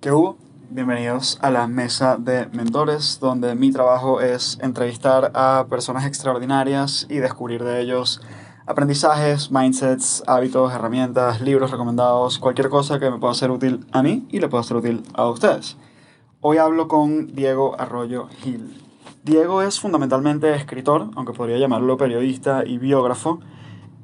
¿Qué 0.00 0.10
hubo? 0.10 0.38
Bienvenidos 0.70 1.38
a 1.42 1.50
la 1.50 1.66
mesa 1.66 2.16
de 2.16 2.46
mentores, 2.54 3.20
donde 3.20 3.54
mi 3.54 3.70
trabajo 3.70 4.22
es 4.22 4.58
entrevistar 4.62 5.30
a 5.34 5.66
personas 5.68 6.06
extraordinarias 6.06 7.06
y 7.10 7.16
descubrir 7.16 7.62
de 7.62 7.82
ellos 7.82 8.22
aprendizajes, 8.66 9.50
mindsets, 9.50 10.22
hábitos, 10.26 10.72
herramientas, 10.72 11.42
libros 11.42 11.70
recomendados, 11.70 12.38
cualquier 12.38 12.70
cosa 12.70 12.98
que 12.98 13.10
me 13.10 13.18
pueda 13.18 13.34
ser 13.34 13.50
útil 13.50 13.84
a 13.92 14.02
mí 14.02 14.26
y 14.30 14.40
le 14.40 14.48
pueda 14.48 14.62
ser 14.62 14.78
útil 14.78 15.02
a 15.12 15.28
ustedes. 15.28 15.76
Hoy 16.40 16.56
hablo 16.56 16.88
con 16.88 17.34
Diego 17.34 17.78
Arroyo 17.78 18.28
Gil. 18.40 18.82
Diego 19.22 19.60
es 19.60 19.80
fundamentalmente 19.80 20.54
escritor, 20.54 21.10
aunque 21.14 21.34
podría 21.34 21.58
llamarlo 21.58 21.98
periodista 21.98 22.64
y 22.64 22.78
biógrafo. 22.78 23.40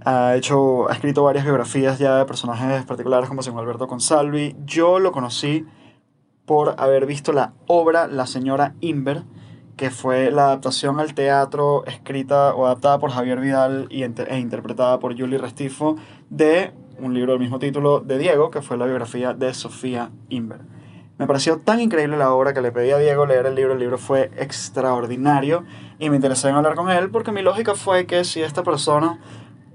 Ha, 0.05 0.37
hecho, 0.37 0.91
ha 0.91 0.93
escrito 0.93 1.23
varias 1.23 1.47
biografías 1.47 1.99
ya 1.99 2.19
de 2.19 2.27
personajes 2.27 2.85
particulares 2.85 3.31
como 3.31 3.43
Simón 3.43 3.61
Alberto 3.61 3.89
Consalvi. 3.89 4.55
Yo 4.67 4.99
lo 4.99 5.11
conocí 5.11 5.67
por 6.47 6.75
haber 6.79 7.07
visto 7.07 7.33
la 7.33 7.53
obra 7.67 8.07
La 8.07 8.27
señora 8.27 8.75
Inver, 8.81 9.25
que 9.77 9.91
fue 9.91 10.31
la 10.31 10.47
adaptación 10.47 11.01
al 11.01 11.15
teatro 11.15 11.85
escrita 11.85 12.55
o 12.55 12.65
adaptada 12.65 12.99
por 12.99 13.11
Javier 13.11 13.41
Vidal 13.41 13.87
y 13.91 14.05
e 14.05 14.39
interpretada 14.39 14.99
por 14.99 15.19
Julie 15.19 15.39
Restifo 15.39 15.97
de 16.31 16.73
un 16.99 17.13
libro 17.13 17.33
del 17.33 17.41
mismo 17.41 17.59
título 17.59 18.01
de 18.01 18.17
Diego, 18.17 18.51
que 18.51 18.63
fue 18.63 18.79
la 18.79 18.87
biografía 18.87 19.35
de 19.35 19.53
Sofía 19.53 20.11
Inver. 20.31 20.61
Me 21.19 21.27
pareció 21.27 21.59
tan 21.59 21.81
increíble 21.81 22.17
la 22.17 22.33
obra 22.33 22.53
que 22.53 22.61
le 22.61 22.73
pedí 22.73 22.91
a 22.91 22.99
Diego 22.99 23.27
leer 23.27 23.47
el 23.47 23.55
libro. 23.55 23.73
El 23.73 23.79
libro 23.79 23.97
fue 23.97 24.31
extraordinario 24.37 25.65
y 25.99 26.11
me 26.11 26.17
interesé 26.17 26.49
en 26.49 26.57
hablar 26.57 26.75
con 26.75 26.91
él 26.91 27.11
porque 27.11 27.33
mi 27.33 27.43
lógica 27.43 27.75
fue 27.75 28.07
que 28.07 28.25
si 28.25 28.43
esta 28.43 28.63
persona 28.63 29.19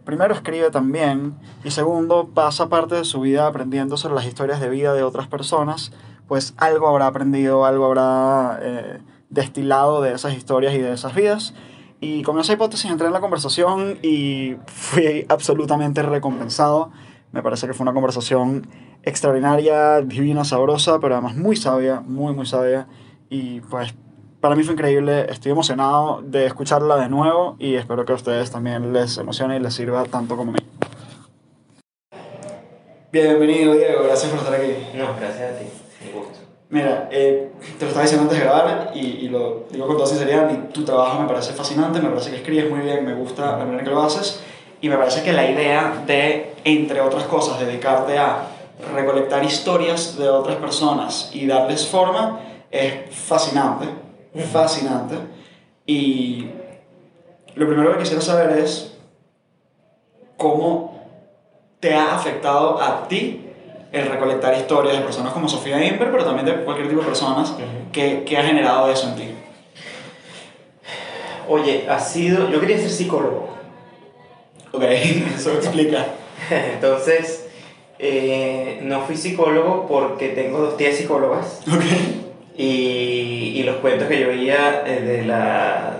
primero 0.06 0.34
escribe 0.34 0.70
también 0.70 1.36
y 1.64 1.72
segundo 1.72 2.30
pasa 2.34 2.70
parte 2.70 2.96
de 2.96 3.06
su 3.06 3.22
vida 3.22 3.48
aprendiendo 3.48 3.98
sobre 3.98 4.16
las 4.16 4.26
historias 4.26 4.60
de 4.60 4.70
vida 4.70 4.94
de 4.94 5.04
otras 5.04 5.28
personas, 5.28 5.92
pues 6.32 6.54
algo 6.56 6.88
habrá 6.88 7.08
aprendido, 7.08 7.66
algo 7.66 7.88
habrá 7.88 8.58
eh, 8.62 9.00
destilado 9.30 10.02
de 10.02 10.14
esas 10.14 10.34
historias 10.34 10.74
y 10.74 10.78
de 10.78 10.94
esas 10.94 11.14
vidas. 11.14 11.54
Y 12.00 12.24
con 12.24 12.40
esa 12.40 12.54
hipótesis 12.54 12.90
entré 12.90 13.08
en 13.08 13.12
la 13.12 13.20
conversación 13.20 14.00
y 14.02 14.56
fui 14.66 15.26
absolutamente 15.28 16.02
recompensado. 16.04 16.90
Me 17.34 17.44
parece 17.44 17.68
que 17.68 17.74
fue 17.74 17.84
una 17.84 17.92
conversación 17.92 18.66
extraordinaria, 19.04 20.00
divina, 20.00 20.46
sabrosa, 20.46 21.02
pero 21.02 21.16
además 21.16 21.36
muy 21.36 21.58
sabia, 21.58 22.00
muy, 22.00 22.34
muy 22.34 22.46
sabia. 22.46 22.88
Y 23.30 23.60
pues 23.60 23.94
para 24.40 24.56
mí 24.56 24.64
fue 24.64 24.76
increíble, 24.76 25.30
estoy 25.30 25.52
emocionado 25.52 26.22
de 26.22 26.46
escucharla 26.46 26.96
de 26.96 27.10
nuevo 27.10 27.58
y 27.60 27.76
espero 27.76 28.06
que 28.06 28.14
a 28.14 28.16
ustedes 28.16 28.52
también 28.52 28.94
les 28.94 29.18
emocione 29.18 29.58
y 29.58 29.60
les 29.60 29.74
sirva 29.74 30.06
tanto 30.06 30.38
como 30.38 30.52
a 30.52 30.54
mí. 30.54 30.60
Bienvenido 33.12 33.74
Diego, 33.74 34.04
gracias 34.06 34.32
por 34.32 34.40
estar 34.40 34.56
aquí. 34.56 34.72
No, 34.96 35.14
gracias 35.20 35.56
a 35.56 35.60
ti. 35.60 35.81
Mira, 36.72 37.10
eh, 37.12 37.52
te 37.78 37.84
lo 37.84 37.88
estaba 37.90 38.04
diciendo 38.04 38.24
antes 38.24 38.40
de 38.40 38.46
grabar 38.46 38.92
y, 38.96 39.00
y, 39.00 39.28
lo 39.28 39.66
digo 39.70 39.88
con 39.88 39.98
toda 39.98 40.08
sinceridad, 40.08 40.70
tu 40.70 40.86
trabajo 40.86 41.22
me 41.22 41.28
parece 41.28 41.52
fascinante, 41.52 42.00
me 42.00 42.08
parece 42.08 42.30
que 42.30 42.38
escribes 42.38 42.70
muy 42.70 42.80
bien, 42.80 43.06
me 43.06 43.14
gusta 43.14 43.58
la 43.58 43.66
manera 43.66 43.84
que 43.84 43.90
lo 43.90 44.02
haces 44.02 44.42
y 44.80 44.88
me 44.88 44.96
parece 44.96 45.22
que 45.22 45.34
la 45.34 45.52
idea 45.52 46.02
de, 46.08 46.54
entre 46.64 47.02
otras 47.02 47.26
cosas, 47.26 47.60
dedicarte 47.60 48.18
a 48.18 48.48
recolectar 48.96 49.44
historias 49.44 50.18
de 50.18 50.30
otras 50.30 50.56
personas 50.56 51.30
y 51.34 51.46
darles 51.46 51.86
forma 51.86 52.40
es 52.72 53.14
fascinante, 53.14 53.88
fascinante. 54.52 55.16
Y 55.86 56.50
lo 57.56 57.68
primero 57.68 57.92
que 57.92 58.00
quisiera 58.00 58.22
saber 58.22 58.58
es 58.58 58.98
cómo 60.38 61.00
te 61.82 61.94
ha 61.94 62.16
afectado 62.16 62.82
a 62.82 63.10
ti 63.10 63.51
el 63.92 64.08
recolectar 64.08 64.58
historias 64.58 64.98
de 64.98 65.04
personas 65.04 65.34
como 65.34 65.50
Sofía 65.50 65.84
Imper, 65.86 66.12
pero 66.12 66.24
también 66.24 66.46
de 66.46 66.64
cualquier 66.64 66.88
tipo 66.88 67.02
de 67.02 67.08
personas, 67.08 67.54
que, 67.92 68.24
que, 68.24 68.38
ha 68.38 68.44
generado 68.44 68.90
eso 68.90 69.10
en 69.10 69.16
ti? 69.16 69.36
Oye, 71.48 71.86
ha 71.90 72.00
sido. 72.00 72.50
Yo 72.50 72.60
quería 72.60 72.78
ser 72.78 72.90
psicólogo. 72.90 73.50
Ok, 74.72 74.84
eso 75.36 75.52
explica. 75.52 76.06
Entonces, 76.74 77.50
eh, 78.00 78.80
no 78.84 79.02
fui 79.02 79.18
psicólogo 79.18 79.86
porque 79.88 80.30
tengo 80.30 80.60
dos 80.60 80.78
tías 80.78 80.96
psicólogas. 80.96 81.62
Ok. 81.68 81.84
Y, 82.58 83.54
y 83.56 83.64
los 83.64 83.78
cuentos 83.78 84.08
que 84.08 84.20
yo 84.20 84.28
veía 84.28 84.84
eh, 84.86 85.02
de, 85.02 85.26
la, 85.26 85.91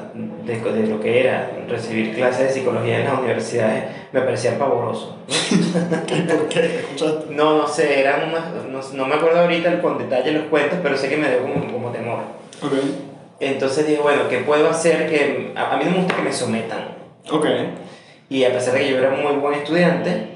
de, 0.46 0.60
de, 0.60 0.88
lo 0.88 1.00
que 1.00 1.22
era 1.22 1.52
recibir 1.68 2.14
clases 2.14 2.48
de 2.48 2.54
psicología 2.54 3.00
en 3.00 3.06
las 3.06 3.20
universidades 3.20 3.84
me 4.12 4.22
parecían 4.22 4.56
pavorosos. 4.58 5.16
¿Por 5.28 6.48
qué? 6.50 6.86
No, 7.30 7.58
no 7.58 7.68
sé, 7.68 8.00
eran 8.00 8.30
unas, 8.30 8.54
no, 8.70 8.82
no, 8.98 9.08
me 9.08 9.16
acuerdo 9.16 9.42
ahorita 9.42 9.82
con 9.82 9.98
detalle 9.98 10.32
los 10.32 10.44
cuentos, 10.46 10.80
pero 10.82 10.98
sé 10.98 11.10
que 11.10 11.18
me 11.18 11.30
dio 11.30 11.42
como, 11.42 11.72
como 11.72 11.92
temor. 11.92 12.20
Okay. 12.62 13.10
Entonces 13.40 13.88
dije, 13.88 14.02
bueno, 14.02 14.28
¿qué 14.30 14.40
puedo 14.40 14.70
hacer? 14.70 15.10
que 15.10 15.54
A, 15.56 15.74
a 15.74 15.78
mí 15.78 15.86
no 15.86 15.92
me 15.92 15.98
gusta 15.98 16.16
que 16.16 16.22
me 16.22 16.34
sometan. 16.34 16.96
Ok. 17.32 17.46
Y 18.30 18.44
a 18.44 18.54
pesar 18.54 18.74
de 18.74 18.82
que 18.82 18.92
yo 18.92 18.98
era 18.98 19.12
muy 19.12 19.34
buen 19.34 19.56
estudiante, 19.56 20.28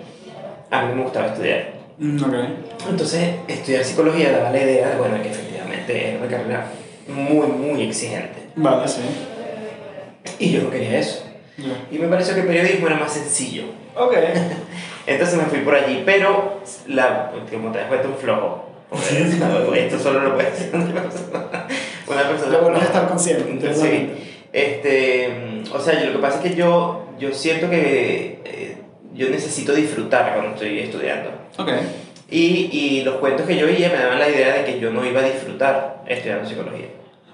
a 0.72 0.86
mí 0.86 0.96
me 0.96 1.04
gustaba 1.04 1.28
estudiar. 1.28 1.76
Mm, 1.98 2.24
okay. 2.24 2.64
Entonces, 2.90 3.36
estudiar 3.48 3.84
psicología 3.84 4.32
daba 4.32 4.52
la 4.52 4.62
idea 4.62 4.90
de, 4.90 4.96
bueno, 4.98 5.22
que 5.22 5.30
efectivamente 5.30 6.10
era 6.10 6.18
una 6.20 6.28
carrera 6.28 6.68
muy, 7.08 7.48
muy 7.48 7.84
exigente. 7.84 8.50
Vale, 8.56 8.88
sí. 8.88 9.02
Y 10.40 10.52
yo 10.52 10.64
no 10.64 10.70
quería 10.70 11.00
eso. 11.00 11.24
Yeah. 11.58 11.88
Y 11.92 11.98
me 12.00 12.08
pareció 12.08 12.34
que 12.34 12.42
el 12.42 12.48
periodismo 12.48 12.88
era 12.88 12.98
más 12.98 13.14
sencillo. 13.14 13.64
Ok. 13.96 14.14
Entonces 15.08 15.38
me 15.38 15.46
fui 15.46 15.60
por 15.60 15.76
allí, 15.76 16.04
pero, 16.06 16.62
la, 16.88 17.32
como 17.52 17.72
te 17.72 17.80
das 17.80 17.88
cuenta, 17.88 18.08
un 18.08 18.16
flojo. 18.16 18.66
Sí, 19.02 19.40
no, 19.40 19.74
esto 19.74 20.00
solo 20.00 20.20
lo 20.22 20.36
puede 20.36 20.48
hacer 20.48 20.74
una 20.74 21.02
persona. 21.02 21.68
Una 22.08 22.30
persona 22.30 22.58
Lo 22.60 22.78
estar 22.78 23.08
consciente. 23.08 23.74
Sí. 23.74 24.10
Este, 24.54 25.64
o 25.74 25.80
sea, 25.80 26.00
yo, 26.00 26.08
lo 26.08 26.14
que 26.14 26.20
pasa 26.20 26.38
es 26.38 26.52
que 26.52 26.56
yo, 26.56 27.08
yo 27.20 27.34
siento 27.34 27.70
que 27.70 28.40
eh, 28.46 28.78
yo 29.14 29.30
necesito 29.30 29.74
disfrutar 29.74 30.34
cuando 30.34 30.54
estoy 30.54 30.80
estudiando. 30.80 31.30
Ok. 31.58 31.70
Y, 32.30 32.70
y 32.72 33.04
los 33.04 33.16
cuentos 33.16 33.46
que 33.46 33.58
yo 33.58 33.68
oía 33.68 33.90
me 33.90 33.98
daban 33.98 34.20
la 34.20 34.30
idea 34.30 34.56
de 34.56 34.66
que 34.66 34.80
yo 34.80 34.92
no 34.92 35.06
iba 35.06 35.22
a 35.22 35.26
disfrutar 35.26 36.04
estudiando 36.08 36.48
psicología. 36.48 36.88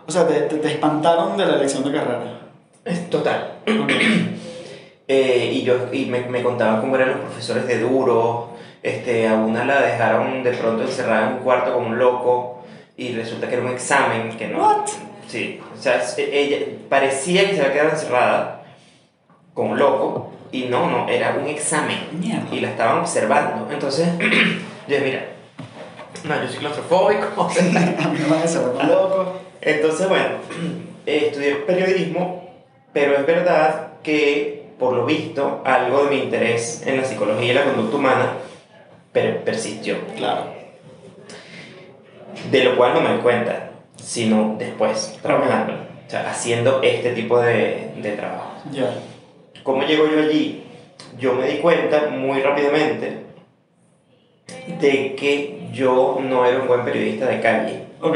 O 0.08 0.12
sea, 0.12 0.28
te, 0.28 0.42
te, 0.42 0.58
te 0.58 0.68
espantaron 0.68 1.38
de 1.38 1.46
la 1.46 1.56
elección 1.56 1.84
de 1.84 1.92
carrera. 1.92 2.41
Es 2.86 3.10
total. 3.10 3.60
eh, 5.08 5.52
y 5.54 5.64
yo 5.64 5.88
y 5.92 6.06
me, 6.06 6.22
me 6.22 6.42
contaban 6.44 6.82
cómo 6.82 6.96
eran 6.96 7.10
los 7.10 7.20
profesores 7.20 7.68
de 7.68 7.80
duro. 7.80 8.50
Este, 8.84 9.28
a 9.28 9.36
una 9.36 9.64
la 9.66 9.82
dejaron 9.82 10.44
de 10.44 10.52
pronto 10.54 10.84
encerrada 10.84 11.28
en 11.28 11.34
un 11.36 11.40
cuarto 11.44 11.74
con 11.74 11.86
un 11.86 12.00
loco 12.00 12.64
y 12.98 13.14
resulta 13.14 13.48
que 13.48 13.56
era 13.56 13.64
un 13.64 13.72
examen 13.72 14.36
que 14.38 14.48
no. 14.48 14.60
What? 14.60 14.88
Sí, 15.28 15.60
o 15.78 15.82
sea, 15.82 16.02
ella 16.18 16.58
parecía 16.90 17.48
que 17.48 17.56
se 17.56 17.62
había 17.62 17.74
quedado 17.74 17.90
encerrada 17.92 18.64
con 19.54 19.70
un 19.70 19.80
loco 19.80 20.32
y 20.52 20.64
no, 20.64 20.90
no, 20.90 21.08
era 21.08 21.38
un 21.40 21.48
examen 21.48 22.00
Mierda. 22.20 22.48
y 22.52 22.60
la 22.60 22.72
estaban 22.72 23.00
observando. 23.00 23.72
Entonces, 23.72 24.08
yo 24.20 24.28
dije, 24.88 25.02
mira, 25.02 25.26
no, 26.24 26.44
yo 26.44 26.50
soy 26.50 26.60
claustrofóbico. 26.60 27.50
loco. 28.88 29.40
Entonces, 29.62 30.10
bueno, 30.10 30.26
eh, 31.06 31.28
estudié 31.32 31.56
periodismo, 31.56 32.51
pero 32.94 33.16
es 33.16 33.26
verdad 33.26 33.94
que, 34.04 34.66
por 34.78 34.94
lo 34.94 35.06
visto, 35.06 35.62
algo 35.66 36.06
de 36.06 36.10
mi 36.10 36.24
interés 36.24 36.84
en 36.86 36.98
la 36.98 37.06
psicología 37.06 37.52
y 37.52 37.56
la 37.56 37.64
conducta 37.64 37.98
humana 37.98 38.34
per 39.12 39.44
persistió. 39.44 39.98
Claro. 40.16 40.46
De 42.50 42.64
lo 42.64 42.76
cual 42.76 42.94
no 42.94 43.02
me 43.02 43.14
di 43.16 43.20
cuenta, 43.20 43.72
sino 43.96 44.56
después, 44.58 45.18
trabajando, 45.22 45.74
o 45.74 46.10
sea, 46.10 46.30
haciendo 46.30 46.82
este 46.82 47.12
tipo 47.12 47.40
de, 47.40 47.92
de 47.98 48.12
trabajo. 48.14 48.54
Ya. 48.72 48.82
Yeah. 48.82 48.94
¿Cómo 49.64 49.84
llego 49.84 50.08
yo 50.08 50.20
allí? 50.20 50.64
Yo 51.20 51.34
me 51.34 51.48
di 51.48 51.60
cuenta 51.60 52.10
muy 52.10 52.42
rápidamente 52.42 53.26
de 54.80 55.16
que 55.16 55.70
yo 55.72 56.20
no 56.22 56.46
era 56.46 56.60
un 56.60 56.68
buen 56.68 56.84
periodista 56.84 57.28
de 57.28 57.42
calle. 57.42 57.84
Ok. 58.02 58.16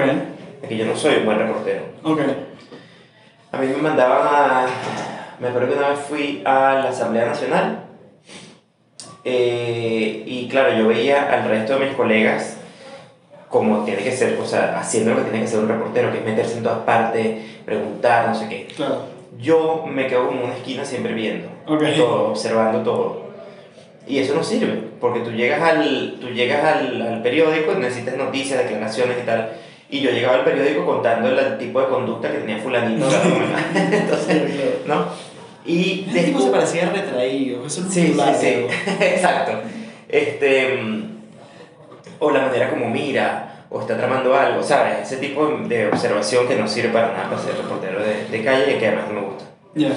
De 0.62 0.68
que 0.68 0.78
yo 0.78 0.86
no 0.86 0.96
soy 0.96 1.18
un 1.18 1.26
buen 1.26 1.38
reportero. 1.38 1.82
Ok. 2.04 2.20
A 3.56 3.62
mí 3.62 3.68
me 3.68 3.82
mandaban 3.82 4.28
a... 4.28 4.66
Me 5.40 5.48
acuerdo 5.48 5.70
que 5.70 5.78
una 5.78 5.90
vez 5.90 6.00
fui 6.00 6.42
a 6.46 6.82
la 6.84 6.90
Asamblea 6.90 7.26
Nacional 7.26 7.86
eh, 9.24 10.24
y 10.26 10.48
claro, 10.48 10.78
yo 10.78 10.88
veía 10.88 11.30
al 11.34 11.48
resto 11.50 11.78
de 11.78 11.86
mis 11.86 11.96
colegas 11.96 12.58
como 13.50 13.86
tiene 13.86 14.04
que 14.04 14.12
ser, 14.12 14.38
o 14.42 14.46
sea, 14.46 14.78
haciendo 14.78 15.12
lo 15.12 15.18
que 15.18 15.24
tiene 15.30 15.42
que 15.42 15.48
ser 15.48 15.60
un 15.60 15.70
reportero, 15.70 16.12
que 16.12 16.18
es 16.18 16.26
meterse 16.26 16.58
en 16.58 16.64
todas 16.64 16.80
partes, 16.80 17.38
preguntar, 17.66 18.28
no 18.28 18.36
sé 18.36 18.50
qué. 18.50 18.68
Claro. 18.76 19.04
Yo 19.40 19.86
me 19.88 20.08
quedo 20.08 20.28
como 20.28 20.40
en 20.40 20.46
una 20.48 20.56
esquina 20.56 20.84
siempre 20.84 21.14
viendo, 21.14 21.48
Ok. 21.66 21.84
todo, 21.96 22.30
observando 22.32 22.82
todo. 22.82 23.26
Y 24.08 24.20
eso 24.20 24.36
no 24.36 24.44
sirve, 24.44 24.84
porque 25.00 25.22
tú 25.22 25.32
llegas 25.32 25.62
al, 25.62 26.18
tú 26.20 26.28
llegas 26.30 26.64
al, 26.66 27.02
al 27.02 27.22
periódico 27.22 27.72
y 27.74 27.78
necesitas 27.78 28.18
noticias, 28.18 28.60
declaraciones 28.60 29.18
y 29.24 29.26
tal. 29.26 29.50
Y 29.90 30.02
yo 30.02 30.12
llegaba 30.12 30.36
al 30.36 30.44
periódico 30.44 30.86
contando 30.86 31.30
el 31.30 31.58
tipo 31.58 31.80
de 31.80 31.88
conducta 31.88 32.32
que 32.32 32.40
tenía 32.40 32.58
fulanito. 32.58 33.08
Entonces, 33.76 34.52
¿no? 34.86 35.06
Y 35.66 36.06
Ese 36.10 36.24
tipo 36.24 36.42
se 36.42 36.50
parecía 36.50 36.90
retraído, 36.90 37.66
eso 37.66 37.82
es 37.82 37.86
un 37.86 37.92
Sí, 37.92 38.16
sí, 38.40 38.48
exacto. 39.00 39.54
Este, 40.08 40.80
o 42.20 42.32
la 42.32 42.42
manera 42.42 42.70
como 42.70 42.88
mira, 42.90 43.66
o 43.70 43.82
está 43.82 43.98
tramando 43.98 44.36
algo, 44.36 44.62
¿sabes? 44.62 45.00
Ese 45.04 45.18
tipo 45.18 45.48
de 45.68 45.88
observación 45.88 46.48
que 46.48 46.56
no 46.56 46.68
sirve 46.68 46.90
para 46.90 47.12
nada 47.12 47.30
para 47.30 47.42
ser 47.42 47.58
reportero 47.58 48.00
de, 48.00 48.26
de 48.26 48.44
calle 48.44 48.76
y 48.76 48.80
que 48.80 48.88
además 48.88 49.06
no 49.10 49.14
me 49.22 49.28
gusta. 49.28 49.46
Ya. 49.74 49.92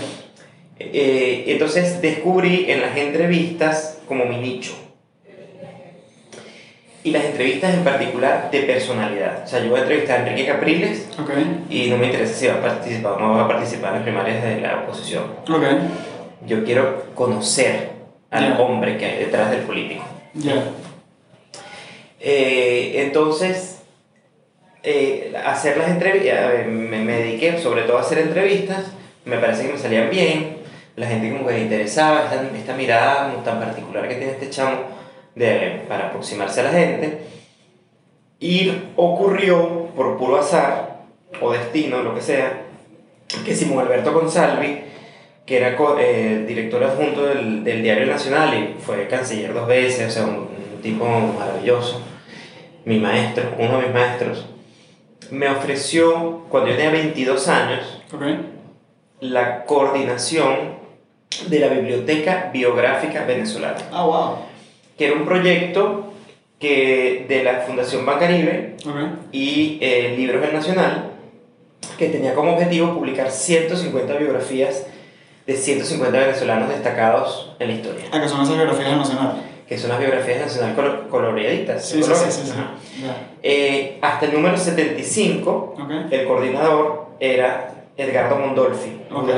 Eh, 0.78 1.44
entonces 1.48 2.00
descubrí 2.00 2.70
en 2.70 2.80
las 2.80 2.96
entrevistas 2.96 3.98
como 4.06 4.24
mi 4.24 4.38
nicho. 4.38 4.72
Y 7.04 7.12
las 7.12 7.24
entrevistas 7.24 7.74
en 7.74 7.84
particular 7.84 8.50
de 8.50 8.60
personalidad. 8.62 9.44
O 9.44 9.46
sea, 9.46 9.60
yo 9.62 9.70
voy 9.70 9.78
a 9.78 9.82
entrevistar 9.82 10.18
a 10.20 10.22
Enrique 10.28 10.46
Capriles 10.48 11.08
Ok. 11.20 11.30
y 11.70 11.88
no 11.90 11.96
me 11.96 12.06
interesa 12.06 12.34
si 12.34 12.46
va 12.48 12.54
a 12.54 12.60
participar 12.60 13.12
o 13.12 13.18
no 13.20 13.34
va 13.34 13.44
a 13.44 13.48
participar 13.48 13.90
en 13.90 13.94
las 13.96 14.02
primarias 14.02 14.42
de 14.42 14.60
la 14.60 14.80
oposición. 14.80 15.24
Ok. 15.48 15.62
Yo 16.46 16.64
quiero 16.64 17.04
conocer 17.14 17.90
al 18.30 18.56
Ya. 18.56 18.60
hombre 18.60 18.96
que 18.98 19.04
hay 19.06 19.18
detrás 19.18 19.50
del 19.50 19.60
político. 19.60 20.04
Ya. 20.34 20.64
Eh, 22.20 22.94
entonces, 23.06 23.80
eh, 24.82 25.32
hacer 25.46 25.76
las 25.76 25.88
entrevistas, 25.90 26.66
me, 26.66 26.98
me 26.98 27.12
dediqué 27.18 27.58
sobre 27.58 27.82
todo 27.82 27.98
a 27.98 28.00
hacer 28.00 28.18
entrevistas, 28.18 28.86
me 29.24 29.38
parece 29.38 29.66
que 29.66 29.72
me 29.74 29.78
salían 29.78 30.10
bien, 30.10 30.58
la 30.96 31.06
gente 31.06 31.30
como 31.30 31.46
que 31.46 31.54
le 31.54 31.60
interesaba 31.60 32.24
esta, 32.24 32.42
esta 32.56 32.74
mirada 32.74 33.32
tan 33.44 33.60
particular 33.60 34.08
que 34.08 34.16
tiene 34.16 34.32
este 34.32 34.50
chamo 34.50 34.97
de, 35.38 35.82
para 35.88 36.08
aproximarse 36.08 36.60
a 36.60 36.64
la 36.64 36.70
gente. 36.70 37.18
Y 38.40 38.72
ocurrió, 38.96 39.88
por 39.96 40.16
puro 40.16 40.38
azar, 40.38 40.98
o 41.40 41.52
destino, 41.52 42.02
lo 42.02 42.14
que 42.14 42.20
sea, 42.20 42.62
que 43.44 43.54
Simón 43.54 43.80
Alberto 43.80 44.12
Consalvi, 44.12 44.80
que 45.44 45.56
era 45.56 45.76
eh, 45.98 46.44
director 46.46 46.82
adjunto 46.84 47.24
del, 47.26 47.64
del 47.64 47.82
Diario 47.82 48.06
Nacional 48.06 48.54
y 48.54 48.80
fue 48.80 49.08
canciller 49.08 49.54
dos 49.54 49.66
veces, 49.66 50.08
o 50.08 50.10
sea, 50.10 50.24
un, 50.24 50.48
un 50.74 50.82
tipo 50.82 51.04
maravilloso, 51.04 52.02
mi 52.84 52.98
maestro, 52.98 53.54
uno 53.58 53.78
de 53.78 53.86
mis 53.86 53.94
maestros, 53.94 54.46
me 55.30 55.48
ofreció, 55.48 56.44
cuando 56.48 56.70
yo 56.70 56.76
tenía 56.76 56.90
22 56.90 57.48
años, 57.48 58.02
la 59.20 59.64
coordinación 59.64 60.78
de 61.48 61.58
la 61.58 61.68
Biblioteca 61.68 62.50
Biográfica 62.52 63.24
Venezolana, 63.24 63.78
Ah, 63.92 64.04
wow. 64.04 64.36
Que 64.98 65.06
era 65.06 65.14
un 65.14 65.24
proyecto 65.24 66.12
que, 66.58 67.24
de 67.28 67.44
la 67.44 67.60
Fundación 67.60 68.04
Bancaribe 68.04 68.76
Ok. 68.84 68.96
y 69.32 69.78
eh, 69.80 70.14
Libros 70.16 70.42
del 70.42 70.52
Nacional, 70.52 71.12
que 71.96 72.08
tenía 72.08 72.34
como 72.34 72.54
objetivo 72.54 72.92
publicar 72.94 73.30
150 73.30 74.14
biografías 74.14 74.86
de 75.46 75.56
150 75.56 76.18
venezolanos 76.18 76.68
destacados 76.68 77.54
en 77.58 77.68
la 77.68 77.74
historia, 77.74 78.04
Ah, 78.12 78.20
que 78.20 78.28
son 78.28 78.42
esas 78.42 78.56
biografías 78.56 78.88
del 78.90 78.98
Nacional. 78.98 79.32
que 79.68 79.78
son 79.78 79.90
las 79.90 79.98
biografías 80.00 80.40
nacional 80.40 80.74
colo- 80.74 81.08
coloreaditas. 81.10 81.84
Sí, 81.86 82.02
sí, 82.02 82.10
sí, 82.14 82.30
sí. 82.30 82.40
sí. 82.46 83.02
Ya. 83.02 83.28
Eh, 83.42 83.98
hasta 84.00 84.24
el 84.26 84.32
número 84.32 84.56
75, 84.56 85.74
Ok. 85.78 85.90
el 86.10 86.26
coordinador 86.26 87.08
era 87.20 87.74
Edgardo 87.96 88.36
Mondolfi, 88.36 88.98
Ok. 89.12 89.28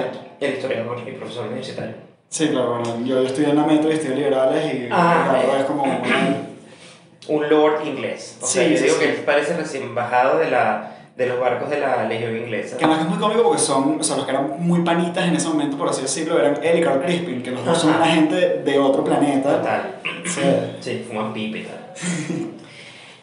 el 0.40 0.52
historiador 0.54 0.98
y 1.06 1.10
profesor 1.12 1.46
universitario. 1.46 1.94
Sí, 2.30 2.48
claro, 2.48 2.76
bueno, 2.78 3.00
yo, 3.04 3.20
yo 3.22 3.26
estudié 3.26 3.50
en 3.50 3.56
la 3.56 3.64
Metro 3.64 3.90
y 3.90 3.94
estudié 3.94 4.14
liberales 4.16 4.74
y 4.74 4.88
Ah, 4.90 5.26
claro, 5.30 5.48
eh. 5.48 5.56
es 5.60 5.64
como 5.64 5.82
una- 5.82 6.00
Un 7.28 7.48
lord 7.50 7.84
inglés. 7.86 8.38
O 8.40 8.46
sea, 8.46 8.66
yo 8.66 8.76
sí, 8.76 8.84
digo 8.84 8.94
sí. 8.96 9.00
que 9.04 9.10
él 9.10 9.16
parece 9.26 9.56
recién 9.56 9.94
bajado 9.94 10.38
de, 10.38 10.50
la, 10.50 10.92
de 11.16 11.26
los 11.26 11.38
barcos 11.38 11.68
de 11.70 11.78
la 11.80 12.04
Legión 12.04 12.36
Inglesa. 12.36 12.76
Que 12.76 12.84
además 12.84 13.02
es 13.04 13.08
muy 13.10 13.18
cómico 13.18 13.42
porque 13.42 13.58
son, 13.60 14.00
o 14.00 14.02
sea, 14.02 14.16
los 14.16 14.24
que 14.24 14.30
eran 14.32 14.54
muy 14.58 14.80
panitas 14.82 15.24
en 15.28 15.36
ese 15.36 15.48
momento, 15.48 15.76
por 15.76 15.88
así 15.88 16.02
decirlo, 16.02 16.38
eran 16.40 16.58
él 16.62 16.78
y 16.78 16.82
Carl 16.82 17.02
Crispin, 17.02 17.42
que 17.42 17.50
los 17.50 17.64
dos 17.64 17.78
son 17.78 17.94
una 17.96 18.06
gente 18.06 18.34
de 18.64 18.78
otro 18.78 19.04
planeta. 19.04 19.58
Total. 19.58 19.94
Sí. 20.24 20.40
Sí, 20.80 21.04
fuman 21.08 21.32
pipa 21.34 21.58
y 21.58 21.62
tal. 21.64 22.50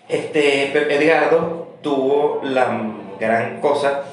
Este, 0.08 0.70
pero 0.74 0.90
Edgardo 0.90 1.68
tuvo 1.82 2.42
la 2.44 2.68
gran 3.20 3.60
cosa 3.60 4.04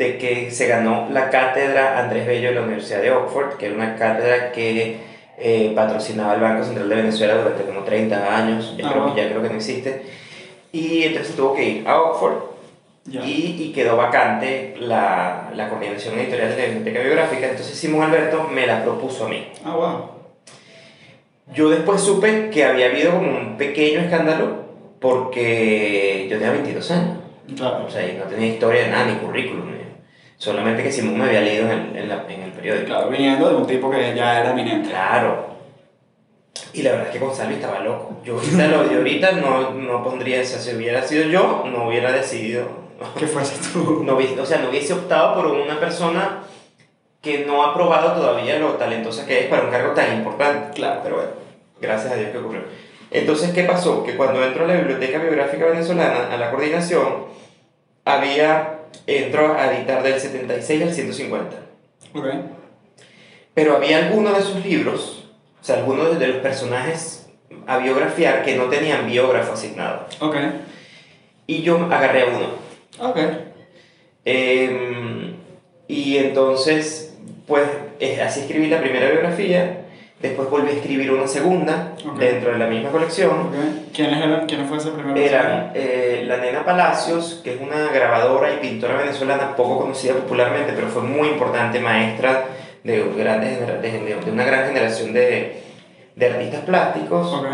de 0.00 0.16
que 0.16 0.50
se 0.50 0.66
ganó 0.66 1.08
la 1.10 1.28
cátedra 1.28 1.98
Andrés 1.98 2.26
Bello 2.26 2.48
de 2.48 2.54
la 2.54 2.62
Universidad 2.62 3.02
de 3.02 3.10
Oxford, 3.10 3.58
que 3.58 3.66
era 3.66 3.74
una 3.74 3.96
cátedra 3.96 4.50
que 4.50 4.96
eh, 5.36 5.72
patrocinaba 5.74 6.34
el 6.34 6.40
Banco 6.40 6.64
Central 6.64 6.88
de 6.88 6.94
Venezuela 6.96 7.34
durante 7.34 7.64
como 7.64 7.80
30 7.82 8.34
años, 8.36 8.74
ya, 8.78 8.86
Ah, 8.88 8.90
creo, 8.92 9.04
wow. 9.04 9.14
que- 9.14 9.20
ya 9.22 9.28
creo 9.28 9.42
que 9.42 9.48
no 9.50 9.56
existe. 9.56 10.02
Y 10.72 11.02
entonces 11.04 11.36
tuvo 11.36 11.54
que 11.54 11.64
ir 11.68 11.88
a 11.88 12.00
Oxford 12.00 12.34
Ya. 13.04 13.20
y, 13.26 13.56
y 13.60 13.72
quedó 13.74 13.96
vacante 13.98 14.74
la, 14.80 15.50
la 15.54 15.68
coordinación 15.68 16.18
editorial 16.18 16.50
de 16.50 16.56
la 16.56 16.64
biblioteca 16.68 17.00
biográfica. 17.00 17.46
Entonces 17.50 17.76
Simón 17.76 18.02
Alberto 18.04 18.48
me 18.50 18.66
la 18.66 18.82
propuso 18.82 19.26
a 19.26 19.28
mí. 19.28 19.48
Ah, 19.66 19.74
wow. 19.76 20.10
Yo 21.54 21.68
después 21.68 22.00
supe 22.00 22.48
que 22.50 22.64
había 22.64 22.86
habido 22.86 23.12
como 23.12 23.36
un 23.36 23.56
pequeño 23.58 24.00
escándalo 24.00 24.64
porque 25.00 26.26
yo 26.30 26.38
tenía 26.38 26.52
22 26.52 26.90
años. 26.90 27.16
Claro. 27.56 27.84
O 27.86 27.90
sea, 27.90 28.06
y 28.06 28.16
no 28.16 28.24
tenía 28.24 28.46
historia, 28.46 28.88
nada, 28.88 29.06
ni 29.06 29.14
currículum. 29.14 29.69
Solamente 30.40 30.82
que 30.82 30.90
Simón 30.90 31.18
me 31.18 31.26
había 31.26 31.42
leído 31.42 31.66
en 31.66 31.70
el, 31.78 31.96
en 31.96 32.08
la- 32.08 32.24
en 32.26 32.42
el 32.44 32.52
periódico. 32.52 32.86
Claro, 32.86 33.10
viniendo 33.10 33.46
de 33.50 33.54
un 33.56 33.66
tipo 33.66 33.90
que 33.90 34.14
ya 34.16 34.40
era 34.40 34.52
eminente. 34.52 34.88
Claro. 34.88 35.50
Y 36.72 36.82
la 36.82 36.92
verdad 36.92 37.06
es 37.08 37.12
que 37.12 37.18
Gonzalo 37.18 37.50
estaba 37.50 37.80
loco. 37.80 38.20
Yo 38.24 38.34
ahorita, 38.36 38.66
lo 38.68 38.84
de 38.88 38.96
ahorita 38.96 39.32
no, 39.32 39.72
no 39.74 40.02
pondría 40.02 40.40
eso. 40.40 40.58
Si 40.58 40.74
hubiera 40.74 41.02
sido 41.02 41.24
yo, 41.24 41.64
no 41.70 41.88
hubiera 41.88 42.10
decidido. 42.12 42.64
¿Qué 43.18 43.26
fuese 43.26 43.56
tú? 43.70 44.02
No 44.06 44.16
o 44.16 44.46
sea, 44.46 44.58
no 44.60 44.70
hubiese 44.70 44.94
optado 44.94 45.34
por 45.34 45.46
una 45.46 45.78
persona 45.78 46.38
que 47.20 47.44
no 47.44 47.62
ha 47.62 47.74
probado 47.74 48.12
todavía 48.18 48.58
lo 48.58 48.68
talentosa 48.74 49.26
que 49.26 49.40
es 49.40 49.46
para 49.48 49.64
un 49.64 49.70
cargo 49.70 49.92
tan 49.92 50.16
importante. 50.16 50.72
Claro. 50.74 51.00
Pero 51.02 51.16
bueno, 51.16 51.30
gracias 51.82 52.12
a 52.12 52.16
Dios 52.16 52.30
que 52.30 52.38
ocurrió. 52.38 52.62
Entonces, 53.10 53.50
¿qué 53.52 53.64
pasó? 53.64 54.02
Que 54.04 54.16
cuando 54.16 54.42
entró 54.42 54.64
a 54.64 54.68
la 54.68 54.74
Biblioteca 54.76 55.18
Biográfica 55.18 55.66
Venezolana, 55.66 56.32
a 56.32 56.36
la 56.38 56.50
coordinación, 56.50 57.26
había, 58.06 58.79
entró 59.18 59.54
a 59.54 59.72
editar 59.72 60.02
del 60.02 60.20
76 60.20 60.82
al 60.82 60.92
150. 60.94 61.56
Ok. 62.14 62.26
Pero 63.54 63.76
había 63.76 64.06
algunos 64.06 64.36
de 64.36 64.42
sus 64.42 64.64
libros, 64.64 65.28
o 65.60 65.64
sea, 65.64 65.76
algunos 65.76 66.18
de 66.18 66.26
los 66.26 66.36
personajes 66.38 67.26
a 67.66 67.78
biografiar 67.78 68.44
que 68.44 68.56
no 68.56 68.64
tenían 68.64 69.06
biógrafo 69.06 69.52
asignado. 69.52 70.06
Ok. 70.20 70.36
Y 71.46 71.62
yo 71.62 71.76
agarré 71.90 72.22
a 72.22 72.26
uno. 72.26 73.10
Ok. 73.10 73.18
Em, 74.24 75.34
y 75.88 76.18
entonces, 76.18 77.14
pues 77.46 77.64
eh, 77.98 78.20
así 78.22 78.40
escribí 78.40 78.68
la 78.68 78.80
primera 78.80 79.10
biografía, 79.10 79.86
después 80.20 80.50
volví 80.50 80.68
a 80.68 80.72
escribir 80.72 81.10
una 81.12 81.26
segunda 81.26 81.92
Ok. 82.06 82.18
dentro 82.18 82.52
de 82.52 82.58
la 82.58 82.66
misma 82.66 82.90
colección. 82.90 83.30
Ok. 83.30 83.54
¿Quiénes 83.94 84.18
eran? 84.24 84.46
¿Quién 84.46 84.66
fue 84.66 84.76
ese 84.78 84.90
primero? 84.90 85.16
Eran 85.18 85.72
eh, 85.74 86.24
la 86.26 86.36
Nena 86.38 86.64
Palacios, 86.64 87.40
que 87.42 87.54
es 87.54 87.60
una 87.60 87.90
grabadora 87.92 88.52
y 88.52 88.56
pintora 88.58 88.94
venezolana 88.96 89.56
poco 89.56 89.78
conocida 89.80 90.14
popularmente, 90.14 90.72
pero 90.74 90.88
fue 90.88 91.02
muy 91.02 91.28
importante, 91.28 91.80
maestra 91.80 92.44
de, 92.84 93.04
grandes, 93.16 93.60
de, 93.82 93.90
de- 93.90 94.30
una 94.30 94.44
gran 94.44 94.66
generación 94.66 95.12
de, 95.12 95.62
de 96.16 96.26
artistas 96.26 96.60
plásticos. 96.62 97.32
Ok. 97.32 97.46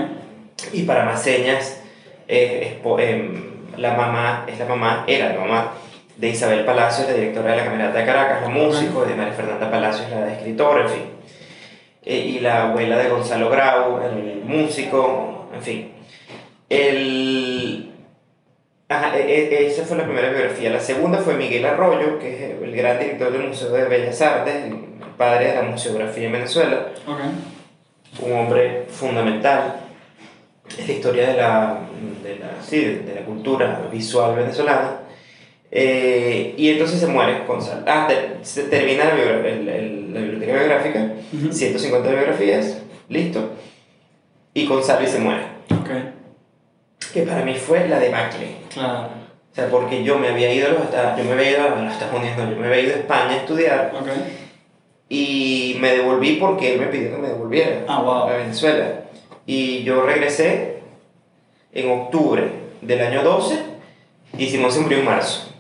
Y 0.73 0.83
para 0.83 1.05
más 1.05 1.23
señas, 1.23 1.81
eh, 2.29 2.81
es 2.83 3.01
em, 3.09 3.45
la 3.77 3.93
mamá, 3.95 4.45
es 4.49 4.59
la 4.59 4.65
mamá, 4.67 5.05
era 5.07 5.29
la 5.35 5.41
mamá 5.41 5.73
de 6.17 6.29
Isabel 6.29 6.65
Palacios, 6.65 7.07
la 7.09 7.15
directora 7.15 7.51
de 7.53 7.57
la 7.59 7.65
Camerata 7.65 7.99
de 7.99 8.07
Caracas, 8.07 8.41
la 8.43 8.49
músico, 8.49 9.05
de 9.05 9.15
María 9.15 9.35
Fernanda 9.35 9.71
Palacios, 9.71 10.09
la 10.11 10.33
escritora, 10.33 10.83
en 10.85 10.89
fin. 10.89 11.03
Eh, 12.09 12.19
y 12.19 12.39
la 12.41 12.69
abuela 12.69 12.97
de 12.99 13.09
Gonzalo 13.09 13.51
Grau, 13.51 13.99
el 14.01 14.43
músico, 14.45 15.49
en 15.53 15.61
fin. 15.63 15.93
El... 16.69 17.91
Ajá, 18.89 19.19
e- 19.19 19.23
e- 19.49 19.67
esa 19.67 19.83
fue 19.85 19.97
la 19.97 20.05
primera 20.05 20.31
biografía. 20.31 20.71
La 20.71 20.79
segunda 20.79 21.19
fue 21.19 21.35
Miguel 21.35 21.67
Arroyo, 21.67 22.19
que 22.21 22.35
es 22.55 22.63
el 22.63 22.77
gran 22.77 23.01
director 23.01 23.33
del 23.33 23.49
Museo 23.49 23.71
de 23.71 23.85
Bellas 23.87 24.23
Artes, 24.23 24.55
el 24.67 24.77
padre 25.19 25.49
de 25.49 25.55
la 25.57 25.63
museografía 25.63 26.27
en 26.27 26.33
Venezuela 26.33 26.89
Ok. 27.09 28.25
un 28.25 28.33
hombre 28.33 28.85
fundamental 28.89 29.81
en 30.79 30.87
la 30.87 30.93
historia 30.93 31.27
de 31.29 31.35
la, 31.35 31.79
de 32.23 32.37
la, 32.39 32.63
sí, 32.63 32.85
de 32.85 33.15
la 33.17 33.23
cultura 33.23 33.81
visual 33.91 34.37
venezolana. 34.37 35.01
Eh, 35.71 36.55
y 36.57 36.71
entonces 36.71 37.01
se 37.01 37.07
muere 37.07 37.41
Gonzalo. 37.47 37.83
Ah, 37.87 38.07
te- 38.09 38.45
se 38.45 38.65
termina 38.65 39.05
la, 39.05 39.13
el- 39.15 39.69
el- 39.69 40.15
la 40.15 40.21
biblioteca 40.21 40.53
biográfica, 40.55 41.13
Ujú. 41.33 41.53
150 41.53 42.09
biografías, 42.11 42.83
listo. 43.09 43.51
Y 44.55 44.67
Gonzalo 44.67 45.07
se 45.07 45.19
muere. 45.19 45.43
Ok. 45.73 45.91
Que 47.13 47.23
para 47.23 47.45
mí 47.45 47.55
fue 47.55 47.89
la 47.89 47.99
debacle. 47.99 48.47
Claro. 48.73 49.09
O 49.53 49.55
sea, 49.55 49.69
porque 49.69 50.05
yo 50.05 50.19
me 50.19 50.29
había 50.29 50.53
ido 50.53 50.69
a 50.69 50.71
los 50.73 50.83
Estados, 50.83 51.19
yo 51.19 51.25
me 51.25 51.33
había 51.33 51.51
ido 51.51 51.63
a 51.63 51.83
los 51.83 51.93
Estados 51.93 52.15
Unidos, 52.15 52.37
no, 52.39 52.51
yo 52.51 52.57
me 52.57 52.67
había 52.67 52.81
ido 52.81 52.95
a 52.95 52.99
España 52.99 53.31
a 53.31 53.37
estudiar 53.37 53.93
Ok. 53.99 54.09
y 55.09 55.77
me 55.81 55.93
devolví 55.93 56.37
porque 56.37 56.75
él 56.75 56.81
me 56.81 56.87
pidió 56.89 57.13
que 57.17 57.23
me 57.23 57.29
devolviera 57.29 57.85
Ah, 57.89 58.03
wow. 58.03 58.25
a 58.29 58.37
Venezuela. 58.37 59.01
Y 59.47 59.83
yo 59.85 60.03
regresé 60.03 60.81
en 61.73 61.91
octubre 61.91 62.45
del 62.83 63.01
año 63.01 63.23
12 63.23 63.59
y 64.39 64.47
Simón 64.49 64.71
se 64.73 64.81
murió 64.81 64.99
en 64.99 65.05
marzo. 65.05 65.53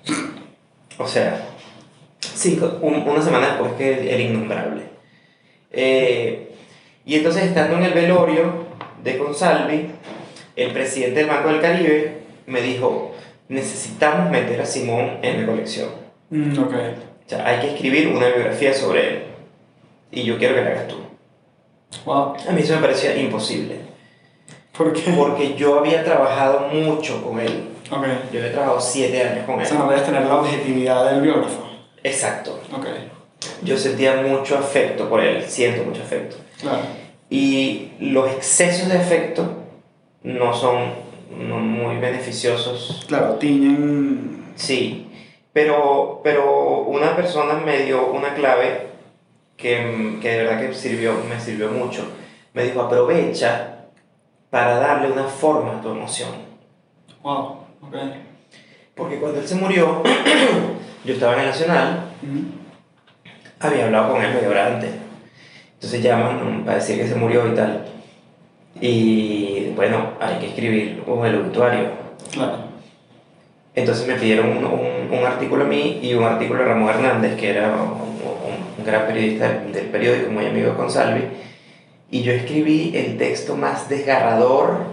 O 0.99 1.07
sea, 1.07 1.47
cinco, 2.21 2.79
un- 2.83 3.07
una 3.09 3.23
semana 3.23 3.49
después 3.49 3.73
que 3.75 4.15
el 4.15 4.21
innombrable. 4.21 4.83
Eh, 5.71 6.53
y 7.05 7.17
entonces 7.17 7.45
estando 7.45 7.77
en 7.77 7.85
el 7.85 7.93
velorio 7.93 8.67
de 9.03 9.19
Consalvi, 9.19 9.91
el 10.57 10.73
presidente 10.73 11.21
del 11.21 11.29
Banco 11.29 11.49
del 11.51 11.61
Caribe 11.61 12.19
me 12.47 12.63
dijo, 12.63 13.15
necesitamos 13.49 14.31
meter 14.31 14.61
a 14.61 14.67
Simón 14.67 15.19
en 15.23 15.41
la 15.43 15.47
colección. 15.47 15.91
Mm, 16.31 16.59
ok. 16.59 16.73
O 16.75 17.29
sea, 17.29 17.47
hay 17.47 17.61
que 17.61 17.75
escribir 17.75 18.09
una 18.09 18.27
biografía 18.29 18.73
sobre 18.73 19.09
él. 19.09 19.23
Y 20.11 20.23
yo 20.23 20.39
quiero 20.39 20.55
que 20.55 20.63
la 20.63 20.71
hagas 20.71 20.89
tú. 20.89 20.97
Wow. 22.05 22.35
A 22.49 22.53
mí 22.53 22.63
eso 22.63 22.75
me 22.77 22.81
parecía 22.83 23.17
imposible. 23.17 23.77
¿Por 24.77 24.93
qué? 24.93 25.11
Porque 25.13 25.55
yo 25.55 25.79
había 25.79 26.05
trabajado 26.05 26.69
mucho 26.69 27.23
con 27.23 27.41
él. 27.41 27.65
Ok. 27.91 28.05
Yo 28.33 28.41
había 28.41 28.53
trabajado 28.53 28.81
siete 28.81 29.23
años 29.23 29.45
con 29.47 29.57
O 29.57 29.61
él. 29.61 29.67
sea, 29.67 29.79
no 29.79 29.87
puedes 29.87 30.05
tener 30.05 30.25
la 30.25 30.37
objetividad 30.37 31.11
del 31.11 31.21
biógrafo. 31.23 31.63
Exacto. 32.03 32.61
Ok. 32.73 32.87
Yo 33.63 33.77
sentía 33.77 34.17
mucho 34.23 34.59
afecto 34.59 35.09
por 35.09 35.21
él, 35.21 35.45
siento 35.45 35.85
mucho 35.85 36.03
afecto. 36.03 36.37
Claro. 36.61 36.81
Y 37.31 37.93
los 38.01 38.31
excesos 38.31 38.89
de 38.89 38.99
afecto 38.99 39.49
no 40.23 40.53
son 40.55 40.95
no 41.39 41.59
muy 41.59 41.97
beneficiosos. 41.99 43.05
Claro, 43.09 43.35
tiñen. 43.35 44.53
Sí, 44.57 45.11
pero, 45.53 46.21
pero 46.25 46.81
una 46.83 47.15
persona 47.15 47.55
me 47.55 47.79
dio 47.81 48.07
una 48.09 48.35
clave 48.35 48.87
que, 49.57 50.19
que 50.23 50.31
de 50.31 50.45
verdad 50.45 50.61
que 50.61 50.75
sirvió, 50.75 51.15
me 51.29 51.39
sirvió 51.41 51.69
mucho. 51.71 52.07
Me 52.55 52.65
dijo, 52.65 52.81
aprovecha 52.81 53.85
para 54.51 54.79
darle 54.79 55.11
una 55.11 55.25
forma 55.25 55.79
a 55.79 55.81
tu 55.83 55.91
emoción. 55.91 56.31
Wow. 57.23 57.66
Porque 58.95 59.17
cuando 59.17 59.41
él 59.41 59.47
se 59.47 59.55
murió, 59.57 60.03
yo 61.05 61.15
estaba 61.15 61.35
en 61.35 61.41
el 61.41 61.47
Nacional, 61.47 62.01
había 63.61 63.87
hablado 63.87 64.13
con 64.13 64.23
él 64.25 64.33
media 64.35 64.49
hora 64.49 64.67
antes. 64.67 64.91
Entonces 65.75 66.03
llaman 66.03 66.63
para 66.65 66.79
decir 66.79 66.97
que 66.99 67.07
se 67.07 67.15
murió 67.15 67.47
y 67.51 67.55
tal. 67.55 67.85
Y 68.81 69.73
bueno, 69.75 70.11
hay 70.21 70.39
que 70.39 70.49
escribir 70.49 71.03
el 71.07 71.35
obituario. 71.37 71.91
Claro. 72.33 72.59
Entonces 73.75 74.07
me 74.07 74.15
pidieron 74.15 74.49
un, 74.57 74.65
un, 74.65 75.19
un 75.19 75.27
artículo 75.27 75.65
a 75.65 75.69
mí 75.69 76.01
y 76.03 76.15
un 76.15 76.25
artículo 76.25 76.63
a 76.63 76.67
Ramón 76.67 76.89
Hernández, 76.89 77.37
que 77.37 77.51
era 77.51 77.69
un, 77.75 77.91
un- 77.91 78.85
gran 78.87 79.07
periodista 79.07 79.49
del, 79.49 79.73
del 79.73 79.87
periódico, 79.87 80.31
muy 80.31 80.47
amigo 80.47 80.71
de 80.71 80.77
Consalvi. 80.77 81.23
Y 82.11 82.23
yo 82.23 82.33
escribí 82.33 82.93
el 82.95 83.17
texto 83.19 83.57
más 83.57 83.89
desgarrador 83.89 84.93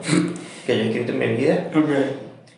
que 0.66 0.78
yo 0.78 0.84
he 0.84 0.88
escrito 0.88 1.12
en 1.12 1.20
mi 1.20 1.28
vida, 1.28 1.68
Ok. 1.76 1.90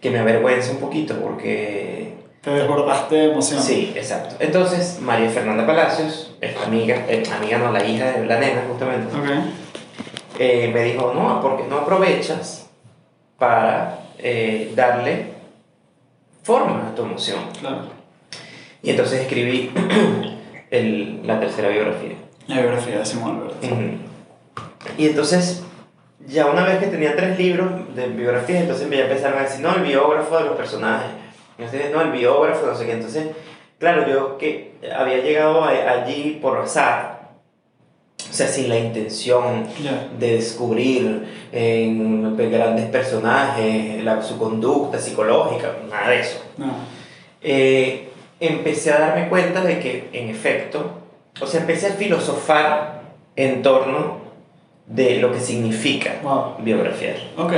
Que 0.01 0.09
me 0.11 0.19
avergüenza 0.19 0.71
un 0.71 0.77
poquito 0.77 1.15
porque 1.19 2.13
Te 2.41 2.51
desbordaste 2.51 3.15
de 3.15 3.31
emoción. 3.31 3.61
Sí, 3.61 3.91
exacto. 3.95 4.35
Entonces, 4.39 4.99
María 5.01 5.29
Fernanda 5.29 5.65
Palacios, 5.65 6.35
esta 6.41 6.65
amiga, 6.65 7.05
eh, 7.09 7.23
amiga 7.35 7.57
no, 7.57 7.71
la 7.71 7.83
hija 7.83 8.11
de 8.11 8.25
la 8.25 8.39
nena 8.39 8.63
justamente, 8.69 9.15
Ok. 9.15 9.45
eh, 10.39 10.69
me 10.73 10.83
dijo, 10.83 11.11
no, 11.15 11.41
porque 11.41 11.63
no 11.67 11.77
aprovechas 11.79 12.67
para 13.39 13.99
eh, 14.19 14.71
darle 14.75 15.33
forma 16.43 16.89
a 16.89 16.95
tu 16.95 17.01
emoción. 17.03 17.39
Claro. 17.59 17.81
Y 18.83 18.91
entonces 18.91 19.21
escribí 19.21 19.71
el- 20.69 21.25
la 21.25 21.39
tercera 21.39 21.69
biografía. 21.69 22.15
La 22.47 22.61
biografía 22.61 22.99
de 22.99 23.05
Simón 23.05 23.37
Alberto. 23.41 23.65
Ujú. 23.65 24.95
Y 24.99 25.07
entonces, 25.07 25.63
ya 26.27 26.47
una 26.47 26.63
vez 26.65 26.79
que 26.79 26.87
tenía 26.87 27.15
tres 27.15 27.37
libros 27.37 27.69
de 27.95 28.07
biografías, 28.07 28.61
entonces 28.61 28.87
me 28.87 28.97
ya 28.97 29.03
empezaron 29.03 29.39
a 29.39 29.43
decir, 29.43 29.61
no, 29.61 29.75
el 29.75 29.83
biógrafo 29.83 30.37
de 30.37 30.45
los 30.45 30.55
personajes. 30.57 31.09
Entonces, 31.57 31.91
no, 31.93 32.01
el 32.01 32.11
biógrafo, 32.11 32.65
no 32.65 32.75
sé 32.75 32.85
qué. 32.85 32.93
Entonces, 32.93 33.27
claro, 33.79 34.07
yo 34.07 34.37
que 34.37 34.73
había 34.97 35.17
llegado 35.19 35.63
a- 35.63 35.69
allí 35.69 36.39
por 36.41 36.57
azar, 36.57 37.29
o 38.29 38.33
sea, 38.33 38.47
sin 38.47 38.67
la 38.69 38.77
intención 38.77 39.65
Ya. 39.81 40.07
de 40.19 40.33
descubrir 40.33 41.27
en 41.51 42.35
grandes 42.51 42.85
personajes 42.89 44.03
la, 44.03 44.21
su 44.21 44.37
conducta 44.37 44.97
psicológica, 44.99 45.71
nada 45.89 46.09
de 46.09 46.19
eso. 46.19 46.43
No. 46.57 46.73
Eh, 47.41 48.09
empecé 48.39 48.91
a 48.91 48.99
darme 48.99 49.29
cuenta 49.29 49.61
de 49.61 49.79
que, 49.79 50.09
en 50.11 50.29
efecto, 50.29 50.91
o 51.39 51.45
sea, 51.47 51.61
empecé 51.61 51.87
a 51.87 51.91
filosofar 51.91 53.01
en 53.35 53.61
torno 53.61 54.24
de 54.87 55.19
lo 55.19 55.31
que 55.31 55.39
significa 55.39 56.19
Wow. 56.23 56.55
biografiar. 56.59 57.15
Ok. 57.37 57.53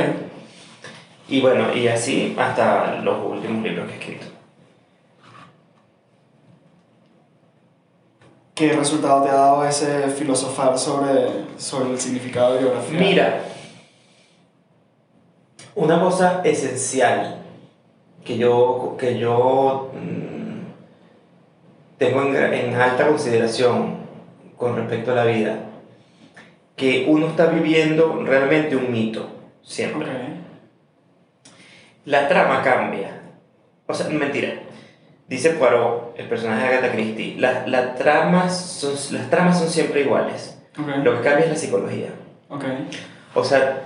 Y 1.30 1.42
bueno, 1.42 1.74
y 1.76 1.88
así 1.88 2.36
hasta 2.40 3.00
los 3.02 3.18
últimos 3.26 3.64
libros 3.64 3.88
que 3.88 3.94
he 3.94 3.98
escrito. 4.00 4.26
¿Qué 8.56 8.74
resultado 8.74 9.24
te 9.24 9.30
ha 9.30 9.34
dado 9.36 9.66
ese 9.68 10.08
filosofar 10.10 10.78
sobre, 10.80 11.28
sobre 11.58 11.92
el 11.92 12.00
significado 12.00 12.54
de 12.54 12.60
biografía? 12.62 13.00
Mira, 13.00 13.42
una 15.76 16.02
cosa 16.02 16.42
esencial 16.44 17.38
que 18.26 18.38
yo, 18.38 18.96
que 18.98 19.20
yo 19.20 19.92
mm, 19.94 21.98
tengo 22.00 22.24
en, 22.24 22.54
en 22.54 22.76
alta 22.76 23.08
consideración 23.08 23.98
con 24.58 24.76
respecto 24.76 25.12
a 25.12 25.16
la 25.16 25.26
vida, 25.26 25.60
que 26.78 27.06
uno 27.10 27.28
está 27.28 27.48
viviendo 27.48 28.24
realmente 28.24 28.76
un 28.76 28.92
mito, 28.92 29.28
siempre. 29.64 30.08
La 32.06 32.30
trama 32.30 32.62
cambia. 32.62 33.20
O 33.88 33.94
sea, 33.94 34.08
mentira. 34.10 34.54
Dice 35.28 35.50
Poirot, 35.50 36.14
el 36.18 36.30
personaje 36.30 36.62
de 36.62 36.78
Agatha 36.78 36.94
Christie, 36.94 37.36
la, 37.38 37.68
la 37.68 37.96
tramas 37.96 38.58
son, 38.58 38.94
las 39.12 39.30
tramas 39.30 39.60
son 39.60 39.70
siempre 39.70 40.02
iguales. 40.02 40.58
Ok. 40.80 41.04
Lo 41.04 41.18
que 41.18 41.24
cambia 41.24 41.46
es 41.46 41.50
la 41.50 41.58
psicología. 41.58 42.10
O 43.34 43.44
sea, 43.44 43.82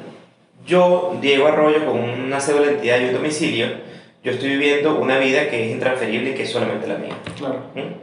yo, 0.65 1.17
Diego 1.21 1.47
Arroyo, 1.47 1.85
con 1.85 1.97
una 1.97 2.39
cédula 2.39 2.67
de 2.67 2.73
identidad 2.73 2.99
y 2.99 3.05
un 3.05 3.13
domicilio, 3.13 3.67
yo 4.21 4.33
estoy 4.33 4.49
viviendo 4.49 4.99
una 4.99 5.17
vida 5.17 5.49
que 5.49 5.65
es 5.65 5.71
intransferible 5.71 6.31
y 6.31 6.33
que 6.33 6.43
es 6.43 6.51
solamente 6.51 6.87
la 6.87 6.95
mía. 6.95 7.15
Claro. 7.37 7.63
¿Mm? 7.73 7.93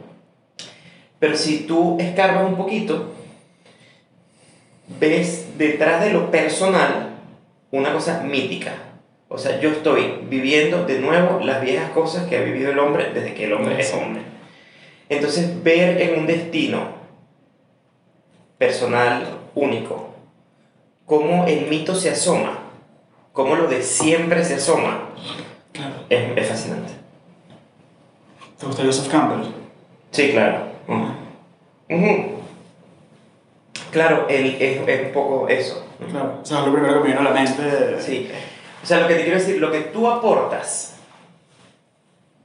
Pero 1.19 1.37
si 1.37 1.59
tú 1.59 1.97
escarbas 1.99 2.45
un 2.45 2.57
poquito, 2.57 3.13
ves 4.99 5.57
detrás 5.57 6.03
de 6.03 6.11
lo 6.11 6.31
personal 6.31 7.09
una 7.71 7.93
cosa 7.93 8.21
mítica. 8.23 8.73
O 9.27 9.37
sea, 9.37 9.59
yo 9.59 9.69
estoy 9.69 10.21
viviendo 10.29 10.85
de 10.85 10.99
nuevo 10.99 11.39
las 11.43 11.61
viejas 11.61 11.91
cosas 11.91 12.27
que 12.27 12.37
ha 12.37 12.41
vivido 12.41 12.71
el 12.71 12.79
hombre 12.79 13.11
desde 13.13 13.33
que 13.35 13.45
el 13.45 13.53
hombre 13.53 13.79
es 13.79 13.93
hombre. 13.93 14.23
Entonces, 15.07 15.63
ver 15.63 16.01
en 16.01 16.19
un 16.19 16.27
destino 16.27 16.99
personal 18.57 19.25
único 19.55 20.09
cómo 21.05 21.45
el 21.47 21.67
mito 21.67 21.95
se 21.95 22.09
asoma, 22.11 22.59
cómo 23.33 23.55
lo 23.55 23.67
de 23.67 23.81
siempre 23.81 24.43
se 24.43 24.55
asoma, 24.55 25.09
Claro. 25.71 25.93
es, 26.09 26.37
es 26.37 26.47
fascinante. 26.47 26.93
¿Te 28.59 28.65
gusta 28.65 28.83
Joseph 28.83 29.07
Campbell? 29.09 29.49
Sí, 30.11 30.31
claro. 30.31 30.63
Ujú. 30.87 31.05
Ujú. 31.89 32.38
Claro, 33.91 34.27
él 34.29 34.57
es, 34.59 34.87
es 34.87 35.05
un 35.07 35.11
poco 35.13 35.47
eso. 35.47 35.85
Claro. 36.09 36.39
O 36.41 36.45
sea, 36.45 36.61
lo 36.61 36.71
primero 36.71 36.93
que 36.95 36.99
me 36.99 37.07
vino 37.15 37.19
a 37.21 37.23
la 37.23 37.31
mente. 37.31 37.99
Sí. 37.99 38.29
O 38.81 38.85
sea, 38.85 38.99
lo 39.01 39.07
que 39.07 39.15
te 39.15 39.23
quiero 39.23 39.37
decir, 39.39 39.59
lo 39.59 39.71
que 39.71 39.81
tú 39.81 40.07
aportas, 40.09 40.95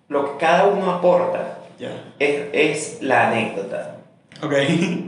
lo 0.09 0.25
que 0.33 0.39
cada 0.39 0.67
uno 0.67 0.91
aporta, 0.91 1.59
Ya. 1.79 1.91
es, 2.19 2.49
es 2.53 3.03
la 3.03 3.29
anécdota. 3.29 3.97
Ok. 4.43 4.53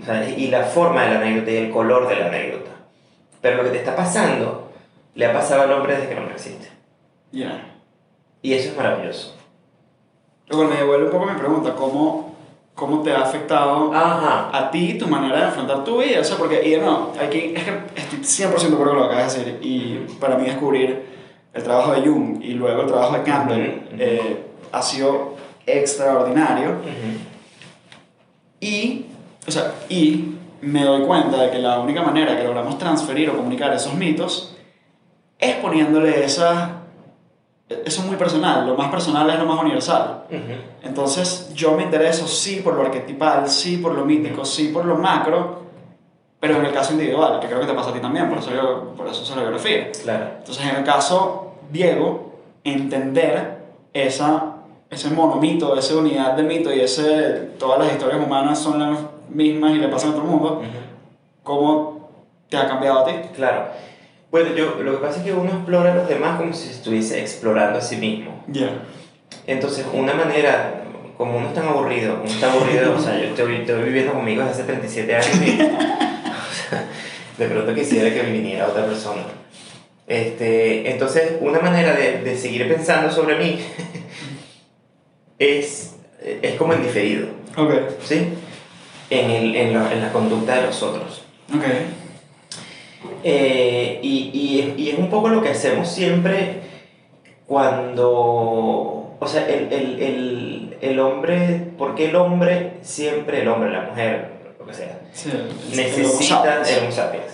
O 0.02 0.04
sea, 0.04 0.28
y 0.28 0.48
la 0.48 0.62
forma 0.64 1.04
de 1.04 1.14
la 1.14 1.20
anécdota 1.20 1.50
y 1.50 1.56
el 1.56 1.70
color 1.70 2.08
de 2.08 2.16
la 2.16 2.26
anécdota. 2.26 2.70
Pero 3.40 3.56
lo 3.58 3.64
que 3.64 3.70
te 3.70 3.78
está 3.78 3.96
pasando, 3.96 4.70
le 5.14 5.26
ha 5.26 5.32
pasado 5.32 5.62
al 5.62 5.72
hombre 5.72 5.94
desde 5.94 6.06
que 6.08 6.12
el 6.12 6.18
hombre 6.20 6.34
existe. 6.34 6.68
Ya. 7.32 7.72
Y 8.42 8.54
eso 8.54 8.70
es 8.70 8.76
maravilloso. 8.76 9.34
Luego 10.48 10.64
me 10.70 10.76
devuelve 10.76 11.06
un 11.06 11.10
poco 11.10 11.26
mi 11.26 11.38
pregunta, 11.38 11.74
¿cómo, 11.74 12.25
cómo 12.76 13.02
te 13.02 13.10
ha 13.10 13.22
afectado 13.22 13.92
Ajá. 13.92 14.50
a 14.52 14.70
ti 14.70 14.94
tu 14.98 15.08
manera 15.08 15.38
de 15.40 15.44
enfrentar 15.46 15.82
tu 15.82 15.98
vida? 15.98 16.20
O 16.20 16.24
sea, 16.24 16.36
porque, 16.36 16.62
y 16.68 16.76
nuevo, 16.78 17.12
aquí 17.20 17.54
es 17.56 17.64
que 17.64 17.80
estoy 17.96 18.18
100% 18.20 18.68
de 18.68 18.74
acuerdo 18.74 18.92
con 18.92 19.02
lo 19.02 19.08
que 19.08 19.14
acabas 19.14 19.34
de 19.34 19.44
decir, 19.44 19.58
y 19.62 20.06
para 20.20 20.36
mí 20.36 20.44
descubrir 20.44 21.04
el 21.54 21.62
trabajo 21.62 21.92
de 21.92 22.02
Jung 22.06 22.38
y 22.44 22.52
luego 22.52 22.82
el 22.82 22.86
trabajo 22.86 23.16
de 23.16 23.22
Campbell 23.22 23.68
Ujú. 23.86 23.96
eh, 23.98 24.42
ha 24.70 24.82
sido 24.82 25.34
extraordinario, 25.64 26.68
Ujú. 26.72 27.18
y, 28.60 29.06
o 29.48 29.50
sea, 29.50 29.72
y 29.88 30.34
me 30.60 30.84
doy 30.84 31.02
cuenta 31.06 31.42
de 31.42 31.50
que 31.50 31.58
la 31.58 31.80
única 31.80 32.02
manera 32.02 32.36
que 32.36 32.44
logramos 32.44 32.76
transferir 32.78 33.30
o 33.30 33.36
comunicar 33.36 33.72
esos 33.72 33.94
mitos 33.94 34.54
es 35.38 35.54
poniéndole 35.56 36.24
esa... 36.24 36.82
Eso 37.68 38.00
es 38.00 38.06
muy 38.06 38.16
personal, 38.16 38.64
lo 38.64 38.76
más 38.76 38.90
personal 38.90 39.28
es 39.28 39.38
lo 39.40 39.46
más 39.46 39.60
universal. 39.60 40.24
Entonces 40.82 41.52
yo 41.52 41.72
me 41.72 41.82
intereso 41.82 42.28
sí 42.28 42.60
por 42.62 42.74
lo 42.74 42.82
arquetipal, 42.82 43.48
sí 43.48 43.78
por 43.78 43.92
lo 43.94 44.04
mítico, 44.04 44.44
sí 44.44 44.68
por 44.68 44.84
lo 44.84 44.96
macro, 44.96 45.62
pero 46.38 46.58
en 46.58 46.66
el 46.66 46.72
caso 46.72 46.92
individual, 46.92 47.40
que 47.40 47.48
creo 47.48 47.60
que 47.60 47.66
te 47.66 47.72
pasa 47.72 47.90
a 47.90 47.92
ti 47.92 47.98
también, 47.98 48.28
por 48.28 48.38
eso, 48.38 48.50
yo, 48.52 48.94
por 48.96 49.08
eso 49.08 49.22
es 49.22 49.30
la 49.30 49.42
biografía. 49.42 49.90
Claro. 50.02 50.26
Entonces 50.38 50.64
en 50.64 50.76
el 50.76 50.84
caso 50.84 51.54
Diego, 51.72 52.34
entender 52.62 53.58
esa, 53.92 54.54
ese 54.88 55.10
monomito, 55.10 55.76
esa 55.76 55.96
unidad 55.96 56.34
de 56.34 56.44
mito 56.44 56.72
y 56.72 56.80
ese, 56.80 57.50
todas 57.58 57.80
las 57.80 57.90
historias 57.90 58.24
humanas 58.24 58.60
son 58.60 58.78
las 58.78 58.98
mismas 59.28 59.72
y 59.72 59.78
le 59.78 59.88
pasan 59.88 60.10
a 60.10 60.12
todo 60.12 60.22
el 60.22 60.28
mundo, 60.28 60.52
Ujú. 60.58 60.66
¿cómo 61.42 62.10
te 62.48 62.56
ha 62.56 62.68
cambiado 62.68 63.00
a 63.00 63.04
ti? 63.06 63.12
Claro. 63.34 63.66
Bueno, 64.36 64.54
yo, 64.54 64.76
lo 64.82 64.92
que 64.92 65.06
pasa 65.06 65.20
es 65.20 65.24
que 65.24 65.32
uno 65.32 65.50
explora 65.50 65.92
a 65.92 65.96
los 65.96 66.08
demás 66.10 66.36
como 66.36 66.52
si 66.52 66.68
estuviese 66.68 67.18
explorando 67.22 67.78
a 67.78 67.80
sí 67.80 67.96
mismo. 67.96 68.44
Ya. 68.48 68.82
Entonces, 69.46 69.86
una 69.94 70.12
manera, 70.12 70.82
como 71.16 71.38
uno 71.38 71.48
es 71.48 71.54
tan 71.54 71.66
aburrido, 71.66 72.16
uno 72.22 72.30
está 72.30 72.52
aburrido, 72.52 72.94
o 72.94 73.00
sea, 73.00 73.18
yo 73.18 73.28
estoy, 73.28 73.54
estoy 73.54 73.82
viviendo 73.84 74.12
conmigo 74.12 74.42
desde 74.42 74.56
hace 74.56 74.64
37 74.64 75.16
años 75.16 75.36
y 75.36 75.50
o 75.62 76.68
sea, 76.68 76.84
de 77.38 77.46
pronto 77.46 77.74
quisiera 77.74 78.12
que 78.12 78.30
viniera 78.30 78.66
otra 78.66 78.84
persona. 78.84 79.22
Este, 80.06 80.90
entonces, 80.90 81.38
una 81.40 81.60
manera 81.60 81.94
de, 81.94 82.20
de 82.20 82.36
seguir 82.36 82.68
pensando 82.68 83.10
sobre 83.10 83.38
mí 83.38 83.58
es, 85.38 85.94
es 86.20 86.54
como 86.56 86.74
en 86.74 86.82
diferido, 86.82 87.28
Ok. 87.56 87.72
¿sí? 88.04 88.34
En, 89.08 89.30
el, 89.30 89.56
en, 89.56 89.72
la, 89.72 89.90
en 89.90 90.02
la 90.02 90.12
conducta 90.12 90.56
de 90.56 90.66
los 90.66 90.82
otros. 90.82 91.22
Ok. 91.54 91.64
Eh, 93.24 93.98
y, 94.02 94.30
y, 94.32 94.60
es- 94.60 94.78
y 94.78 94.90
es 94.90 94.98
un 94.98 95.08
poco 95.10 95.28
lo 95.28 95.42
que 95.42 95.48
hacemos 95.50 95.88
siempre 95.88 96.60
cuando, 97.46 99.16
o 99.18 99.26
sea, 99.26 99.46
el, 99.48 99.72
el, 99.72 100.02
el, 100.02 100.76
el 100.80 101.00
hombre, 101.00 101.70
porque 101.78 102.06
el 102.10 102.16
hombre, 102.16 102.74
siempre 102.82 103.42
el 103.42 103.48
hombre, 103.48 103.70
la 103.70 103.82
mujer, 103.82 104.30
lo 104.58 104.66
que 104.66 104.74
sea, 104.74 105.00
Sí, 105.12 105.30
necesita, 105.74 106.60
el 106.62 106.92
sapiens, 106.92 107.24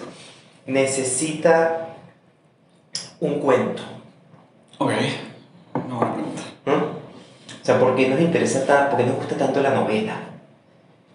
necesita 0.67 1.89
un 3.21 3.39
cuento, 3.41 3.83
Ok. 4.79 4.93
No, 5.89 5.99
pregunta. 6.01 6.43
¿no? 6.67 6.75
O 6.75 7.65
sea, 7.65 7.79
¿por 7.79 7.95
qué 7.95 8.09
nos 8.09 8.21
interesa 8.21 8.67
tanto, 8.67 8.91
por 8.91 8.99
qué 8.99 9.07
nos 9.07 9.17
gusta 9.17 9.37
tanto 9.37 9.61
la 9.63 9.71
novela? 9.71 10.17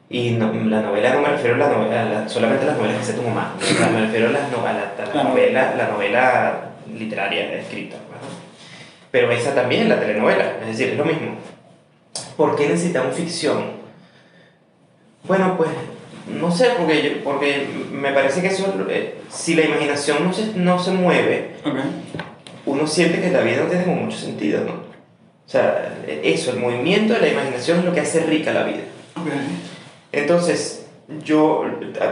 Y 0.10 0.32
no- 0.32 0.54
la 0.54 0.82
novela 0.82 1.14
no 1.14 1.22
me 1.22 1.30
refiero 1.30 1.56
a, 1.56 1.58
la 1.58 1.70
novela, 1.70 2.02
a 2.02 2.06
la- 2.06 2.30
solamente 2.30 2.64
a 2.64 2.68
las 2.68 2.78
novelas 2.78 2.98
que 2.98 3.04
hace 3.04 3.14
tu 3.14 3.24
mamá, 3.24 3.56
me 3.94 4.02
refiero 4.02 4.30
a, 4.30 4.32
las 4.32 4.50
no- 4.52 4.66
a 4.66 4.72
la, 4.74 4.94
a 4.98 5.06
la 5.08 5.14
La 5.14 5.24
novela, 5.24 5.76
la 5.76 5.88
novela 5.90 6.60
literaria 6.98 7.54
escrita. 7.56 7.98
Pero 9.12 9.32
esa 9.32 9.54
también, 9.54 9.90
la 9.90 10.00
telenovela, 10.00 10.54
es 10.62 10.68
decir, 10.68 10.90
es 10.90 10.98
lo 10.98 11.06
mismo. 11.06 11.36
¿Por 12.38 12.56
qué 12.56 12.68
necesitamos 12.68 13.16
ficción? 13.16 13.66
Bueno, 15.28 15.56
pues 15.58 15.70
no 16.40 16.52
sé, 16.52 16.70
porque, 16.78 17.02
yo- 17.04 17.24
porque 17.24 17.68
me 17.92 18.12
parece 18.14 18.42
que 18.42 18.48
eso, 18.48 18.74
eh, 18.90 19.16
si 19.30 19.56
la 19.56 19.64
imaginación 19.66 20.24
no 20.24 20.32
se, 20.34 20.54
no 20.56 20.80
se 20.82 20.92
mueve, 20.92 21.52
Ok. 21.66 21.76
uno 22.66 22.88
siente 22.88 23.20
que 23.22 23.30
la 23.32 23.42
vida 23.42 23.58
no 23.64 23.70
tiene 23.70 23.84
como 23.86 23.98
mucho 24.04 24.18
sentido, 24.18 24.64
¿no? 24.64 24.72
O 24.74 25.50
sea, 25.50 25.96
eso, 26.24 26.52
el 26.52 26.60
movimiento 26.60 27.14
de 27.14 27.22
la 27.22 27.28
imaginación 27.30 27.80
es 27.80 27.86
lo 27.86 27.94
que 27.94 28.02
hace 28.02 28.22
rica 28.22 28.52
la 28.54 28.64
vida. 28.64 28.84
Ok. 29.16 29.28
Entonces, 30.12 30.86
yo, 31.24 31.64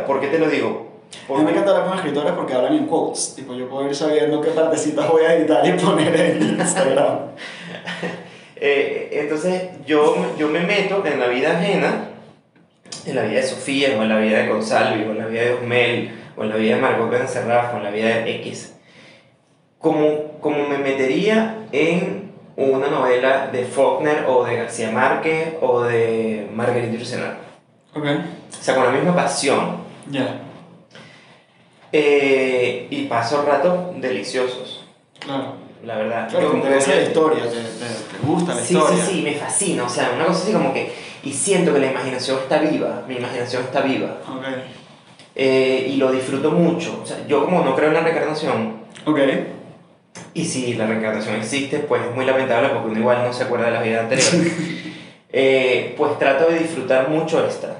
¿por 0.07 0.19
qué 0.19 0.27
te 0.27 0.39
lo 0.39 0.49
digo? 0.49 0.85
A 1.29 1.37
mí 1.37 1.43
me 1.43 1.51
encanta 1.51 1.71
hablar 1.71 1.87
con 1.87 1.97
escritores 1.97 2.33
porque 2.33 2.53
hablan 2.53 2.75
en 2.75 2.85
quotes. 2.87 3.33
Tipo, 3.35 3.53
yo 3.55 3.69
puedo 3.69 3.87
ir 3.87 3.95
sabiendo 3.95 4.41
qué 4.41 4.49
partecitas 4.49 5.09
voy 5.09 5.23
a 5.23 5.35
editar 5.35 5.65
y 5.65 5.71
poner 5.73 6.15
en 6.15 6.41
Instagram. 6.59 7.19
Eh, 8.57 9.09
entonces, 9.11 9.63
yo, 9.85 10.15
yo 10.39 10.47
me 10.47 10.61
meto 10.61 11.05
en 11.05 11.19
la 11.19 11.27
vida 11.27 11.51
ajena, 11.51 12.07
en 13.05 13.15
la 13.15 13.23
vida 13.23 13.41
de 13.41 13.43
Sofía, 13.43 13.89
o 13.99 14.01
en 14.01 14.09
la 14.09 14.17
vida 14.17 14.39
de 14.39 14.47
Gonzalo, 14.47 14.95
o 14.95 15.11
en 15.11 15.17
la 15.17 15.27
vida 15.27 15.41
de 15.41 15.53
Osmel, 15.55 16.11
o 16.37 16.43
en 16.43 16.49
la 16.49 16.55
vida 16.55 16.75
de 16.75 16.81
Margot 16.81 17.09
Benacerraf, 17.09 17.73
o 17.73 17.77
en 17.77 17.83
la 17.83 17.91
vida 17.91 18.07
de 18.07 18.35
X, 18.37 18.77
como, 19.77 20.39
como 20.39 20.69
me 20.69 20.77
metería 20.77 21.67
en 21.73 22.31
una 22.55 22.87
novela 22.87 23.49
de 23.51 23.65
Faulkner, 23.65 24.23
o 24.25 24.45
de 24.45 24.55
García 24.55 24.89
Márquez, 24.89 25.55
o 25.61 25.81
de 25.81 26.47
Marguerite 26.53 26.93
Yourcenar. 26.93 27.44
Ok. 27.95 28.03
O 28.05 28.63
sea, 28.63 28.75
con 28.75 28.83
la 28.85 28.91
misma 28.91 29.15
pasión. 29.15 29.77
Ya. 30.11 30.41
Eh, 31.91 32.87
y 32.89 33.05
paso 33.05 33.43
ratos 33.43 33.99
deliciosos, 34.01 34.83
Claro. 35.19 35.53
la 35.83 35.95
verdad. 35.97 36.27
Claro, 36.29 36.53
Yo- 36.53 36.61
te 36.61 36.69
yo- 36.69 36.95
la 36.95 37.01
historia, 37.01 37.43
te, 37.43 37.49
te, 37.49 37.55
te 37.55 38.27
gusta 38.27 38.53
la 38.55 38.61
Sí, 38.61 38.73
historia. 38.75 39.05
sí, 39.05 39.11
sí, 39.13 39.21
me 39.21 39.33
fascina. 39.35 39.83
O 39.83 39.89
sea, 39.89 40.11
una 40.15 40.25
cosa 40.25 40.43
así 40.43 40.51
como 40.51 40.73
que. 40.73 40.91
Y 41.23 41.31
siento 41.33 41.73
que 41.73 41.79
la 41.79 41.87
imaginación 41.91 42.37
está 42.39 42.59
viva, 42.59 43.03
mi 43.07 43.15
imaginación 43.15 43.63
está 43.63 43.81
viva. 43.81 44.17
Ok. 44.29 44.45
eh, 45.37 45.87
y 45.89 45.97
lo 45.97 46.13
disfruto 46.13 46.49
mucho. 46.51 47.01
O 47.03 47.05
sea, 47.05 47.17
yo 47.27 47.43
como 47.43 47.61
no 47.65 47.75
creo 47.75 47.89
en 47.89 47.95
la 47.95 47.99
reencarnación, 48.01 48.75
Ok. 49.05 49.19
y 50.33 50.45
si 50.45 50.75
la 50.75 50.87
reencarnación 50.87 51.35
existe, 51.35 51.79
pues 51.79 52.03
es 52.03 52.15
muy 52.15 52.23
lamentable 52.25 52.69
porque 52.69 52.87
uno 52.89 52.99
igual 52.99 53.21
no 53.25 53.33
se 53.33 53.43
acuerda 53.43 53.65
de 53.65 53.71
la 53.71 53.81
vida 53.81 53.99
anterior. 54.01 54.31
eh, 55.33 55.93
pues 55.97 56.17
trato 56.19 56.47
de 56.49 56.59
disfrutar 56.59 57.09
mucho 57.09 57.45
esta. 57.45 57.75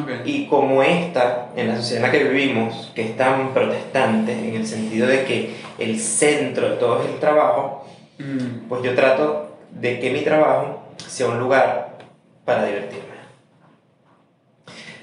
Ok. 0.00 0.08
Y 0.24 0.46
como 0.46 0.82
esta, 0.82 1.48
en 1.54 1.68
la 1.68 1.76
sociedad 1.76 2.04
en 2.04 2.12
la 2.12 2.18
que 2.18 2.24
vivimos, 2.24 2.90
que 2.94 3.02
es 3.10 3.16
tan 3.16 3.52
protestante, 3.52 4.32
en 4.32 4.54
el 4.56 4.66
sentido 4.66 5.06
de 5.06 5.24
que 5.24 5.54
el 5.78 6.00
centro 6.00 6.70
de 6.70 6.76
todo 6.76 7.02
es 7.02 7.08
el 7.10 7.18
trabajo, 7.18 7.86
Mm. 8.18 8.68
pues 8.68 8.82
yo 8.82 8.94
trato 8.94 9.56
de 9.70 9.98
que 9.98 10.10
mi 10.10 10.20
trabajo 10.20 10.82
sea 11.08 11.26
un 11.28 11.38
lugar 11.40 11.96
para 12.44 12.64
divertirme. 12.66 13.02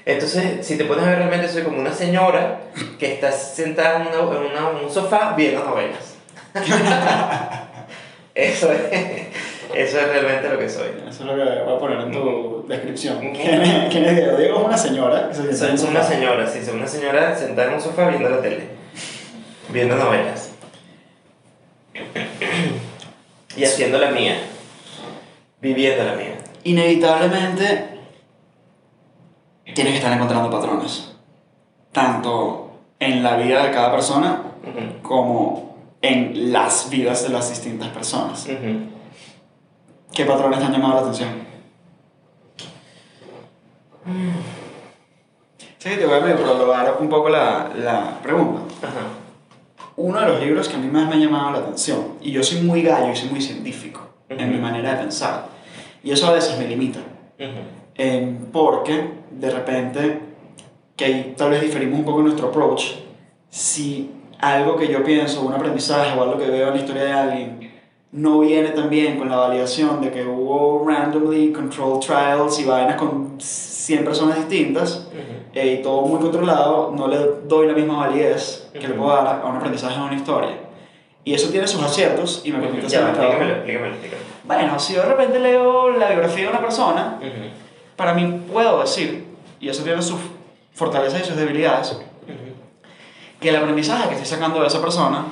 Entonces, 0.06 0.66
si 0.66 0.78
te 0.78 0.84
pones 0.84 1.04
a 1.04 1.08
ver, 1.10 1.18
realmente 1.18 1.48
soy 1.48 1.62
como 1.62 1.78
una 1.78 1.92
señora 1.92 2.60
que 2.98 3.12
está 3.14 3.30
sentada 3.32 3.96
en, 3.96 4.08
una- 4.08 4.36
en 4.36 4.42
una- 4.52 4.78
en 4.78 4.84
un 4.86 4.90
sofá 4.90 5.34
viendo 5.36 5.62
novelas. 5.64 6.14
eso, 8.34 8.72
es, 8.72 8.80
eso 9.74 9.98
es 10.00 10.08
realmente 10.08 10.48
lo 10.48 10.58
que 10.58 10.68
soy. 10.68 10.88
Eso 11.08 11.20
es 11.22 11.26
lo 11.26 11.34
que 11.36 11.62
voy 11.62 11.74
a 11.74 11.78
poner 11.78 12.00
en 12.00 12.12
tu 12.12 12.64
descripción. 12.68 13.18
¿Quién 13.32 13.62
es, 13.62 13.90
quién 13.92 14.04
es 14.04 14.16
Diego? 14.16 14.36
Diego 14.36 14.58
es 14.60 14.64
una 14.66 14.78
señora 14.78 15.28
que 15.28 15.34
se 15.34 15.56
Soy 15.56 15.70
un 15.70 15.90
una 15.90 16.02
señora, 16.02 16.46
sí, 16.46 16.64
soy 16.64 16.76
una 16.76 16.86
señora 16.86 17.36
sentada 17.36 17.68
en 17.68 17.74
un 17.74 17.80
sofá 17.80 18.08
viendo 18.08 18.28
la 18.28 18.40
tele, 18.40 18.64
viendo 19.68 19.96
novelas. 19.96 20.52
Y 23.56 23.64
haciendo 23.64 23.98
la 23.98 24.10
mía, 24.10 24.36
viviendo 25.60 26.04
la 26.04 26.14
mía. 26.14 26.38
Inevitablemente 26.64 27.88
tienes 29.74 29.92
que 29.92 29.98
estar 29.98 30.12
encontrando 30.12 30.50
patrones. 30.50 31.12
Tanto 31.92 32.70
en 33.00 33.22
la 33.22 33.36
vida 33.36 33.64
de 33.66 33.72
cada 33.72 33.90
persona 33.92 34.42
Ujú, 34.62 35.02
como 35.02 35.76
en 36.02 36.52
las 36.52 36.88
vidas 36.90 37.22
de 37.24 37.30
las 37.30 37.48
distintas 37.50 37.88
personas. 37.88 38.46
ujú. 38.46 38.99
¿Qué 40.12 40.24
patrones 40.24 40.58
te 40.58 40.64
han 40.64 40.72
llamado 40.72 40.94
la 40.94 41.00
atención? 41.00 41.28
Sí, 45.78 45.90
te 45.96 46.06
voy 46.06 46.16
a 46.16 46.36
prologar 46.36 46.96
un 47.00 47.08
poco 47.08 47.28
la, 47.28 47.70
la 47.76 48.18
pregunta. 48.22 48.60
Ajá. 48.82 49.06
Uno 49.96 50.20
de 50.20 50.26
los 50.26 50.40
libros 50.40 50.68
que 50.68 50.76
a 50.76 50.78
mí 50.78 50.88
más 50.88 51.08
me 51.08 51.14
ha 51.14 51.18
llamado 51.18 51.52
la 51.52 51.58
atención, 51.58 52.14
y 52.20 52.32
yo 52.32 52.42
soy 52.42 52.62
muy 52.62 52.82
gallo 52.82 53.12
y 53.12 53.16
soy 53.16 53.28
muy 53.28 53.40
científico 53.40 54.00
en 54.28 54.50
mi 54.50 54.58
manera 54.58 54.92
de 54.92 54.96
pensar, 54.96 55.46
y 56.02 56.10
eso 56.10 56.26
a 56.28 56.32
veces 56.32 56.58
me 56.58 56.66
limita, 56.66 57.00
eh, 57.96 58.38
porque 58.52 59.10
de 59.30 59.50
repente, 59.50 60.20
que 60.96 61.04
ahí 61.04 61.34
tal 61.36 61.50
vez 61.50 61.60
diferimos 61.60 61.98
un 61.98 62.04
poco 62.04 62.22
nuestro 62.22 62.48
approach, 62.48 62.94
si 63.50 64.10
algo 64.38 64.76
que 64.76 64.88
yo 64.88 65.04
pienso, 65.04 65.42
un 65.42 65.52
aprendizaje 65.52 66.18
o 66.18 66.22
algo 66.22 66.38
que 66.38 66.48
veo 66.48 66.68
en 66.68 66.74
la 66.74 66.80
historia 66.80 67.04
de 67.04 67.12
alguien, 67.12 67.69
no 68.12 68.40
viene 68.40 68.70
también 68.70 69.18
con 69.18 69.28
la 69.30 69.36
validación 69.36 70.00
de 70.00 70.10
que 70.10 70.24
hubo 70.24 70.84
randomly 70.88 71.52
controlled 71.52 72.00
trials 72.00 72.58
y 72.58 72.64
vainas 72.64 72.96
con 72.96 73.36
100 73.38 74.04
personas 74.04 74.36
distintas, 74.36 75.06
Ujú. 75.10 75.20
eh, 75.54 75.78
y 75.78 75.82
todo 75.82 76.02
muy 76.02 76.18
controlado, 76.20 76.92
no 76.96 77.06
le 77.06 77.18
doy 77.44 77.68
la 77.68 77.72
misma 77.74 78.08
validez 78.08 78.68
que 78.72 78.88
le 78.88 78.94
puedo 78.94 79.14
dar 79.14 79.40
a 79.44 79.46
un 79.46 79.56
aprendizaje 79.56 79.96
a 79.98 80.04
una 80.04 80.14
historia. 80.16 80.58
Y 81.24 81.34
eso 81.34 81.50
tiene 81.50 81.68
sus 81.68 81.82
aciertos 81.82 82.42
y 82.44 82.50
me 82.50 82.58
permite 82.58 82.86
hacer. 82.86 83.04
Bueno, 84.44 84.78
si 84.80 84.94
yo 84.94 85.02
de 85.02 85.08
repente 85.08 85.38
leo 85.38 85.90
la 85.90 86.08
biografía 86.08 86.44
de 86.44 86.50
una 86.50 86.60
persona, 86.60 87.18
Ujú. 87.20 87.50
para 87.94 88.14
mí 88.14 88.40
puedo 88.52 88.80
decir, 88.80 89.26
y 89.60 89.68
eso 89.68 89.84
tiene 89.84 90.02
sus 90.02 90.18
fortalezas 90.72 91.20
y 91.22 91.24
sus 91.26 91.36
debilidades, 91.36 91.96
que 93.38 93.48
el 93.50 93.56
aprendizaje 93.56 94.08
que 94.08 94.14
estoy 94.16 94.26
sacando 94.28 94.60
de 94.60 94.66
esa 94.66 94.80
persona 94.80 95.24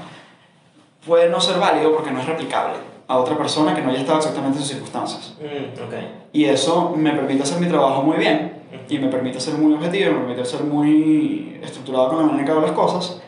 puede 1.06 1.28
no 1.28 1.40
ser 1.40 1.58
válido 1.58 1.94
porque 1.94 2.10
no 2.10 2.20
es 2.20 2.26
replicable 2.26 2.74
a 3.06 3.16
otra 3.16 3.36
persona 3.36 3.74
que 3.74 3.80
no 3.80 3.90
haya 3.90 4.00
estado 4.00 4.18
exactamente 4.18 4.58
en 4.58 4.62
sus 4.62 4.72
circunstancias. 4.72 5.34
Mm, 5.40 5.82
ok. 5.82 5.94
Y 6.32 6.44
eso 6.44 6.94
me 6.94 7.12
permite 7.12 7.42
hacer 7.42 7.60
mi 7.60 7.66
trabajo 7.66 8.02
muy 8.02 8.18
bien 8.18 8.52
y 8.88 8.98
me 8.98 9.08
permite 9.08 9.40
ser 9.40 9.54
muy 9.54 9.72
objetivo, 9.72 10.12
me 10.12 10.18
permite 10.20 10.44
ser 10.44 10.62
muy 10.62 11.58
estructurado 11.62 12.08
con 12.08 12.18
la 12.18 12.24
manera 12.24 12.40
en 12.40 12.46
que 12.46 12.52
hago 12.52 12.60
las 12.60 12.72
cosas, 12.72 13.22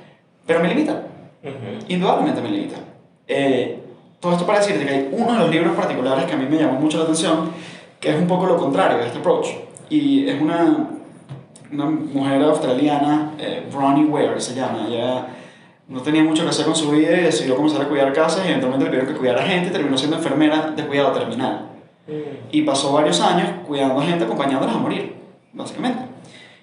pero 0.46 0.60
me 0.60 0.68
limita, 0.68 1.06
indudablemente 1.88 2.42
me 2.42 2.50
limita. 2.50 2.76
Eh, 3.26 3.80
todo 4.20 4.32
esto 4.32 4.46
para 4.46 4.58
decirte 4.58 4.84
que 4.84 4.90
hay 4.90 5.08
uno 5.12 5.32
de 5.32 5.38
los 5.38 5.50
libros 5.50 5.74
particulares 5.74 6.26
que 6.26 6.34
a 6.34 6.36
mí 6.36 6.46
me 6.48 6.58
llamó 6.58 6.78
mucho 6.78 6.98
la 6.98 7.04
atención, 7.04 7.50
que 7.98 8.10
es 8.10 8.16
un 8.20 8.26
poco 8.26 8.46
lo 8.46 8.58
contrario 8.58 8.98
de 8.98 9.06
este 9.06 9.18
approach. 9.18 9.48
Y 9.88 10.28
es 10.28 10.40
una, 10.40 10.90
una 11.72 11.84
mujer 11.86 12.42
australiana, 12.42 13.32
eh, 13.38 13.66
Bronnie 13.72 14.04
Ware 14.04 14.38
se 14.40 14.54
llama. 14.54 14.86
Ella 14.88 15.26
no 15.90 16.00
tenía 16.00 16.22
mucho 16.22 16.44
que 16.44 16.50
hacer 16.50 16.64
con 16.64 16.76
su 16.76 16.90
vida 16.92 17.18
y 17.18 17.24
decidió 17.24 17.56
comenzar 17.56 17.82
a 17.82 17.88
cuidar 17.88 18.12
casas 18.12 18.46
y 18.46 18.48
eventualmente 18.48 18.84
le 18.84 18.90
pidieron 18.90 19.12
que 19.12 19.18
cuidara 19.18 19.42
gente 19.42 19.68
y 19.68 19.72
terminó 19.72 19.98
siendo 19.98 20.16
enfermera 20.16 20.70
de 20.70 20.86
cuidado 20.86 21.10
terminal. 21.12 21.68
Mm. 22.06 22.12
Y 22.52 22.62
pasó 22.62 22.92
varios 22.92 23.20
años 23.20 23.48
cuidando 23.66 24.00
a 24.00 24.04
gente, 24.04 24.24
acompañándolas 24.24 24.76
a 24.76 24.78
morir, 24.78 25.16
básicamente. 25.52 26.04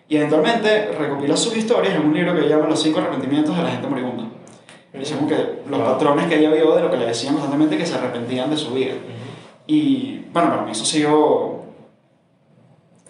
Y 0.08 0.16
eventualmente 0.16 0.94
recopila 0.98 1.36
sus 1.36 1.58
historias 1.58 1.96
en 1.96 2.06
un 2.06 2.14
libro 2.14 2.34
que 2.34 2.44
se 2.44 2.48
llama 2.48 2.68
Los 2.68 2.82
cinco 2.82 3.00
arrepentimientos 3.00 3.56
de 3.58 3.64
la 3.64 3.70
gente 3.70 3.88
moribunda. 3.88 4.24
Es 4.94 5.12
como 5.12 5.28
que 5.28 5.60
los 5.70 5.80
patrones 5.82 6.28
que 6.28 6.40
ella 6.40 6.50
vio 6.50 6.74
de 6.74 6.82
lo 6.82 6.90
que 6.90 6.98
le 6.98 7.06
decían 7.06 7.34
constantemente 7.34 7.78
que 7.78 7.86
se 7.86 7.96
arrepentían 7.96 8.50
de 8.50 8.58
su 8.58 8.74
vida. 8.74 8.94
Y 9.68 10.26
bueno, 10.32 10.50
para 10.50 10.62
mí 10.62 10.72
eso 10.72 10.84
ha 10.84 10.88
sido 10.88 11.64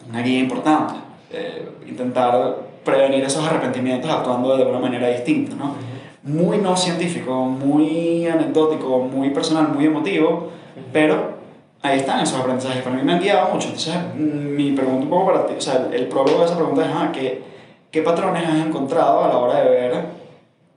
una 0.09 0.21
guía 0.21 0.39
importante. 0.39 0.95
eh, 1.31 1.69
intentar 1.85 2.57
prevenir 2.83 3.23
esos 3.23 3.45
arrepentimientos 3.45 4.09
actuando 4.09 4.55
de 4.55 4.63
una 4.63 4.79
manera 4.79 5.09
distinta, 5.09 5.55
¿no? 5.55 5.75
Muy 6.23 6.57
no 6.57 6.75
científico, 6.75 7.45
muy 7.45 8.27
anecdótico, 8.27 8.99
muy 8.99 9.29
personal, 9.29 9.69
muy 9.69 9.85
emotivo, 9.85 10.49
pero 10.91 11.37
ahí 11.81 11.99
están 11.99 12.21
esos 12.21 12.39
aprendizajes. 12.39 12.83
Para 12.83 12.95
mí 12.95 13.03
me 13.03 13.13
han 13.13 13.19
guiado 13.19 13.53
mucho. 13.53 13.67
Entonces, 13.67 13.95
mi 14.15 14.71
pregunta 14.73 15.03
un 15.03 15.09
poco 15.09 15.27
para 15.27 15.45
ti, 15.45 15.53
o 15.57 15.61
sea, 15.61 15.89
el 15.91 16.07
prólogo 16.07 16.39
de 16.39 16.45
esa 16.45 16.55
pregunta 16.55 16.85
es, 16.85 16.91
ah, 16.93 17.11
¿qué, 17.13 17.43
¿qué 17.91 18.01
patrones 18.01 18.45
has 18.45 18.65
encontrado 18.65 19.23
a 19.23 19.27
la 19.29 19.37
hora 19.37 19.61
de 19.61 19.69
ver 19.69 20.05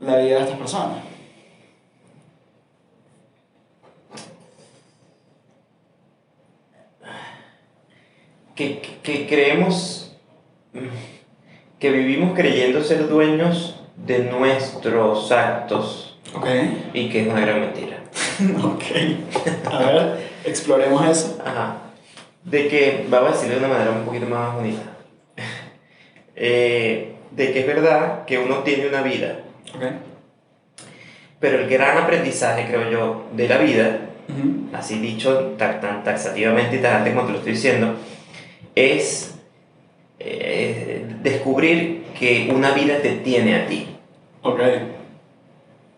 la 0.01 0.17
vida 0.17 0.37
de 0.37 0.41
estas 0.43 0.59
personas? 0.59 1.11
que, 8.61 8.83
que 9.03 9.27
creemos 9.27 10.15
mm, 10.75 10.79
que 11.79 11.91
vivimos 11.91 12.35
creyendo 12.35 12.85
ser 12.85 13.09
dueños 13.09 13.80
de 14.11 14.19
nuestros 14.25 15.31
actos 15.31 16.19
y 16.93 17.09
que 17.09 17.23
es 17.23 17.29
una 17.29 17.41
gran 17.41 17.61
mentira. 17.61 17.99
ok. 18.65 19.73
A 19.73 19.79
ver, 19.93 20.27
exploremos 20.45 21.07
eso. 21.09 21.39
Ajá. 21.45 21.77
De 22.45 22.69
que, 22.69 23.07
vamos 23.09 23.31
a 23.31 23.33
decirlo 23.35 23.55
de 23.55 23.65
una 23.65 23.69
manera 23.75 23.91
un 23.93 24.05
poquito 24.05 24.27
más 24.27 24.55
bonita, 24.55 24.83
Eh, 26.43 27.13
de 27.33 27.53
que 27.53 27.61
es 27.61 27.67
verdad 27.67 28.25
que 28.25 28.39
uno 28.39 28.59
tiene 28.65 28.89
una 28.89 29.03
vida, 29.03 29.41
Ok. 29.75 29.83
pero 31.39 31.61
el 31.61 31.69
gran 31.69 31.99
aprendizaje, 31.99 32.65
creo 32.67 32.91
yo, 32.91 33.27
de 33.37 33.47
la 33.47 33.59
vida, 33.59 33.99
así 34.73 34.99
dicho 35.01 35.55
ta- 35.59 35.81
tan 35.81 36.03
taxativamente 36.03 36.77
y 36.77 36.79
tajante 36.79 37.13
como 37.13 37.27
te 37.27 37.33
lo 37.33 37.39
estoy 37.39 37.53
diciendo, 37.53 37.95
es 38.75 39.35
eh, 40.19 41.05
descubrir 41.23 42.05
que 42.19 42.51
una 42.55 42.71
vida 42.73 42.99
te 43.03 43.11
tiene 43.17 43.57
a 43.57 43.67
ti. 43.67 43.90
Ok. 44.43 44.61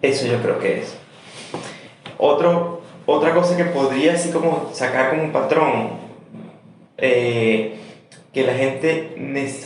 Eso 0.02 0.26
yo 0.26 0.42
creo 0.42 0.59
que 0.59 0.81
es. 0.81 0.96
Otro, 2.18 2.83
otra 3.07 3.35
cosa 3.35 3.57
que 3.57 3.64
podría 3.66 4.14
así 4.14 4.31
como 4.31 4.70
sacar 4.72 5.11
como 5.11 5.22
un 5.22 5.33
patrón, 5.33 5.90
eh, 6.96 7.78
que 8.33 8.44
la 8.44 8.55
gente, 8.55 9.14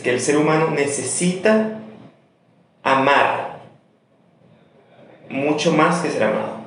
que 0.03 0.09
el 0.09 0.19
ser 0.19 0.37
humano 0.37 0.69
necesita 0.71 1.79
amar 2.83 3.59
mucho 5.29 5.73
más 5.73 6.01
que 6.01 6.09
ser 6.09 6.23
amado. 6.23 6.57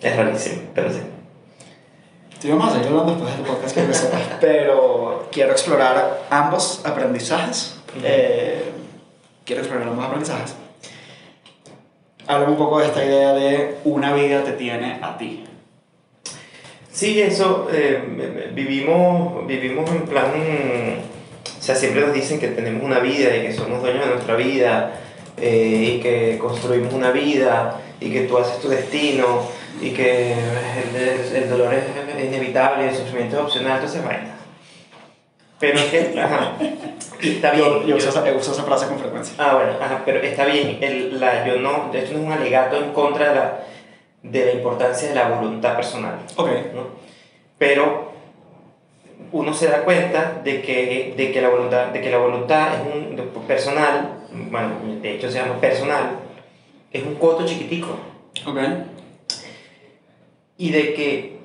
Es 0.00 0.16
rarísimo, 0.16 0.62
pero 0.74 0.92
sí. 0.92 1.00
Sí, 2.38 2.50
vamos 2.50 2.68
a 2.68 2.72
seguir 2.72 2.88
hablando 2.88 3.12
después 3.12 3.36
del 3.36 3.46
podcast 3.46 3.74
que 3.74 4.36
pero 4.40 5.28
quiero 5.32 5.52
explorar 5.52 6.26
ambos 6.30 6.84
aprendizajes. 6.84 7.76
Ujú. 7.96 8.04
Eh, 8.04 8.75
quiero 9.46 9.62
explorar 9.62 9.88
ambos 9.88 10.04
aprendizajes. 10.04 10.54
Háblame 12.26 12.52
un 12.52 12.58
poco 12.58 12.80
de 12.80 12.86
esta 12.86 13.04
idea 13.04 13.32
de 13.32 13.76
una 13.84 14.12
vida 14.12 14.42
te 14.42 14.52
tiene 14.52 14.98
a 15.00 15.16
ti. 15.16 15.44
Sí, 16.90 17.20
eso, 17.20 17.68
eh, 17.72 18.50
vivimos, 18.52 19.46
vivimos 19.46 19.88
en 19.90 20.02
plan, 20.02 20.32
o 20.34 21.62
sea, 21.62 21.74
siempre 21.74 22.00
nos 22.00 22.12
dicen 22.12 22.40
que 22.40 22.48
tenemos 22.48 22.82
una 22.82 22.98
vida 22.98 23.36
y 23.36 23.42
que 23.42 23.52
somos 23.52 23.80
dueños 23.82 24.06
de 24.06 24.10
nuestra 24.12 24.34
vida 24.34 25.00
eh, 25.36 25.94
y 25.96 26.00
que 26.00 26.38
construimos 26.38 26.92
una 26.92 27.10
vida 27.10 27.80
y 28.00 28.10
que 28.10 28.22
tú 28.22 28.38
haces 28.38 28.60
tu 28.60 28.68
destino 28.68 29.46
y 29.80 29.90
que 29.90 30.32
el, 30.32 31.36
el 31.36 31.50
dolor 31.50 31.74
es 31.74 31.84
inevitable, 32.26 32.88
el 32.88 32.94
sufrimiento 32.94 33.36
es 33.36 33.42
opcional, 33.42 33.78
todas 33.78 33.94
esas 33.94 34.06
vainas. 34.06 34.45
Pero 35.58 35.78
es 35.78 35.84
que, 35.86 36.20
ajá, 36.20 36.52
y 37.22 37.30
está 37.36 37.50
bien. 37.52 37.64
Yo, 37.66 37.80
yo 37.82 37.86
yo- 37.88 37.96
uso, 37.96 38.08
esa, 38.10 38.22
uso 38.34 38.52
esa 38.52 38.62
frase 38.64 38.86
con 38.88 38.98
frecuencia. 38.98 39.34
Ah, 39.38 39.54
bueno, 39.54 39.72
ajá, 39.80 40.02
pero 40.04 40.20
está 40.20 40.44
bien. 40.44 40.78
El, 40.82 41.18
la, 41.18 41.46
yo 41.46 41.56
no, 41.56 41.90
esto 41.94 42.12
no 42.12 42.18
es 42.20 42.24
un 42.26 42.32
alegato 42.32 42.76
en 42.76 42.92
contra 42.92 43.30
de 43.30 43.34
la, 43.34 43.60
de 44.22 44.44
la 44.46 44.52
importancia 44.52 45.08
de 45.08 45.14
la 45.14 45.28
voluntad 45.30 45.74
personal. 45.76 46.18
Ok. 46.36 46.48
¿no? 46.74 46.88
Pero 47.56 48.12
uno 49.32 49.54
se 49.54 49.68
da 49.68 49.82
cuenta 49.82 50.40
de 50.44 50.60
que, 50.60 51.14
de 51.16 51.32
que, 51.32 51.40
la, 51.40 51.48
voluntad, 51.48 51.86
de 51.86 52.00
que 52.02 52.10
la 52.10 52.18
voluntad 52.18 52.74
es 52.74 52.94
un 52.94 53.16
de- 53.16 53.22
personal, 53.22 54.18
bueno, 54.50 54.72
de 55.00 55.14
hecho 55.14 55.30
se 55.30 55.38
llama 55.38 55.58
personal, 55.58 56.18
es 56.92 57.02
un 57.02 57.14
coto 57.14 57.46
chiquitico. 57.46 57.96
Ok. 58.46 58.58
Y 60.58 60.70
de 60.70 60.94
que 60.94 61.35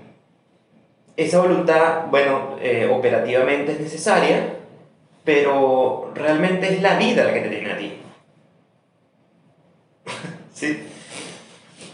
esa 1.24 1.40
voluntad, 1.40 2.08
bueno, 2.10 2.58
eh, 2.62 2.90
operativamente 2.92 3.74
es 3.74 3.80
necesaria, 3.80 4.56
pero 5.24 6.12
realmente 6.16 6.74
es 6.74 6.82
la 6.82 6.98
vida 6.98 7.24
la 7.24 7.34
que 7.34 7.42
te 7.42 7.50
tiene 7.50 7.72
a 7.72 7.78
ti. 7.78 7.94
sí. 10.54 10.80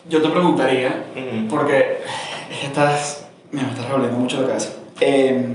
Yo 0.10 0.22
te 0.22 0.30
preguntaría, 0.30 1.06
porque 1.50 1.98
estás. 2.64 3.28
Me 3.52 3.62
estás 3.62 3.86
revolviendo 3.86 4.18
mucho 4.18 4.42
la 4.42 4.48
cabeza. 4.48 4.74
Eh, 5.02 5.46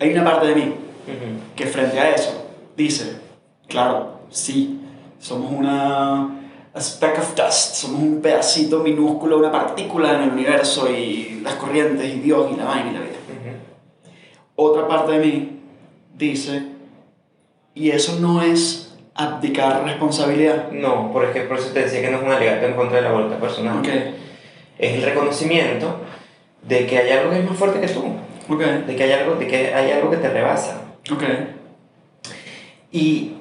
hay 0.00 0.10
una 0.12 0.24
parte 0.24 0.46
de 0.48 0.54
mí 0.54 0.74
que 1.54 1.66
frente 1.66 1.98
a 2.00 2.10
eso 2.10 2.46
dice, 2.76 3.16
claro, 3.68 4.20
sí, 4.30 4.80
somos 5.20 5.52
una 5.52 6.43
a 6.74 6.80
speck 6.80 7.18
of 7.18 7.34
dust, 7.36 7.76
somos 7.76 8.00
un 8.02 8.20
pedacito 8.20 8.80
minúsculo, 8.80 9.38
una 9.38 9.52
partícula 9.52 10.16
en 10.16 10.22
el 10.24 10.30
universo 10.30 10.90
y 10.90 11.40
las 11.42 11.54
corrientes 11.54 12.04
y 12.12 12.18
Dios 12.20 12.50
y 12.52 12.56
la 12.56 12.64
vaina 12.64 12.90
y 12.90 12.94
la 12.94 13.00
vida. 13.00 13.12
Ujú. 13.28 14.70
Otra 14.70 14.88
parte 14.88 15.12
de 15.12 15.18
mí 15.24 15.60
dice, 16.16 16.62
y 17.74 17.90
eso 17.90 18.18
no 18.20 18.42
es 18.42 18.96
abdicar 19.14 19.84
responsabilidad. 19.84 20.70
No, 20.72 21.12
por 21.12 21.24
ejemplo, 21.24 21.50
por 21.50 21.58
eso 21.58 21.72
te 21.72 21.82
decía 21.84 22.00
que 22.00 22.10
no 22.10 22.18
es 22.18 22.24
un 22.24 22.32
alegato 22.32 22.66
en 22.66 22.74
contra 22.74 22.96
de 22.96 23.02
la 23.02 23.12
voluntad 23.12 23.38
personal. 23.38 23.78
Ok, 23.78 23.88
Es 24.78 24.94
el 24.96 25.02
reconocimiento 25.02 26.00
de 26.62 26.86
que 26.86 26.98
hay 26.98 27.10
algo 27.12 27.30
que 27.30 27.38
es 27.38 27.44
más 27.48 27.56
fuerte 27.56 27.80
que 27.80 27.86
tú, 27.88 28.02
ok, 28.48 28.60
de 28.60 28.96
que 28.96 29.02
hay 29.04 29.12
algo, 29.12 29.36
de 29.36 29.46
que 29.46 29.72
hay 29.74 29.92
algo 29.92 30.10
que 30.10 30.16
te 30.16 30.28
rebasa. 30.28 30.82
ok. 31.12 31.22
Y 32.90 33.34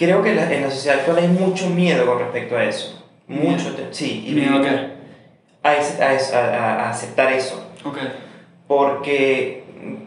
creo 0.00 0.22
que 0.22 0.34
la- 0.34 0.50
en 0.52 0.62
la 0.62 0.70
sociedad 0.70 0.98
actual 1.00 1.18
hay 1.18 1.28
mucho 1.28 1.68
miedo 1.68 2.06
con 2.06 2.18
respecto 2.18 2.56
a 2.56 2.64
eso. 2.64 3.04
Mucho, 3.28 3.74
te- 3.76 3.86
sí. 3.92 4.24
y- 4.26 4.32
¿Miedo 4.32 4.56
a 4.58 4.62
qué? 4.62 4.68
A, 5.62 5.70
a 5.70 6.38
a- 6.38 6.90
aceptar 6.90 7.30
eso. 7.32 7.62
Ok, 7.84 7.98
Porque, 8.66 9.62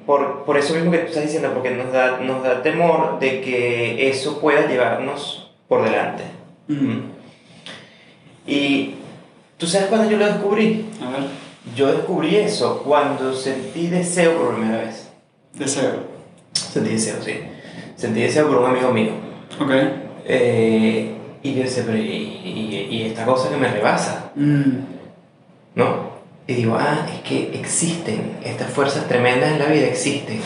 por, 0.06 0.44
por 0.46 0.58
eso 0.58 0.74
mismo 0.74 0.90
que 0.92 0.98
tú 1.00 1.08
estás 1.08 1.24
diciendo, 1.24 1.52
porque 1.54 1.70
nos 1.72 1.92
da, 1.94 2.18
nos 2.20 2.44
da 2.44 2.62
temor 2.64 3.20
de 3.20 3.40
que 3.42 4.10
eso 4.10 4.40
pueda 4.42 4.68
llevarnos 4.68 5.52
por 5.68 5.84
delante. 5.84 6.24
Y 8.48 8.96
tú 9.58 9.68
sabes 9.68 9.88
cuándo 9.88 10.10
yo 10.10 10.18
lo 10.18 10.26
descubrí. 10.26 10.86
a 11.02 11.10
ver, 11.12 11.20
Yo 11.76 11.92
descubrí 11.94 12.36
eso 12.36 12.82
cuando 12.84 13.34
sentí 13.34 13.88
deseo 13.88 14.38
por 14.38 14.56
primera 14.56 14.80
vez. 14.84 15.10
deseo. 15.54 16.12
Sentí 16.54 16.90
deseo, 16.92 17.16
sí. 17.24 17.40
Sentí 17.96 18.22
deseo 18.22 18.48
por 18.48 18.58
un 18.58 18.66
amigo 18.72 18.92
mío. 18.92 19.12
Ok. 19.60 19.72
Eh, 20.26 21.12
y 21.44 21.54
yo 21.54 21.64
decía, 21.64 21.84
pero 21.86 21.98
y, 21.98 22.02
y- 22.02 22.88
y 22.90 23.04
esta 23.04 23.26
cosa 23.26 23.50
que 23.50 23.58
me 23.58 23.68
rebasa, 23.68 24.32
Mm. 24.36 24.72
¿no? 25.76 26.14
Y 26.48 26.54
digo, 26.56 26.76
ah, 26.80 27.06
es 27.14 27.22
que 27.22 27.52
existen, 27.58 28.38
estas 28.44 28.70
fuerzas 28.72 29.08
tremendas 29.08 29.52
en 29.52 29.60
la 29.60 29.66
vida 29.66 29.88
existen. 29.88 30.40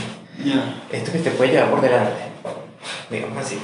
Ya. 0.43 0.75
Esto 0.91 1.11
que 1.11 1.19
te 1.19 1.31
puede 1.31 1.51
llevar 1.51 1.69
por 1.71 1.81
delante, 1.81 2.13
digamos 3.09 3.37
así. 3.39 3.57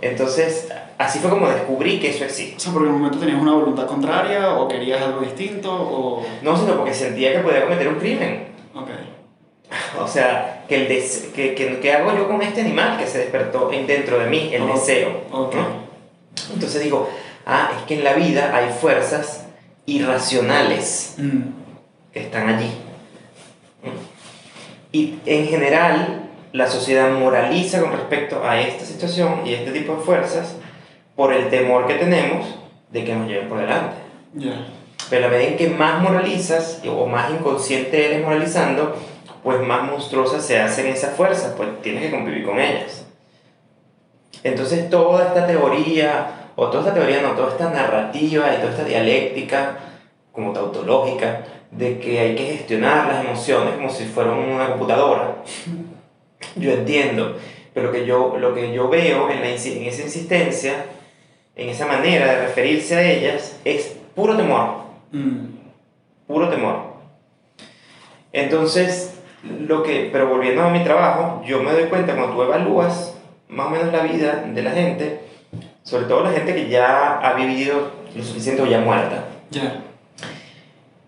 Entonces, 0.00 0.68
así 0.98 1.18
fue 1.20 1.30
como 1.30 1.48
descubrí 1.48 1.98
que 2.00 2.10
eso 2.10 2.24
existe. 2.24 2.56
O 2.56 2.60
sea, 2.60 2.72
porque 2.72 2.88
en 2.88 2.94
un 2.94 3.00
momento 3.00 3.18
tenías 3.20 3.40
una 3.40 3.52
voluntad 3.52 3.86
contraria 3.86 4.54
o 4.54 4.68
querías 4.68 5.00
algo 5.02 5.20
distinto 5.20 5.72
o... 5.72 6.24
No, 6.42 6.56
sino 6.56 6.76
porque 6.76 6.94
sentía 6.94 7.32
que 7.32 7.40
podía 7.40 7.62
cometer 7.64 7.88
un 7.88 7.96
crimen. 7.96 8.44
Ok. 8.74 8.88
O 10.00 10.06
sea, 10.08 10.64
que, 10.68 10.76
el 10.82 10.88
des- 10.88 11.28
que, 11.34 11.54
que, 11.54 11.78
que 11.80 11.92
hago 11.92 12.14
yo 12.16 12.26
con 12.26 12.40
este 12.42 12.60
animal 12.62 12.98
que 12.98 13.06
se 13.06 13.18
despertó 13.18 13.70
en, 13.72 13.86
dentro 13.86 14.18
de 14.18 14.26
mí, 14.28 14.50
el 14.52 14.62
Ok. 14.62 14.74
deseo. 14.74 15.22
Ok. 15.30 15.54
¿no? 15.54 15.88
Entonces 16.54 16.82
digo, 16.82 17.08
ah, 17.46 17.70
es 17.76 17.82
que 17.84 17.94
en 17.98 18.04
la 18.04 18.14
vida 18.14 18.52
hay 18.56 18.70
fuerzas 18.80 19.44
irracionales 19.86 21.14
Mm. 21.18 21.40
que 22.12 22.20
están 22.20 22.48
allí. 22.48 22.70
Y 24.92 25.16
en 25.26 25.46
general, 25.48 26.22
la 26.52 26.66
sociedad 26.66 27.10
moraliza 27.12 27.80
con 27.80 27.92
respecto 27.92 28.42
a 28.44 28.60
esta 28.60 28.84
situación 28.84 29.42
y 29.46 29.52
este 29.54 29.70
tipo 29.72 29.96
de 29.96 30.00
fuerzas 30.02 30.56
por 31.14 31.32
el 31.32 31.50
temor 31.50 31.86
que 31.86 31.94
tenemos 31.94 32.46
de 32.90 33.04
que 33.04 33.14
nos 33.14 33.28
lleven 33.28 33.48
por 33.48 33.58
delante. 33.58 33.96
Ya. 34.34 34.66
Pero 35.10 35.26
a 35.26 35.28
medida 35.30 35.48
en 35.50 35.56
que 35.56 35.68
más 35.68 36.00
moralizas 36.02 36.80
o 36.88 37.06
más 37.06 37.30
inconsciente 37.30 38.06
eres 38.06 38.24
moralizando, 38.24 38.96
pues 39.42 39.60
más 39.60 39.84
monstruosas 39.84 40.44
se 40.44 40.60
hacen 40.60 40.86
esas 40.86 41.16
fuerzas, 41.16 41.54
pues 41.56 41.68
tienes 41.82 42.02
que 42.02 42.10
convivir 42.10 42.44
con 42.44 42.60
ellas. 42.60 43.06
Entonces 44.42 44.88
toda 44.90 45.28
esta 45.28 45.46
teoría 45.46 46.50
o 46.56 46.68
toda 46.68 46.88
esta 46.88 46.94
teoría, 46.94 47.22
no, 47.22 47.32
toda 47.32 47.52
esta 47.52 47.70
narrativa 47.70 48.52
y 48.52 48.56
toda 48.58 48.70
esta 48.70 48.84
dialéctica, 48.84 49.78
como 50.32 50.52
tautológica, 50.52 51.44
de 51.70 51.98
que 51.98 52.18
hay 52.18 52.34
que 52.34 52.44
gestionar 52.44 53.06
las 53.06 53.24
emociones 53.24 53.74
como 53.74 53.90
si 53.90 54.04
fueran 54.06 54.38
una 54.38 54.70
computadora. 54.70 55.36
Yo 56.56 56.72
entiendo, 56.72 57.36
pero 57.74 57.92
que 57.92 58.06
yo, 58.06 58.36
lo 58.38 58.54
que 58.54 58.72
yo 58.72 58.88
veo 58.88 59.30
en, 59.30 59.40
la, 59.40 59.48
en 59.48 59.54
esa 59.54 60.02
insistencia, 60.02 60.86
en 61.54 61.68
esa 61.68 61.86
manera 61.86 62.26
de 62.26 62.46
referirse 62.46 62.96
a 62.96 63.02
ellas, 63.02 63.56
es 63.64 63.96
puro 64.14 64.36
temor. 64.36 64.82
Mm. 65.12 65.46
Puro 66.26 66.48
temor. 66.48 66.94
Entonces, 68.32 69.17
lo 69.42 69.82
que, 69.82 70.08
pero 70.12 70.28
volviendo 70.28 70.62
a 70.62 70.70
mi 70.70 70.82
trabajo, 70.82 71.42
yo 71.46 71.62
me 71.62 71.72
doy 71.72 71.84
cuenta 71.84 72.14
cuando 72.14 72.34
tú 72.34 72.42
evalúas 72.42 73.14
más 73.48 73.66
o 73.66 73.70
menos 73.70 73.92
la 73.92 74.02
vida 74.02 74.44
de 74.52 74.62
la 74.62 74.72
gente, 74.72 75.20
sobre 75.82 76.04
todo 76.06 76.22
la 76.24 76.32
gente 76.32 76.54
que 76.54 76.68
ya 76.68 77.18
ha 77.18 77.32
vivido 77.34 77.92
lo 78.14 78.22
suficiente 78.22 78.62
o 78.62 78.66
ya 78.66 78.80
muerta. 78.80 79.24
Ya. 79.50 79.80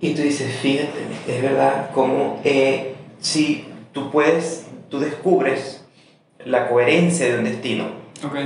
Y 0.01 0.15
tú 0.15 0.23
dices, 0.23 0.55
fíjate, 0.61 0.99
es 1.29 1.43
verdad, 1.43 1.91
como 1.93 2.41
eh, 2.45 2.95
si 3.19 3.69
tú 3.93 4.11
puedes, 4.11 4.67
tú 4.89 4.99
descubres 5.01 5.85
la 6.45 6.69
coherencia 6.69 7.27
de 7.27 7.39
un 7.39 7.45
destino 7.45 7.85
Ok. 8.25 8.37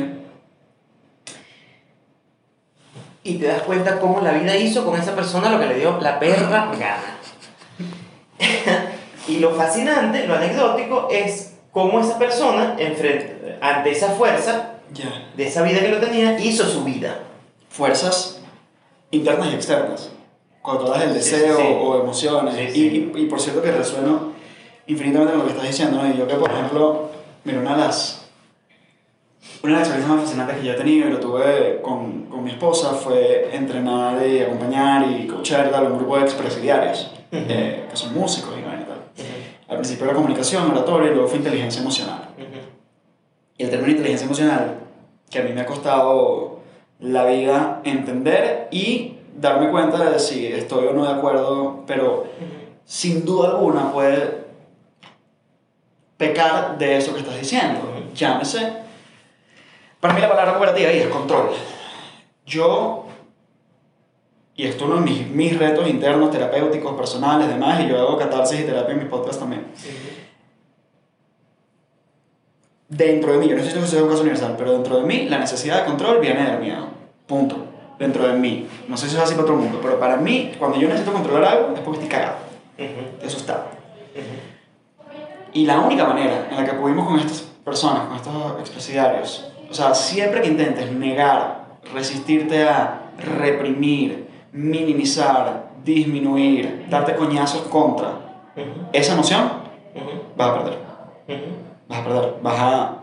y 3.23 3.35
te 3.38 3.47
das 3.47 3.62
cuenta 3.62 4.01
cómo 4.01 4.20
la 4.20 4.33
vida 4.33 4.57
hizo 4.57 4.85
con 4.85 4.99
esa 5.01 5.14
persona 5.14 5.51
lo 5.51 5.61
que 5.61 5.66
le 5.66 5.77
dio 5.77 6.01
la 6.01 6.18
perra 6.18 6.73
gana. 6.77 7.18
y 9.28 9.38
lo 9.38 9.50
fascinante, 9.52 10.26
lo 10.26 10.34
anecdótico, 10.37 11.08
es 11.10 11.54
cómo 11.72 12.00
esa 12.00 12.18
persona, 12.18 12.76
enfrente, 12.78 13.58
ante 13.60 13.90
esa 13.90 14.08
fuerza 14.10 14.74
Ya. 14.92 15.28
de 15.37 15.46
esa 15.46 15.62
vida 15.62 15.80
que 15.80 15.88
lo 15.88 15.98
tenía, 15.98 16.38
hizo 16.38 16.64
su 16.64 16.84
vida. 16.84 17.20
Fuerzas 17.68 18.40
internas 19.10 19.48
y 19.50 19.54
externas. 19.54 20.10
Cuando 20.62 20.92
hablas 20.94 21.12
del 21.12 21.22
Sí, 21.22 21.30
deseo 21.37 21.56
sí. 21.58 21.62
o 21.82 22.00
emociones. 22.02 22.54
Sí, 22.72 23.10
Y-. 23.14 23.18
Y, 23.18 23.22
y 23.24 23.26
por 23.26 23.40
cierto 23.40 23.60
que 23.62 23.72
resueno 23.72 24.32
infinitamente 24.87 25.32
con 25.32 25.40
lo 25.40 25.46
que 25.46 25.52
estás 25.52 25.66
diciendo, 25.68 26.02
¿no? 26.02 26.08
Y 26.08 26.16
yo 26.16 26.26
que, 26.28 26.34
por 26.34 26.50
ejemplo, 26.50 27.10
mira, 27.44 27.60
una 27.60 27.72
de 27.72 27.78
las... 27.78 28.20
Una 29.62 29.74
de 29.74 29.78
las 29.80 29.88
experiencias 29.88 30.08
más 30.16 30.24
fascinantes 30.24 30.56
que 30.58 30.66
yo 30.66 30.72
he 30.72 30.76
tenido 30.76 31.08
y 31.08 31.10
lo 31.12 31.20
tuve 31.20 31.80
con, 31.82 32.24
con 32.26 32.44
mi 32.44 32.50
esposa 32.50 32.90
fue 32.92 33.50
entrenar 33.54 34.26
y 34.26 34.40
acompañar 34.40 35.06
y 35.10 35.26
coachar 35.26 35.72
a 35.74 35.80
un 35.82 35.96
grupo 35.98 36.16
de 36.18 36.22
expresidiarios, 36.24 37.10
Ujú. 37.32 37.42
eh, 37.48 37.87
que 37.90 37.96
son 37.96 38.12
músicos 38.14 38.50
y 38.58 38.62
vaina 38.62 38.82
y 38.82 38.84
tal. 38.84 38.98
Al 39.68 39.79
principio 39.79 40.05
era 40.05 40.14
comunicación, 40.14 40.70
oratoria 40.70 41.11
y 41.11 41.14
luego 41.14 41.29
fue 41.29 41.38
inteligencia 41.38 41.81
emocional. 41.81 42.29
Y 43.57 43.62
el 43.62 43.70
término 43.70 43.92
inteligencia 43.92 44.27
emocional, 44.27 44.79
que 45.31 45.38
a 45.38 45.42
mí 45.42 45.53
me 45.53 45.62
ha 45.62 45.66
costado 45.66 46.61
la 47.00 47.24
vida 47.24 47.81
entender 47.85 48.68
y 48.70 49.18
darme 49.37 49.70
cuenta 49.70 50.11
de 50.11 50.18
si 50.18 50.46
estoy 50.46 50.87
o 50.87 50.92
no 50.92 51.05
de 51.05 51.12
acuerdo, 51.12 51.85
pero 51.87 52.27
sin 52.85 53.24
duda 53.24 53.50
alguna 53.50 53.92
puede 53.92 54.44
pecar 56.16 56.79
de 56.79 56.96
eso 56.96 57.12
que 57.12 57.20
estás 57.20 57.38
diciendo. 57.38 57.81
Ujú. 57.81 58.14
Llámese. 58.14 58.72
Para 60.00 60.14
mí 60.14 60.20
la 60.20 60.29
palabra 60.29 60.53
cooperativa 60.53 60.90
ahí 60.90 60.98
es 60.98 61.09
control. 61.09 61.50
Yo, 62.46 63.04
y 64.57 64.67
es 64.67 64.81
uno 64.81 64.97
de 64.97 65.01
mis, 65.01 65.29
mis 65.29 65.59
retos 65.59 65.88
internos, 65.88 66.31
terapéuticos, 66.31 66.95
personales, 66.95 67.49
demás, 67.49 67.81
y 67.81 67.88
yo 67.88 67.99
hago 67.99 68.17
catarsis 68.17 68.61
y 68.61 68.64
terapia 68.64 68.93
en 68.93 69.01
mis 69.01 69.09
podcasts 69.09 69.40
también. 69.40 69.67
dentro 72.88 73.33
de 73.33 73.38
mí, 73.38 73.49
yo 73.49 73.57
no 73.57 73.62
sé 73.62 73.71
si 73.71 73.79
eso 73.79 73.97
es 73.97 74.03
un 74.03 74.09
caso 74.09 74.21
universal, 74.21 74.55
pero 74.57 74.73
dentro 74.73 75.01
de 75.01 75.07
mí 75.07 75.29
la 75.29 75.38
necesidad 75.38 75.81
de 75.81 75.85
control 75.85 76.21
viene 76.21 76.45
del 76.45 76.61
miedo. 76.61 76.87
Punto. 77.27 77.57
Dentro 77.99 78.27
de 78.27 78.35
mí. 78.35 78.67
No 78.88 78.97
sé 78.97 79.09
si 79.09 79.17
es 79.17 79.23
así 79.23 79.35
para 79.35 79.45
otro 79.45 79.57
mundo, 79.57 79.79
pero 79.83 79.99
para 79.99 80.17
mí, 80.17 80.53
cuando 80.59 80.79
yo 80.79 80.88
necesito 80.88 81.12
controlar 81.12 81.45
algo, 81.45 81.75
es 81.75 81.81
porque 81.81 82.03
estoy 82.03 82.09
cagado. 82.09 82.37
Eso 83.23 83.37
está. 83.37 83.67
Y 85.53 85.67
la 85.67 85.79
única 85.81 86.05
manera 86.05 86.49
en 86.51 86.57
la 86.57 86.64
que 86.64 86.73
pudimos 86.73 87.07
con 87.07 87.19
estas 87.19 87.43
personas, 87.64 88.07
con 88.07 88.17
estos 88.17 88.61
expresidiarios, 88.61 89.53
o 89.71 89.75
sea, 89.75 89.95
siempre 89.95 90.43
que 90.43 90.49
intentes 90.49 90.90
negar, 90.93 91.79
resistirte 91.93 92.64
a 92.64 93.12
reprimir, 93.19 94.29
minimizar, 94.55 95.71
disminuir, 95.85 96.87
darte 96.88 97.17
coñazos 97.17 97.62
contra. 97.62 98.12
Esa 98.93 99.14
emoción, 99.14 99.51
vas 100.37 100.49
a 100.49 100.55
perder. 100.55 100.79
Vas 101.88 101.99
a 101.99 102.05
perder, 102.05 102.35
vas 102.40 102.61
a, 102.61 102.95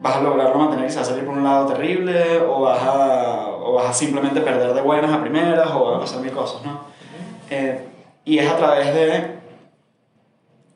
vas 0.00 0.16
a 0.16 0.20
lograrlo 0.22 0.56
mantener 0.56 0.86
y 0.86 0.90
se 0.90 0.96
va 0.96 1.02
a 1.02 1.04
salir 1.04 1.26
por 1.26 1.36
un 1.36 1.44
lado 1.44 1.66
terrible, 1.66 2.38
o 2.40 2.62
vas 2.62 2.82
a, 2.82 3.48
o 3.60 3.74
vas 3.74 3.90
a 3.90 3.92
simplemente 3.92 4.40
perder 4.40 4.72
de 4.72 4.80
buenas 4.80 5.12
a 5.12 5.20
primeras, 5.20 5.70
o 5.70 5.84
van 5.84 5.96
a 5.96 6.00
pasar 6.00 6.22
mil 6.22 6.32
cosas, 6.32 6.62
¿no? 6.64 6.80
Eh, 7.50 7.86
y 8.24 8.38
es 8.38 8.50
a 8.50 8.56
través 8.56 8.94
de 8.94 9.38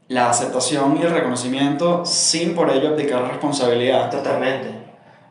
la 0.09 0.29
aceptación 0.29 0.99
y 1.01 1.03
el 1.03 1.13
reconocimiento 1.13 2.05
sin 2.05 2.55
por 2.55 2.71
ello 2.71 2.91
abdicar 2.91 3.27
responsabilidad. 3.27 4.11
Totalmente. 4.11 4.69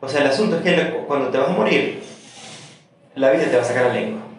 O 0.00 0.08
sea, 0.08 0.22
el 0.22 0.26
asunto 0.26 0.56
es 0.56 0.62
que 0.62 1.04
cuando 1.06 1.28
te 1.28 1.38
vas 1.38 1.50
a 1.50 1.52
morir, 1.52 2.02
la 3.14 3.30
vida 3.30 3.44
te 3.44 3.56
va 3.56 3.62
a 3.62 3.64
sacar 3.64 3.86
la 3.86 3.94
lengua. 3.94 4.33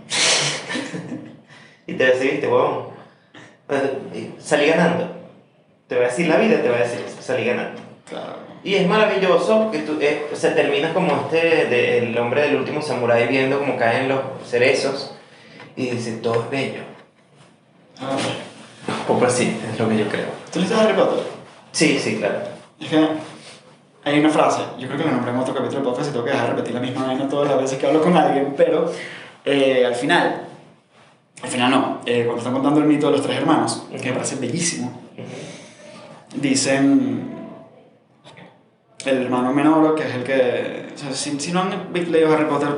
Y 1.88 1.94
te 1.94 2.12
viste, 2.12 2.48
huevón, 2.48 2.88
eh, 3.70 4.32
salí 4.40 4.68
ganando. 4.68 5.10
Te 5.88 5.96
va 5.96 6.06
a 6.06 6.08
decir 6.08 6.28
la 6.28 6.38
vida, 6.38 6.62
te 6.62 6.70
va 6.70 6.78
a 6.78 6.80
decir 6.80 7.04
eso, 7.06 7.22
salí 7.22 7.46
ganando. 7.46 7.82
Claro. 8.08 8.38
Y 8.64 8.76
es 8.76 8.88
maravilloso 8.88 9.70
que 9.72 9.80
tú, 9.80 10.00
eh, 10.02 10.26
o 10.32 10.36
sea, 10.36 10.56
terminas 10.56 10.94
como 10.94 11.16
este, 11.16 11.66
de, 11.66 11.98
el 12.00 12.18
hombre 12.18 12.42
del 12.42 12.56
último 12.56 12.82
samurái 12.82 13.28
viendo 13.28 13.60
como 13.60 13.78
caen 13.78 14.10
los 14.10 14.22
cerezos 14.44 15.16
y 15.76 15.92
dice, 15.92 16.14
todo 16.14 16.44
es 16.44 16.50
bello. 16.50 16.82
Ah, 18.00 18.18
Un 18.88 19.06
poco 19.06 19.26
así, 19.26 19.60
es 19.72 19.80
lo 19.80 19.88
que 19.88 19.98
yo 19.98 20.08
creo. 20.08 20.26
¿Tú 20.52 20.60
leíste 20.60 20.76
Harry 20.76 20.94
Potter? 20.94 21.24
Sí, 21.72 22.00
sí, 22.00 22.18
claro. 22.18 22.40
Es 22.80 22.90
que 22.90 23.08
hay 24.04 24.20
una 24.20 24.30
frase, 24.30 24.62
yo 24.80 24.88
creo 24.88 25.00
que 25.00 25.06
la 25.06 25.12
nombré 25.12 25.32
en 25.32 25.38
otro 25.38 25.54
capítulo 25.54 25.82
del 25.82 25.90
podcast 25.90 26.10
y 26.10 26.12
tengo 26.14 26.26
que 26.26 26.32
dejar 26.32 26.48
de 26.48 26.54
repetir 26.54 26.74
la 26.76 26.82
misma 26.82 27.08
vaina 27.08 27.30
todas 27.30 27.50
las 27.50 27.62
veces 27.62 27.78
que 27.78 27.88
hablo 27.88 28.02
con 28.02 28.16
alguien, 28.16 28.54
pero 28.56 28.92
eh, 29.46 29.84
al 29.86 29.96
final, 29.96 30.42
al 31.42 31.50
final 31.50 31.72
no, 31.72 32.02
eh, 32.06 32.24
cuando 32.24 32.38
están 32.38 32.54
contando 32.54 32.80
el 32.80 32.86
mito 32.86 33.08
de 33.08 33.14
los 33.14 33.22
tres 33.22 33.38
hermanos, 33.38 33.88
que 33.92 34.10
me 34.10 34.14
parece 34.14 34.36
bellísimo, 34.38 34.92
dicen 36.36 37.36
el 39.06 39.24
hermano 39.24 39.54
menor, 39.54 39.96
que 39.96 40.04
es 40.04 40.16
el 40.16 40.24
que, 40.24 40.88
o 40.94 40.98
sea, 40.98 41.14
si, 41.14 41.40
si 41.40 41.52
no 41.52 41.62
han 41.62 41.94
leído 41.94 42.34
Harry 42.34 42.46
Potter, 42.46 42.70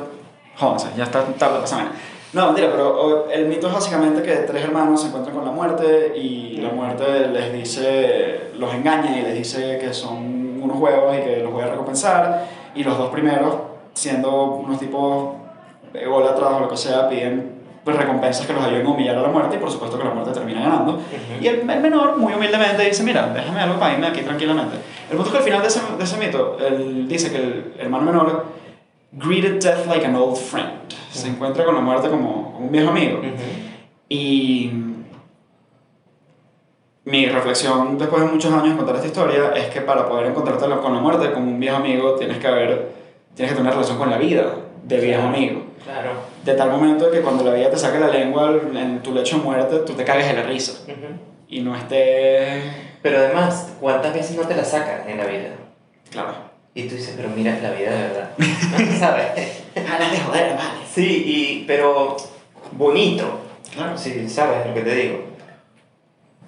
jódanse, 0.57 0.89
ya 0.97 1.05
está 1.05 1.23
tarde 1.23 1.63
esa 1.63 1.87
No, 2.33 2.47
mentira, 2.47 2.69
pero 2.71 3.29
el 3.29 3.47
mito 3.47 3.67
es 3.67 3.73
básicamente 3.73 4.21
que 4.21 4.35
tres 4.37 4.63
hermanos 4.63 5.01
se 5.01 5.07
encuentran 5.07 5.35
con 5.35 5.45
la 5.45 5.51
muerte 5.51 6.13
y 6.17 6.57
la 6.57 6.69
muerte 6.69 7.27
les 7.29 7.53
dice, 7.53 8.51
los 8.57 8.73
engaña 8.73 9.17
y 9.17 9.21
les 9.21 9.35
dice 9.35 9.77
que 9.79 9.93
son 9.93 10.59
unos 10.61 10.77
huevos 10.77 11.15
y 11.15 11.21
que 11.21 11.37
los 11.37 11.51
voy 11.51 11.63
a 11.63 11.67
recompensar. 11.67 12.47
Y 12.75 12.83
los 12.83 12.97
dos 12.97 13.09
primeros, 13.09 13.55
siendo 13.93 14.45
unos 14.45 14.79
tipos 14.79 15.35
ególatras 15.93 16.51
o 16.53 16.59
lo 16.61 16.67
que 16.67 16.77
sea, 16.77 17.07
piden 17.07 17.56
pues, 17.87 18.03
recompensas 18.03 18.45
que 18.45 18.51
los 18.51 18.61
ayuden 18.65 18.85
a 18.85 18.89
humillar 18.89 19.17
a 19.17 19.21
la 19.21 19.29
muerte 19.29 19.55
y 19.55 19.59
por 19.59 19.71
supuesto 19.71 19.97
que 19.97 20.03
la 20.03 20.09
muerte 20.09 20.33
termina 20.33 20.59
ganando. 20.59 20.99
Y 21.39 21.47
el, 21.47 21.69
el 21.69 21.79
menor, 21.79 22.17
muy 22.17 22.33
humildemente, 22.33 22.83
dice, 22.83 23.01
mira, 23.01 23.29
déjame 23.29 23.61
algo 23.61 23.79
para 23.79 23.93
irme 23.93 24.07
aquí 24.07 24.23
tranquilamente. 24.23 24.75
El 25.09 25.15
punto 25.15 25.27
es 25.27 25.31
que 25.31 25.37
al 25.37 25.43
final 25.45 25.61
de 25.61 25.67
ese, 25.69 25.79
de 25.97 26.03
ese 26.03 26.17
mito, 26.17 26.57
él 26.59 27.07
dice 27.07 27.31
que 27.31 27.37
el 27.37 27.73
hermano 27.79 28.03
menor 28.03 28.45
greeted 29.13 29.63
death 29.63 29.87
like 29.87 30.05
an 30.05 30.15
old 30.15 30.35
friend. 30.35 30.69
Se 31.13 31.29
encuentra 31.29 31.63
con 31.63 31.75
la 31.75 31.79
muerte 31.79 32.09
como, 32.09 32.51
como 32.51 32.65
un 32.65 32.71
viejo 32.73 32.89
amigo. 32.89 33.21
Y 34.09 34.69
mi 37.05 37.25
reflexión 37.27 37.97
después 37.97 38.21
de 38.21 38.27
muchos 38.27 38.51
años 38.51 38.71
de 38.71 38.75
contar 38.75 38.95
esta 38.95 39.07
historia 39.07 39.53
es 39.55 39.67
que 39.67 39.79
para 39.79 40.09
poder 40.09 40.25
encontrarte 40.25 40.65
con 40.65 40.93
la 40.93 40.99
muerte 40.99 41.31
como 41.31 41.49
un 41.49 41.57
viejo 41.57 41.77
amigo 41.77 42.15
tienes 42.15 42.37
que 42.37 42.47
haber, 42.47 42.91
tienes 43.33 43.53
que 43.53 43.57
tener 43.57 43.71
relación 43.71 43.97
con 43.97 44.09
la 44.09 44.17
vida 44.17 44.66
de 44.87 44.97
viejo 44.99 45.23
amigo. 45.23 45.63
Claro. 45.83 46.11
De 46.43 46.53
tal 46.53 46.71
momento 46.71 47.11
que 47.11 47.21
cuando 47.21 47.43
la 47.43 47.53
vida 47.53 47.69
te 47.69 47.77
saque 47.77 47.99
la 47.99 48.07
lengua 48.07 48.59
en 48.73 49.01
tu 49.01 49.13
lecho 49.13 49.37
de 49.37 49.43
muerte, 49.43 49.79
tú 49.85 49.93
te 49.93 50.03
cagues 50.03 50.27
de 50.27 50.33
la 50.33 50.43
risa 50.43 50.73
y 51.47 51.61
no 51.61 51.75
estés... 51.75 52.63
Pero 53.01 53.19
además, 53.19 53.73
¿cuántas 53.79 54.13
veces 54.13 54.35
no 54.35 54.43
te 54.43 54.55
la 54.55 54.63
sacan 54.63 55.07
en 55.07 55.17
la 55.17 55.25
vida? 55.25 55.49
Claro. 56.09 56.33
Y 56.73 56.83
tú 56.87 56.95
dices, 56.95 57.13
pero 57.15 57.29
mira, 57.29 57.55
es 57.55 57.63
la 57.63 57.71
vida 57.71 57.91
de 57.91 58.07
verdad. 58.07 58.29
¿Sabes? 58.99 59.63
Ganas 59.75 60.11
de 60.11 60.19
joder, 60.19 60.55
vale. 60.55 60.85
Sí, 60.91 61.23
y, 61.25 61.65
pero 61.65 62.17
bonito. 62.71 63.39
Claro. 63.73 63.97
Sí, 63.97 64.27
sabes 64.27 64.65
lo 64.65 64.73
que 64.73 64.81
te 64.81 64.95
digo. 64.95 65.19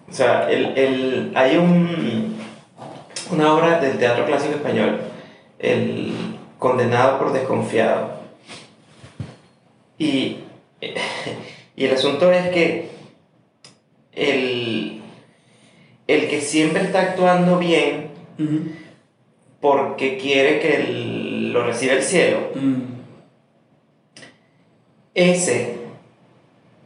O 0.09 0.13
sea, 0.13 0.49
el, 0.49 0.77
el, 0.77 1.31
hay 1.35 1.57
un, 1.57 2.35
una 3.31 3.53
obra 3.53 3.79
del 3.79 3.97
teatro 3.97 4.25
clásico 4.25 4.55
español, 4.55 4.99
El 5.59 6.13
condenado 6.57 7.19
por 7.19 7.31
desconfiado. 7.31 8.18
Y, 9.99 10.37
y 11.75 11.85
el 11.85 11.93
asunto 11.93 12.31
es 12.31 12.49
que 12.49 12.89
el, 14.13 15.01
el 16.07 16.27
que 16.29 16.41
siempre 16.41 16.83
está 16.83 17.01
actuando 17.01 17.57
bien 17.59 18.09
porque 19.59 20.17
quiere 20.17 20.59
que 20.59 20.75
el- 20.77 21.51
lo 21.53 21.65
reciba 21.65 21.93
el 21.93 22.01
cielo, 22.03 22.39
Mm. 22.55 22.81
ese 25.13 25.75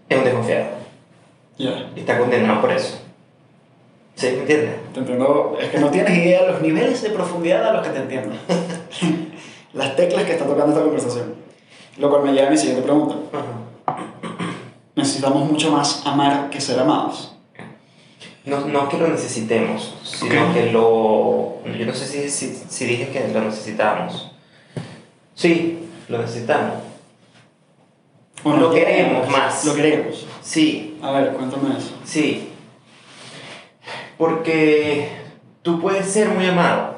es 0.09 0.17
un 0.17 0.23
desconfiado. 0.23 0.65
Ya. 1.57 1.91
Y 1.95 1.99
está 1.99 2.17
condenado 2.17 2.61
por 2.61 2.71
eso. 2.71 2.99
¿Sí? 4.15 4.27
¿Me 4.27 4.39
entiendes? 4.39 4.75
Te 4.93 4.99
entiendo. 4.99 5.57
Es 5.61 5.69
que 5.69 5.79
no 5.79 5.89
tienes 5.91 6.17
idea 6.17 6.43
de 6.43 6.51
los 6.51 6.61
niveles 6.61 7.01
de 7.01 7.09
profundidad 7.11 7.67
a 7.67 7.73
los 7.73 7.85
que 7.87 7.93
te 7.93 7.99
entiendo. 7.99 8.35
Las 9.73 9.95
teclas 9.95 10.23
que 10.25 10.33
está 10.33 10.45
tocando 10.45 10.71
esta 10.71 10.83
conversación. 10.83 11.33
Lo 11.97 12.09
cual 12.09 12.23
me 12.23 12.33
lleva 12.33 12.47
a 12.47 12.51
mi 12.51 12.57
siguiente 12.57 12.83
pregunta. 12.83 13.15
Necesitamos 14.95 15.49
mucho 15.49 15.71
más 15.71 16.05
amar 16.05 16.49
que 16.49 16.59
ser 16.61 16.79
amados. 16.79 17.35
No, 18.45 18.61
no 18.61 18.89
que 18.89 18.97
lo 18.97 19.07
necesitemos, 19.07 19.95
sino 20.03 20.53
que 20.53 20.71
lo... 20.71 21.59
Yo 21.77 21.85
no 21.85 21.93
sé 21.93 22.05
si, 22.05 22.29
si, 22.29 22.53
si 22.67 22.85
dije 22.85 23.07
que 23.09 23.27
lo 23.33 23.41
necesitamos. 23.41 24.31
Sí, 25.33 25.87
lo 26.09 26.17
necesitamos. 26.19 26.75
Lo 28.43 28.71
queremos 28.71 29.29
más. 29.29 29.63
Lo 29.65 29.73
queremos. 29.73 30.27
Sí, 30.41 30.97
A 31.01 31.11
ver, 31.11 31.31
cuéntame 31.33 31.77
eso. 31.77 31.93
sí. 32.03 32.49
Porque 34.17 35.09
tú 35.63 35.81
puedes 35.81 36.05
ser 36.05 36.29
muy 36.29 36.45
amado, 36.45 36.95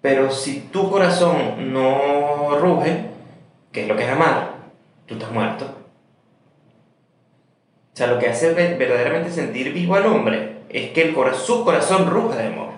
pero 0.00 0.30
si 0.30 0.60
tu 0.72 0.88
corazón 0.88 1.72
no 1.72 2.56
ruge, 2.58 3.09
que 3.72 3.82
es 3.82 3.88
lo 3.88 3.96
que 3.96 4.04
es 4.04 4.10
amar, 4.10 4.54
tú 5.06 5.14
estás 5.14 5.30
muerto. 5.32 5.64
O 7.92 7.96
sea, 7.96 8.06
lo 8.08 8.18
que 8.18 8.28
hace 8.28 8.52
ve- 8.54 8.76
verdaderamente 8.76 9.30
sentir 9.30 9.72
vivo 9.72 9.94
al 9.94 10.06
hombre 10.06 10.62
es 10.68 10.90
que 10.92 11.02
el 11.02 11.14
cora- 11.14 11.34
su 11.34 11.64
corazón 11.64 12.08
ruja 12.08 12.36
de 12.36 12.46
amor. 12.48 12.70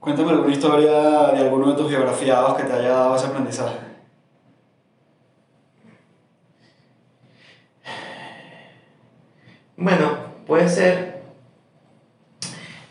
Cuéntame 0.00 0.30
alguna 0.30 0.52
historia 0.52 0.92
de 1.32 1.38
alguno 1.40 1.70
de 1.70 1.76
tus 1.76 1.88
biografiados 1.90 2.54
que 2.56 2.64
te 2.64 2.72
haya 2.72 2.88
dado 2.90 3.16
ese 3.16 3.26
aprendizaje. 3.26 3.76
Bueno, 9.76 10.16
puede 10.46 10.68
ser. 10.68 11.22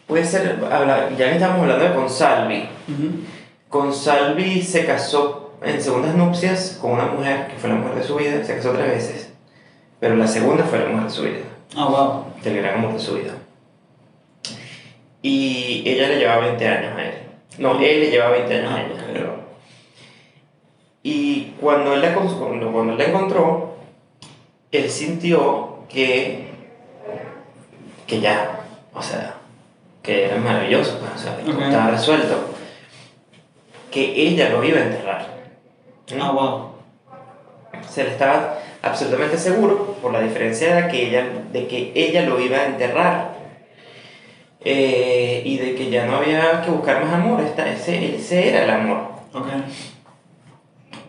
Puede 0.08 0.26
ser. 0.26 0.60
Ya 1.18 1.30
que 1.30 1.34
estamos 1.34 1.62
hablando 1.62 1.86
de 1.86 1.96
Consalvi. 1.96 2.70
Consalvi 3.70 4.62
se 4.62 4.86
casó 4.86 5.43
en 5.64 5.82
segundas 5.82 6.16
nupcias 6.16 6.78
con 6.82 6.92
una 6.92 7.06
mujer 7.06 7.48
que 7.48 7.56
fue 7.58 7.70
la 7.70 7.76
mujer 7.76 7.96
de 7.96 8.04
su 8.04 8.16
vida, 8.16 8.44
se 8.44 8.56
casó 8.56 8.72
tres 8.72 8.88
veces. 8.88 9.34
Pero 10.00 10.16
la 10.16 10.28
segunda 10.28 10.64
fue 10.64 10.80
la 10.80 10.86
mujer 10.88 11.04
de 11.06 11.10
su 11.10 11.22
vida, 11.24 11.40
Ah, 11.76 11.86
wow. 11.88 12.26
el 12.44 12.58
gran 12.58 12.76
amor 12.80 12.94
de 12.94 13.00
su 13.00 13.16
vida. 13.16 13.34
Y 15.22 15.84
ella 15.86 16.10
le 16.10 16.18
llevaba 16.20 16.42
20 16.48 16.68
años 16.68 16.98
a 16.98 17.04
él. 17.06 17.14
No, 17.60 17.80
él 17.80 18.00
le 18.02 18.12
llevaba 18.12 18.32
20 18.32 18.54
años 18.60 18.72
Ah, 18.72 18.76
a 18.78 18.82
ella. 18.82 18.94
ok. 18.94 19.14
perdón. 19.14 19.44
Y 21.04 21.54
cuando 21.60 21.94
él, 21.94 22.02
la, 22.02 22.14
cuando, 22.14 22.72
cuando 22.72 22.94
él 22.94 22.98
la 22.98 23.04
encontró, 23.06 23.76
él 24.72 24.90
sintió 24.90 25.80
que, 25.90 26.48
que 28.08 28.20
ya, 28.20 28.60
o 28.94 29.02
sea, 29.02 29.36
que 30.02 30.26
era 30.26 30.38
maravilloso, 30.38 31.00
pues, 31.00 31.12
o 31.14 31.18
sea, 31.18 31.38
que 31.38 31.52
estaba 31.52 31.92
resuelto. 31.92 32.50
Que 33.92 34.14
ella 34.28 34.50
lo 34.50 34.64
iba 34.64 34.80
a 34.80 34.84
enterrar. 34.84 35.34
Ah, 36.20 36.32
wow. 36.32 36.70
Se 37.90 38.04
le 38.04 38.12
estaba 38.12 38.58
absolutamente 38.82 39.38
seguro, 39.38 39.96
por 40.02 40.12
la 40.12 40.22
diferencia 40.22 40.76
de 40.76 40.88
que 40.90 41.08
ella, 41.08 41.26
de 41.52 41.68
que 41.68 41.92
ella 41.96 42.24
lo 42.24 42.40
iba 42.40 42.58
a 42.58 42.66
enterrar. 42.66 43.34
Eh, 44.66 45.42
y 45.46 45.58
de 45.58 45.76
que 45.76 45.90
ya 45.90 46.06
no 46.06 46.18
había 46.18 46.62
que 46.62 46.72
buscar 46.72 47.04
más 47.04 47.14
amor, 47.14 47.42
esta- 47.42 47.70
ese, 47.70 48.16
ese 48.16 48.50
era 48.50 48.64
el 48.64 48.70
amor. 48.70 48.98
Ok. 49.34 49.48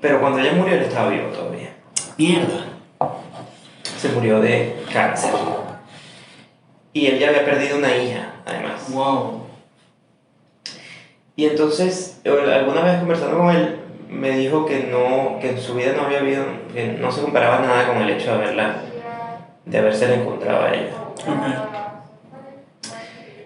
Pero 0.00 0.20
cuando 0.20 0.40
ella 0.40 0.52
murió, 0.52 0.74
él 0.74 0.82
estaba 0.82 1.08
vivo 1.08 1.28
todavía. 1.28 1.72
Mierda. 2.18 2.66
Se 3.96 4.08
murió 4.10 4.40
de 4.40 4.82
cáncer. 4.92 5.30
Y 6.92 7.06
él 7.06 7.18
ya 7.18 7.28
había 7.28 7.44
perdido 7.44 7.78
una 7.78 7.96
hija, 7.96 8.34
además. 8.44 8.90
Wow. 8.92 9.44
Y 11.36 11.46
entonces, 11.46 12.20
eh, 12.24 12.30
alguna 12.54 12.82
vez 12.82 12.98
conversando 12.98 13.38
con 13.38 13.50
él, 13.50 13.80
me 14.14 14.30
dijo 14.30 14.64
que, 14.64 14.84
no, 14.84 15.38
que 15.40 15.50
en 15.50 15.60
su 15.60 15.74
vida 15.74 15.92
no 15.96 16.02
había 16.02 16.20
habido, 16.20 16.44
que 16.72 16.88
no 16.88 17.10
se 17.10 17.22
comparaba 17.22 17.60
nada 17.60 17.86
con 17.86 18.02
el 18.02 18.10
hecho 18.10 18.26
de 18.26 18.32
haberla, 18.32 18.82
de 19.64 19.78
haberse 19.78 20.12
encontrado 20.14 20.64
a 20.64 20.74
ella. 20.74 20.92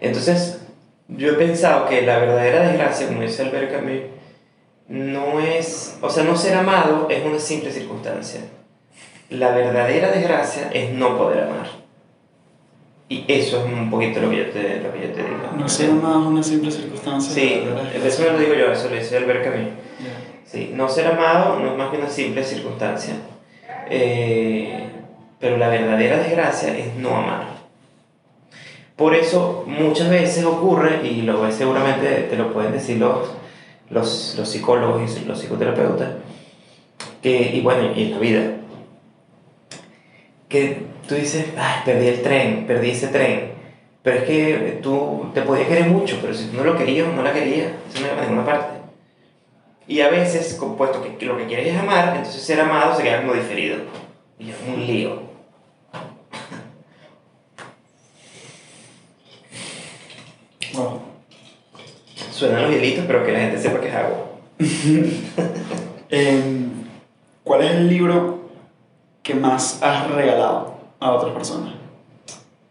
Entonces, 0.00 0.60
yo 1.08 1.32
he 1.32 1.34
pensado 1.34 1.86
que 1.86 2.02
la 2.02 2.18
verdadera 2.18 2.68
desgracia, 2.68 3.08
como 3.08 3.22
dice 3.22 3.42
Albert 3.42 3.72
Camus, 3.72 4.02
no 4.88 5.40
es, 5.40 5.98
o 6.00 6.08
sea, 6.08 6.24
no 6.24 6.36
ser 6.36 6.56
amado 6.56 7.08
es 7.10 7.24
una 7.24 7.38
simple 7.38 7.70
circunstancia. 7.70 8.40
La 9.30 9.50
verdadera 9.50 10.10
desgracia 10.10 10.70
es 10.72 10.92
no 10.92 11.18
poder 11.18 11.44
amar. 11.44 11.66
Y 13.10 13.24
eso 13.26 13.64
es 13.64 13.72
un 13.72 13.90
poquito 13.90 14.20
lo 14.20 14.30
que 14.30 14.36
yo 14.36 14.50
te, 14.50 14.80
lo 14.82 14.92
que 14.92 15.08
yo 15.08 15.14
te 15.14 15.22
digo. 15.22 15.50
No 15.56 15.68
ser 15.68 15.90
más 15.92 16.16
una 16.16 16.42
simple 16.42 16.70
circunstancia. 16.70 17.32
Sí, 17.32 17.64
eso 18.04 18.24
no 18.24 18.32
lo 18.32 18.38
digo 18.38 18.54
yo, 18.54 18.70
eso 18.70 18.88
lo 18.88 18.96
dice 18.96 19.16
Albert 19.16 19.44
Camus. 19.44 19.68
Sí, 20.50 20.72
no 20.74 20.88
ser 20.88 21.06
amado 21.08 21.58
no 21.58 21.72
es 21.72 21.76
más 21.76 21.90
que 21.90 21.98
una 21.98 22.08
simple 22.08 22.42
circunstancia. 22.42 23.14
Eh, 23.90 24.88
pero 25.38 25.56
la 25.58 25.68
verdadera 25.68 26.18
desgracia 26.18 26.76
es 26.76 26.94
no 26.96 27.16
amar. 27.16 27.58
Por 28.96 29.14
eso 29.14 29.64
muchas 29.66 30.08
veces 30.10 30.44
ocurre, 30.44 31.06
y 31.06 31.22
lo 31.22 31.42
ves 31.42 31.54
seguramente 31.54 32.26
te 32.28 32.36
lo 32.36 32.52
pueden 32.52 32.72
decir 32.72 32.96
los, 32.96 33.30
los, 33.90 34.34
los 34.36 34.48
psicólogos 34.48 35.20
y 35.20 35.24
los 35.24 35.38
psicoterapeutas, 35.38 36.08
que, 37.22 37.52
y 37.54 37.60
bueno, 37.60 37.92
y 37.94 38.04
en 38.04 38.10
la 38.10 38.18
vida, 38.18 38.42
que 40.48 40.82
tú 41.06 41.14
dices, 41.14 41.46
"Ay, 41.56 41.82
perdí 41.84 42.08
el 42.08 42.22
tren, 42.22 42.64
perdí 42.66 42.90
ese 42.90 43.08
tren, 43.08 43.52
pero 44.02 44.16
es 44.18 44.24
que 44.24 44.78
tú 44.82 45.26
te 45.32 45.42
podías 45.42 45.68
querer 45.68 45.86
mucho, 45.86 46.18
pero 46.20 46.34
si 46.34 46.46
tú 46.46 46.56
no 46.56 46.64
lo 46.64 46.76
querías 46.76 47.06
no 47.14 47.22
la 47.22 47.32
querías, 47.32 47.70
eso 47.92 48.00
no 48.00 48.06
iba 48.12 48.22
ninguna 48.22 48.44
parte. 48.44 48.77
Y 49.88 50.02
a 50.02 50.10
veces, 50.10 50.58
puesto 50.76 51.02
que, 51.02 51.24
lo 51.24 51.38
que 51.38 51.46
quieres 51.46 51.68
es 51.68 51.80
amar, 51.80 52.14
entonces 52.14 52.42
ser 52.42 52.60
amado 52.60 52.94
se 52.94 53.02
queda 53.02 53.22
como 53.22 53.32
diferido. 53.32 53.78
Y 54.38 54.50
es 54.50 54.56
un 54.66 54.86
lío. 54.86 55.22
Wow. 60.74 61.00
Suenan 62.30 62.62
los 62.64 62.70
hielitos, 62.70 63.06
pero 63.06 63.24
que 63.24 63.32
la 63.32 63.40
gente 63.40 63.58
sepa 63.58 63.80
que 63.80 63.88
es 63.88 63.94
agua. 63.94 64.26
Em, 66.10 66.70
¿Cuál 67.44 67.62
es 67.62 67.70
el 67.72 67.88
libro 67.88 68.48
que 69.22 69.34
más 69.34 69.82
has 69.82 70.10
regalado 70.10 70.78
a 71.00 71.12
otras 71.12 71.34
personas? 71.34 71.74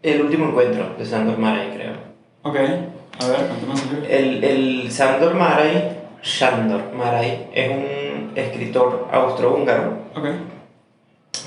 El 0.02 0.22
último 0.22 0.46
encuentro 0.46 0.94
de 0.96 1.04
Sandor 1.04 1.38
Maray, 1.38 1.70
creo. 1.72 1.92
Ok. 2.42 2.56
A 2.56 3.26
ver, 3.26 3.46
cuéntame 3.46 3.74
ese 3.74 3.86
libro. 3.86 4.08
El, 4.08 4.44
el 4.44 4.90
Sandor 4.90 5.34
Maray, 5.34 5.98
Sandor 6.22 6.92
Maray, 6.92 7.48
es 7.52 7.70
un 7.70 8.32
escritor 8.34 9.08
austrohúngaro. 9.12 9.92
Ok. 10.16 10.26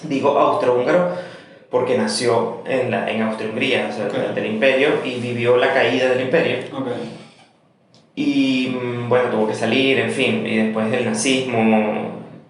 Digo 0.03 0.37
austrohúngaro 0.37 1.09
porque 1.69 1.97
nació 1.97 2.63
en, 2.65 2.91
la, 2.91 3.09
en 3.09 3.21
Austria-Hungría, 3.21 3.87
o 3.89 3.93
sea, 3.95 4.05
Ok. 4.07 4.13
durante 4.13 4.41
el 4.41 4.47
imperio, 4.53 4.89
y 5.05 5.19
vivió 5.19 5.55
la 5.57 5.73
caída 5.73 6.09
del 6.09 6.21
imperio. 6.21 6.57
Ok. 6.77 6.87
Y 8.15 8.75
mm, 8.75 9.07
bueno, 9.07 9.29
tuvo 9.29 9.47
que 9.47 9.53
salir, 9.53 9.99
en 9.99 10.11
fin, 10.11 10.45
y 10.45 10.57
después 10.57 10.91
del 10.91 11.05
nazismo, 11.05 11.59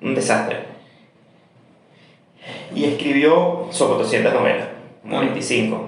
un 0.01 0.15
desastre. 0.15 0.57
Y 2.73 2.85
escribió 2.85 3.67
sobre 3.69 3.99
200 3.99 4.33
novelas, 4.33 4.67
como 5.03 5.17
Ah. 5.17 5.21
25. 5.21 5.87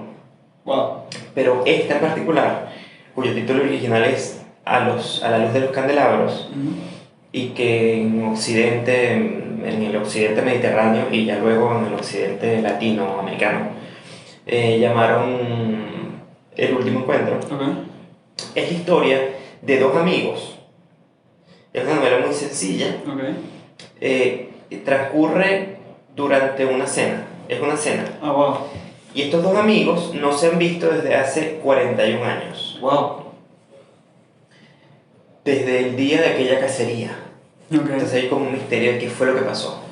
Wow. 0.64 0.90
Pero 1.34 1.62
esta 1.66 1.94
en 1.96 2.00
particular, 2.00 2.72
cuyo 3.14 3.34
título 3.34 3.64
original 3.64 4.04
es 4.04 4.43
A, 4.64 4.80
los, 4.80 5.22
a 5.22 5.30
la 5.30 5.38
luz 5.38 5.52
de 5.52 5.60
los 5.60 5.70
candelabros, 5.70 6.48
y 7.32 7.48
que 7.48 8.00
en 8.00 8.24
Occidente, 8.26 9.12
en 9.12 9.82
el 9.82 9.96
Occidente 9.96 10.42
mediterráneo 10.42 11.06
y 11.10 11.26
ya 11.26 11.38
luego 11.38 11.76
en 11.78 11.86
el 11.86 11.94
Occidente 11.94 12.62
latinoamericano, 12.62 13.68
eh, 14.46 14.78
llamaron 14.78 16.04
El 16.56 16.74
último 16.74 17.00
encuentro 17.00 17.40
es 18.54 18.70
la 18.70 18.78
historia 18.78 19.18
de 19.62 19.80
dos 19.80 19.96
amigos. 19.96 20.58
Es 21.72 21.84
una 21.84 21.96
novela 21.96 22.18
muy 22.24 22.34
sencilla. 22.34 22.96
Ok. 23.06 23.20
eh, 24.00 24.50
transcurre 24.84 25.76
durante 26.14 26.64
una 26.64 26.86
cena. 26.86 27.26
Es 27.48 27.60
una 27.60 27.76
cena. 27.76 28.04
Ah, 28.22 28.32
wow. 28.32 28.56
Y 29.14 29.22
estos 29.22 29.42
dos 29.42 29.56
amigos 29.56 30.12
no 30.14 30.32
se 30.32 30.48
han 30.48 30.58
visto 30.58 30.90
desde 30.90 31.14
hace 31.14 31.60
41 31.62 32.24
años. 32.24 32.78
Wow. 32.80 33.23
Desde 35.44 35.78
el 35.80 35.96
día 35.96 36.20
de 36.22 36.28
aquella 36.28 36.60
cacería. 36.60 37.18
Ok. 37.70 37.80
Entonces 37.90 38.14
hay 38.14 38.28
como 38.28 38.46
un 38.46 38.52
misterio 38.52 38.92
de 38.92 38.98
qué 38.98 39.08
fue 39.08 39.26
lo 39.26 39.34
que 39.34 39.42
pasó. 39.42 39.82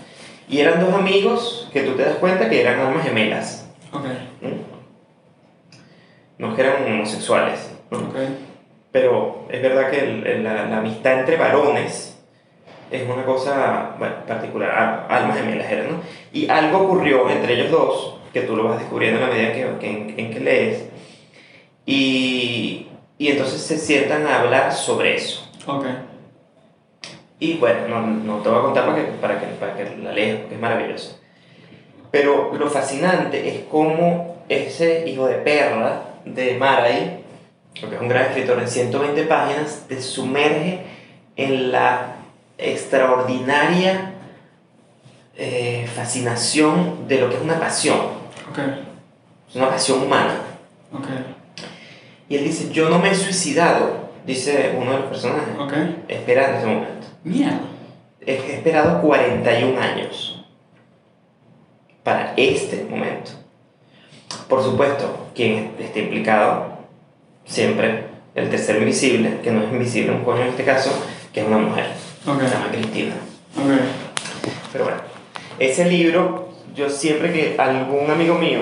Y 0.48 0.60
eran 0.60 0.80
dos 0.80 0.94
amigos 0.94 1.68
que 1.72 1.82
tú 1.82 1.92
te 1.94 2.04
das 2.04 2.16
cuenta 2.16 2.48
que 2.48 2.60
eran 2.60 2.80
almas 2.80 3.04
gemelas. 3.04 3.68
Ok. 3.92 4.04
¿no? 4.40 4.50
No 6.38 6.54
que 6.56 6.62
eran 6.62 6.84
homosexuales. 6.84 7.70
¿no? 7.90 7.98
Ok. 7.98 8.16
Pero 8.90 9.46
es 9.50 9.62
verdad 9.62 9.90
que 9.90 10.00
el- 10.00 10.26
el- 10.26 10.44
la, 10.44 10.66
la 10.66 10.78
amistad 10.78 11.20
entre 11.20 11.36
varones 11.36 12.18
es 12.90 13.08
una 13.08 13.24
cosa 13.24 13.94
bueno, 13.98 14.16
particular, 14.26 14.70
a- 14.70 15.06
almas 15.06 15.38
gemelas 15.38 15.70
eran, 15.70 15.92
¿no? 15.92 16.00
Y 16.32 16.48
algo 16.50 16.78
ocurrió 16.80 17.30
entre 17.30 17.54
ellos 17.54 17.70
dos, 17.70 18.16
que 18.34 18.42
tú 18.42 18.54
lo 18.54 18.64
vas 18.64 18.78
descubriendo 18.80 19.18
en 19.22 19.28
la 19.30 19.34
medida 19.34 19.52
que, 19.54 19.78
que- 19.80 19.90
en, 19.90 20.14
en 20.18 20.30
que 20.30 20.40
lees, 20.40 20.84
y, 21.86 22.88
y 23.16 23.28
entonces 23.28 23.62
se 23.62 23.78
sientan 23.78 24.26
a 24.26 24.40
hablar 24.40 24.72
sobre 24.74 25.14
eso. 25.16 25.41
Ok. 25.66 25.84
Y 27.38 27.54
bueno, 27.54 27.88
no, 27.88 28.06
no 28.06 28.36
te 28.42 28.48
voy 28.48 28.58
a 28.58 28.62
contar 28.62 28.86
para 28.86 28.96
que, 28.96 29.02
para 29.12 29.40
que, 29.40 29.46
para 29.46 29.76
que 29.76 29.96
la 29.96 30.12
leas, 30.12 30.38
porque 30.40 30.54
es 30.54 30.60
maravilloso. 30.60 31.18
Pero 32.10 32.52
lo 32.54 32.70
fascinante 32.70 33.48
es 33.48 33.64
cómo 33.70 34.44
ese 34.48 35.08
hijo 35.08 35.26
de 35.26 35.36
perra 35.36 36.02
de 36.24 36.56
Maray, 36.56 37.24
porque 37.80 37.96
es 37.96 38.00
un 38.02 38.08
gran 38.08 38.26
escritor 38.26 38.58
en 38.60 38.68
120 38.68 39.24
páginas, 39.24 39.84
te 39.88 40.00
sumerge 40.00 40.80
en 41.36 41.72
la 41.72 42.16
extraordinaria 42.58 44.12
eh, 45.36 45.88
fascinación 45.94 47.08
de 47.08 47.18
lo 47.20 47.28
que 47.30 47.36
es 47.36 47.42
una 47.42 47.58
pasión, 47.58 47.96
Ok. 48.50 48.58
es 49.48 49.56
una 49.56 49.70
pasión 49.70 50.02
humana. 50.02 50.34
Ok. 50.92 51.06
Y 52.28 52.36
él 52.36 52.44
dice, 52.44 52.70
yo 52.70 52.88
no 52.88 52.98
me 52.98 53.10
he 53.10 53.14
suicidado, 53.14 54.01
dice 54.26 54.74
uno 54.78 54.92
de 54.92 54.98
los 54.98 55.06
personajes, 55.06 55.54
Ok. 55.58 55.72
esperando 56.08 56.58
ese 56.58 56.66
momento. 56.66 57.06
Mierda. 57.24 57.60
He 58.24 58.34
esperado 58.54 59.00
41 59.02 59.80
años 59.80 60.44
para 62.02 62.34
este 62.36 62.84
momento. 62.88 63.32
Por 64.48 64.62
supuesto, 64.62 65.28
quien 65.34 65.72
esté 65.78 66.00
implicado, 66.00 66.66
siempre 67.44 68.04
el 68.34 68.48
tercer 68.48 68.76
invisible, 68.78 69.40
que 69.42 69.50
no 69.50 69.62
es 69.64 69.72
invisible 69.72 70.12
un 70.12 70.24
coño 70.24 70.42
en 70.42 70.48
este 70.48 70.64
caso, 70.64 70.90
que 71.32 71.40
es 71.40 71.46
una 71.46 71.58
mujer, 71.58 71.86
Ok. 72.26 72.40
se 72.42 72.48
llama 72.54 72.68
Cristina. 72.70 73.14
Ok. 73.56 73.72
Pero 74.72 74.84
bueno, 74.84 75.00
ese 75.58 75.84
libro, 75.86 76.48
yo 76.74 76.88
siempre 76.88 77.32
que 77.32 77.56
algún 77.58 78.10
amigo 78.10 78.36
mío, 78.36 78.60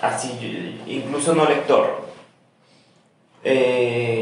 así, 0.00 0.80
incluso 0.86 1.34
no 1.34 1.46
lector, 1.46 2.02
eh, 3.44 4.21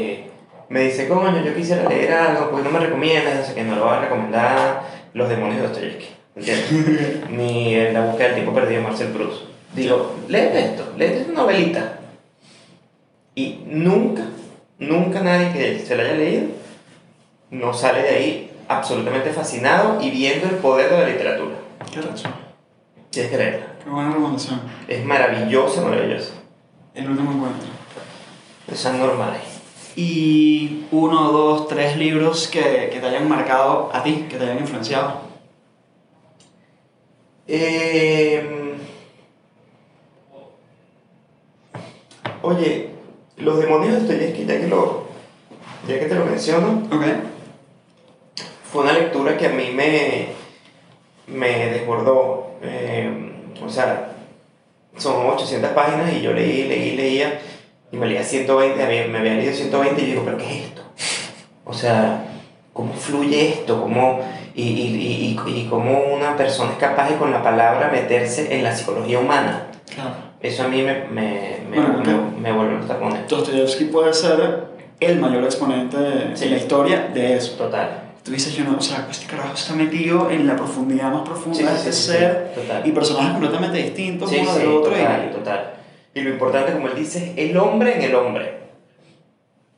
me 0.71 0.83
dice, 0.83 1.09
coño, 1.09 1.43
yo 1.43 1.53
quisiera 1.53 1.87
leer 1.89 2.13
algo, 2.13 2.49
porque 2.49 2.63
no 2.63 2.71
me 2.71 2.79
recomiendas? 2.79 3.35
No 3.35 3.43
sé 3.43 3.53
qué, 3.53 3.63
no 3.63 3.75
lo 3.75 3.83
voy 3.83 3.93
a 3.93 3.99
recomendar 3.99 4.83
Los 5.13 5.27
demonios 5.27 5.57
de 5.57 5.67
Dostoyevsky, 5.67 6.07
¿entiendes? 6.33 7.29
Ni 7.29 7.75
en 7.75 7.93
La 7.93 8.05
búsqueda 8.05 8.27
del 8.27 8.35
tiempo 8.35 8.53
perdido 8.53 8.79
de 8.79 8.87
Marcel 8.87 9.09
Proust. 9.09 9.41
Digo, 9.75 10.15
léete 10.29 10.59
esto, 10.63 10.93
léete 10.97 11.21
esta 11.21 11.33
novelita. 11.33 11.99
Y 13.35 13.63
nunca, 13.65 14.23
nunca 14.79 15.19
nadie 15.19 15.51
que 15.51 15.79
se 15.79 15.97
la 15.97 16.03
haya 16.03 16.13
leído 16.13 16.47
no 17.49 17.73
sale 17.73 18.03
de 18.03 18.09
ahí 18.09 18.51
absolutamente 18.69 19.31
fascinado 19.31 19.99
y 20.01 20.09
viendo 20.09 20.47
el 20.47 20.55
poder 20.55 20.89
de 20.89 20.97
la 20.99 21.07
literatura. 21.09 21.55
Qué 21.91 22.01
racho. 22.01 22.29
Tienes 23.09 23.29
que 23.29 23.37
leerla. 23.37 23.65
Qué 23.83 23.89
buena 23.89 24.11
recomendación. 24.11 24.61
Es 24.87 25.03
maravillosa, 25.03 25.81
maravillosa. 25.81 26.31
El 26.93 27.09
último 27.09 27.33
encuentro. 27.33 27.67
Esas 28.71 28.93
normales. 28.95 29.50
Y 29.95 30.85
uno, 30.91 31.31
dos, 31.31 31.67
tres 31.67 31.97
libros 31.97 32.47
que, 32.47 32.89
que 32.91 32.99
te 32.99 33.07
hayan 33.07 33.27
marcado 33.27 33.89
a 33.93 34.03
ti, 34.03 34.25
que 34.29 34.37
te 34.37 34.43
hayan 34.43 34.59
influenciado. 34.59 35.21
Eh, 37.47 38.77
oye, 42.41 42.89
los 43.37 43.59
demonios 43.59 43.93
de 43.93 43.99
Dostoyevsky, 43.99 44.45
ya 44.45 44.59
que, 44.59 44.67
lo, 44.67 45.07
ya 45.87 45.99
que 45.99 46.05
te 46.05 46.15
lo 46.15 46.25
menciono, 46.25 46.87
fue 48.71 48.83
una 48.83 48.93
lectura 48.93 49.37
que 49.37 49.47
a 49.47 49.49
mí 49.49 49.71
me, 49.73 50.27
me 51.27 51.69
desbordó. 51.71 52.51
Eh, 52.61 53.33
o 53.61 53.69
sea, 53.69 54.13
son 54.95 55.27
800 55.27 55.71
páginas 55.71 56.13
y 56.13 56.21
yo 56.21 56.31
leí, 56.31 56.63
leí, 56.67 56.95
leía 56.95 57.41
y 57.91 57.97
me 57.97 58.07
leía 58.07 58.23
120, 58.23 58.83
había- 58.83 59.07
me 59.07 59.19
había 59.19 59.33
leído 59.35 59.53
120 59.53 60.01
y 60.01 60.05
yo 60.05 60.11
digo, 60.11 60.23
¿pero 60.25 60.37
qué 60.37 60.45
es 60.45 60.63
esto? 60.65 60.81
O 61.65 61.73
sea, 61.73 62.25
¿cómo 62.73 62.93
fluye 62.93 63.49
esto? 63.49 63.81
¿Cómo, 63.81 64.19
y, 64.55 64.63
y, 64.63 65.37
y, 65.45 65.59
y 65.59 65.67
cómo 65.69 65.99
una 66.15 66.35
persona 66.37 66.71
es 66.71 66.77
capaz 66.77 67.09
de 67.09 67.15
con 67.15 67.31
la 67.31 67.43
palabra 67.43 67.89
meterse 67.91 68.53
en 68.55 68.63
la 68.63 68.75
psicología 68.75 69.19
humana? 69.19 69.67
Claro. 69.93 70.11
Eso 70.41 70.63
a 70.63 70.67
mí 70.67 70.81
me, 70.81 71.05
me, 71.05 71.57
me, 71.69 71.75
Bueno, 71.77 71.97
me, 71.99 72.03
claro. 72.03 72.23
me 72.41 72.51
vuelve 72.51 72.73
los 72.77 72.87
tapones. 72.87 73.27
Dostoyevsky 73.27 73.85
puede 73.85 74.13
ser 74.13 74.65
el 74.99 75.19
mayor 75.19 75.43
exponente 75.43 75.97
Sí. 76.35 76.45
en 76.45 76.51
la 76.51 76.57
historia 76.57 77.09
de 77.13 77.35
eso. 77.35 77.53
Total. 77.53 78.03
Tú 78.23 78.31
dices, 78.31 78.53
yo 78.55 78.63
no, 78.63 78.77
o 78.77 78.81
sea, 78.81 79.07
este 79.09 79.25
carajo 79.25 79.53
está 79.55 79.73
metido 79.73 80.29
en 80.29 80.45
la 80.47 80.55
profundidad 80.55 81.11
más 81.11 81.21
profunda 81.27 81.57
Sí, 81.57 81.63
de 81.63 81.69
sí, 81.71 81.75
este 81.77 81.91
sí, 81.93 82.01
sí, 82.03 82.07
ser 82.09 82.51
total. 82.55 82.81
y 82.85 82.91
personajes 82.91 83.31
completamente 83.31 83.77
distintos 83.79 84.29
Sí, 84.29 84.37
uno 84.41 84.51
sí, 84.53 84.59
del 84.59 84.67
otro. 84.67 84.91
total, 84.93 85.27
y, 85.29 85.33
total. 85.33 85.73
Y 86.13 86.21
lo 86.21 86.29
importante, 86.29 86.73
como 86.73 86.87
él 86.87 86.95
dice, 86.95 87.33
es 87.37 87.49
el 87.49 87.57
hombre 87.57 87.95
en 87.95 88.01
el 88.03 88.15
hombre. 88.15 88.59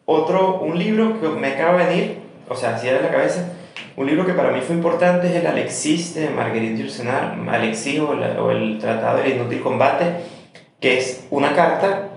Otro, 0.05 0.59
un 0.61 0.77
libro 0.77 1.19
que 1.21 1.27
me 1.29 1.49
acaba 1.53 1.77
de 1.83 1.85
venir, 1.85 2.17
o 2.49 2.55
sea, 2.55 2.75
así 2.75 2.87
de 2.87 3.01
la 3.01 3.09
cabeza, 3.11 3.53
un 3.95 4.07
libro 4.07 4.25
que 4.25 4.33
para 4.33 4.51
mí 4.51 4.59
fue 4.61 4.75
importante 4.75 5.27
es 5.27 5.35
el 5.35 5.47
Alexis 5.47 6.15
de 6.15 6.29
Marguerite 6.29 6.81
Yourcenar, 6.81 7.37
Alexis 7.49 7.99
o, 7.99 8.13
la- 8.15 8.41
o 8.41 8.51
el 8.51 8.79
Tratado 8.79 9.19
del 9.19 9.33
Inútil 9.35 9.61
Combate, 9.61 10.05
que 10.81 10.97
es 10.97 11.25
una 11.29 11.53
carta 11.53 12.09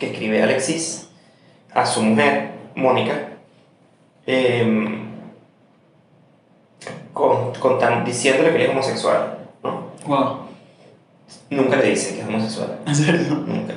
que 0.00 0.10
escribe 0.10 0.42
Alexis 0.42 1.08
a 1.72 1.86
su 1.86 2.02
mujer, 2.02 2.50
Mónica, 2.74 3.28
em, 4.26 5.06
con, 7.14 7.54
con 7.54 7.78
tan- 7.78 8.04
diciéndole 8.04 8.50
que 8.50 8.56
él 8.56 8.62
es 8.62 8.68
homosexual. 8.70 9.38
¿no? 9.62 9.86
Wow. 10.06 10.45
Nunca 11.50 11.76
le 11.76 11.90
dice 11.90 12.14
que 12.14 12.20
es 12.22 12.26
homosexual. 12.26 12.78
¿En 12.86 12.94
serio? 12.94 13.44
Nunca. 13.46 13.74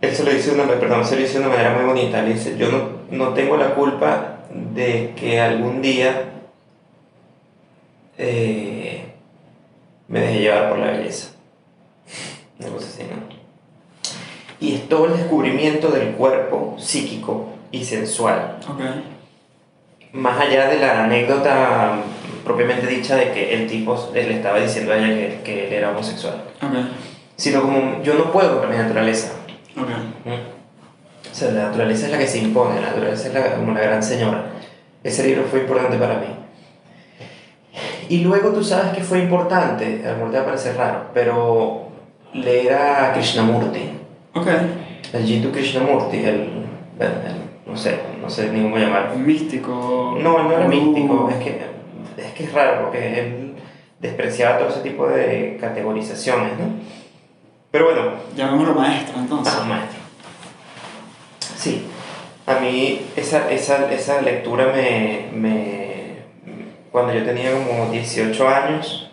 Él 0.00 0.14
se 0.14 0.24
lo 0.24 0.30
dice 0.30 0.54
de 0.54 0.60
una, 0.60 0.72
perdón, 0.80 1.04
se 1.04 1.14
lo 1.14 1.22
dice 1.22 1.34
de 1.34 1.40
una 1.40 1.48
manera 1.48 1.74
muy 1.74 1.84
bonita. 1.84 2.22
Le 2.22 2.34
dice, 2.34 2.56
yo 2.56 2.70
no, 2.70 3.00
no 3.10 3.34
tengo 3.34 3.56
la 3.56 3.74
culpa 3.74 4.38
de 4.74 5.12
que 5.14 5.40
algún 5.40 5.82
día 5.82 6.30
eh, 8.16 9.04
me 10.08 10.20
deje 10.20 10.40
llevar 10.40 10.70
por 10.70 10.78
la 10.78 10.92
belleza. 10.92 11.32
Una 12.58 12.68
cosa 12.70 12.88
así, 12.88 13.02
¿no? 13.02 13.40
Y 14.58 14.74
es 14.74 14.88
todo 14.88 15.06
el 15.06 15.16
descubrimiento 15.16 15.88
del 15.88 16.12
cuerpo 16.12 16.76
psíquico 16.78 17.48
y 17.70 17.84
sensual. 17.84 18.58
Ok. 18.68 18.80
Más 20.12 20.40
allá 20.40 20.68
de 20.68 20.78
la 20.78 21.04
anécdota 21.04 22.02
propiamente 22.44 22.86
dicha 22.86 23.16
de 23.16 23.30
que 23.32 23.54
el 23.54 23.66
tipo 23.66 24.10
le 24.14 24.34
estaba 24.34 24.58
diciendo 24.58 24.92
a 24.92 24.96
ella 24.98 25.08
que, 25.08 25.40
que 25.44 25.66
él 25.68 25.72
era 25.72 25.90
homosexual. 25.90 26.34
Ok. 26.62 26.74
Sino 27.36 27.62
como 27.62 28.02
yo 28.02 28.14
no 28.14 28.30
puedo 28.32 28.60
con 28.60 28.70
mi 28.70 28.76
naturaleza. 28.76 29.32
Ok. 29.76 29.88
O 31.30 31.34
sea, 31.34 31.50
la 31.52 31.64
naturaleza 31.66 32.06
es 32.06 32.12
la 32.12 32.18
que 32.18 32.26
se 32.26 32.38
impone, 32.38 32.80
la 32.80 32.88
naturaleza 32.88 33.28
es 33.28 33.34
la- 33.34 33.54
como 33.56 33.72
la 33.72 33.80
gran 33.80 34.02
señora. 34.02 34.46
Ese 35.02 35.26
libro 35.26 35.44
fue 35.50 35.60
importante 35.60 35.96
para 35.96 36.14
mí. 36.18 36.26
Y 38.08 38.18
luego 38.24 38.50
tú 38.50 38.64
sabes 38.64 38.92
que 38.92 39.02
fue 39.02 39.20
importante, 39.20 40.02
a 40.04 40.10
lo 40.10 40.16
mejor 40.16 40.30
te 40.32 40.36
va 40.38 40.42
a 40.42 40.46
parecer 40.46 40.76
raro, 40.76 41.04
pero 41.14 41.88
leer 42.34 42.74
a 42.74 43.12
Krishnamurti, 43.12 43.80
Ok. 44.34 44.48
el 45.12 45.24
Jiddu 45.24 45.52
Krishnamurti, 45.52 46.16
el, 46.18 46.26
el- 46.98 47.06
el- 47.06 47.40
no 47.66 47.76
sé, 47.76 48.00
no 48.20 48.28
sé 48.28 48.50
ni 48.50 48.62
cómo 48.62 48.78
llamarlo. 48.78 49.14
Místico. 49.16 50.16
No, 50.20 50.42
no 50.42 50.52
era 50.52 50.64
gurú. 50.66 50.76
místico, 50.76 51.30
es 51.30 51.36
que, 51.36 51.60
es 52.26 52.32
que 52.32 52.44
es 52.44 52.52
raro 52.52 52.82
porque 52.82 53.20
él 53.20 53.54
despreciaba 54.00 54.58
todo 54.58 54.68
ese 54.68 54.80
tipo 54.80 55.06
de 55.08 55.56
categorizaciones, 55.60 56.58
¿no? 56.58 56.74
Pero 57.70 57.86
bueno, 57.86 58.12
Llamémoslo 58.36 58.74
maestro, 58.74 59.20
entonces. 59.20 59.54
Ah, 59.56 59.64
maestro. 59.64 60.00
Sí, 61.56 61.86
a 62.46 62.54
mí 62.54 63.06
esa, 63.16 63.50
esa, 63.50 63.92
esa 63.92 64.22
lectura 64.22 64.72
me, 64.74 65.26
me... 65.32 65.90
Cuando 66.90 67.12
yo 67.12 67.24
tenía 67.24 67.52
como 67.52 67.90
18 67.90 68.48
años, 68.48 69.10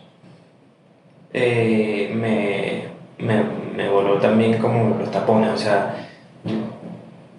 eh, 1.34 2.12
me, 2.16 2.86
me, 3.24 3.44
me 3.76 3.90
voló 3.90 4.18
también 4.18 4.58
como 4.58 4.98
los 4.98 5.12
tapones, 5.12 5.52
o 5.52 5.58
sea, 5.58 6.08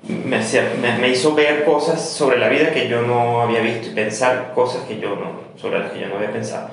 me, 0.09 0.37
hacía- 0.37 0.73
me, 0.81 0.99
me 0.99 1.09
hizo 1.11 1.35
ver 1.35 1.65
cosas 1.65 2.03
sobre 2.03 2.39
la 2.39 2.49
vida 2.49 2.73
que 2.73 2.89
yo 2.89 3.03
no 3.03 3.43
había 3.43 3.61
visto 3.61 3.89
y 3.91 3.95
pensar 3.95 4.53
cosas 4.55 4.83
que 4.85 4.99
yo 4.99 5.11
no, 5.17 5.33
sobre 5.57 5.79
las 5.81 5.93
que 5.93 6.01
yo 6.01 6.09
no 6.09 6.17
había 6.17 6.33
pensado. 6.33 6.71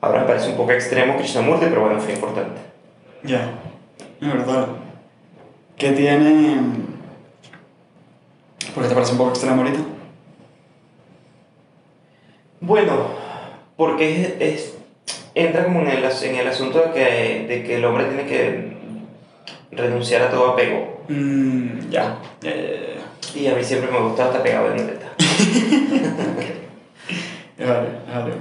Ahora 0.00 0.20
me 0.20 0.26
parece 0.26 0.48
un 0.50 0.56
poco 0.56 0.72
extremo 0.72 1.16
Krishnamurti, 1.16 1.66
pero 1.68 1.82
bueno, 1.82 2.00
fue 2.00 2.12
importante. 2.14 2.60
Ya. 3.24 3.50
Es 4.20 4.28
verdad. 4.32 4.68
¿Qué 5.76 5.90
tiene. 5.92 6.56
¿Por 8.74 8.82
qué 8.82 8.88
te 8.88 8.94
parece 8.94 9.12
un 9.12 9.18
poco 9.18 9.30
extremo 9.30 9.60
ahorita? 9.62 9.80
Bueno, 12.60 12.92
porque 13.76 14.22
es, 14.22 14.34
es- 14.40 14.74
entra 15.34 15.64
como 15.64 15.80
en 15.80 15.88
el, 15.88 16.04
en 16.04 16.34
el 16.36 16.48
asunto 16.48 16.80
de 16.80 16.90
que, 16.92 17.46
de 17.48 17.64
que 17.64 17.76
el 17.76 17.84
hombre 17.84 18.04
tiene 18.06 18.26
que 18.26 18.77
renunciar 19.70 20.22
a 20.22 20.30
todo 20.30 20.52
apego. 20.52 21.02
Mmm, 21.08 21.90
ya. 21.90 22.18
Y 23.34 23.46
a 23.46 23.54
mí 23.54 23.62
siempre 23.62 23.90
me 23.90 24.00
gusta 24.00 24.26
estar 24.26 24.42
pegado 24.42 24.70
de 24.70 24.76
neta. 24.76 25.12
Vale, 27.58 27.88
vale. 28.08 28.32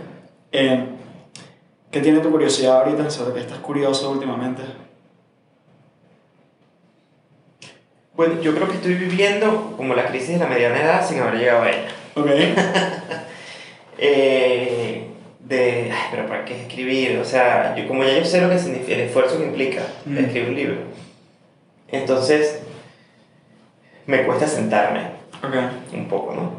Eh, 0.51 0.85
¿Qué 1.89 1.99
tiene 2.01 2.19
tu 2.19 2.29
curiosidad 2.29 2.81
ahorita? 2.83 3.09
¿Sobre 3.09 3.33
qué 3.33 3.39
estás 3.39 3.57
curioso 3.57 4.11
últimamente? 4.11 4.61
Bueno, 8.15 8.41
yo 8.41 8.53
creo 8.55 8.67
que 8.67 8.75
estoy 8.75 8.93
viviendo 8.95 9.73
como 9.77 9.93
la 9.95 10.05
crisis 10.07 10.29
de 10.29 10.37
la 10.39 10.47
mediana 10.47 10.81
edad 10.81 11.07
sin 11.07 11.19
haber 11.19 11.35
llegado 11.39 11.63
a 11.63 11.69
ella. 11.69 11.87
Ok. 12.15 12.27
Eh, 13.99 15.07
de, 15.39 15.91
ay, 15.91 16.07
pero 16.11 16.27
¿para 16.27 16.45
qué 16.45 16.61
escribir? 16.61 17.17
O 17.17 17.25
sea, 17.25 17.75
yo, 17.75 17.87
como 17.87 18.03
ya 18.03 18.15
yo 18.19 18.23
sé 18.23 18.39
lo 18.39 18.47
que 18.47 18.59
significa, 18.59 18.93
el 18.93 18.99
esfuerzo 19.01 19.39
que 19.39 19.45
implica 19.47 19.81
Mm. 20.05 20.17
escribir 20.19 20.49
un 20.49 20.55
libro, 20.55 20.75
entonces 21.91 22.61
me 24.05 24.23
cuesta 24.25 24.47
sentarme 24.47 25.01
Ok. 25.43 25.53
un 25.93 26.07
poco, 26.07 26.33
¿no? 26.33 26.51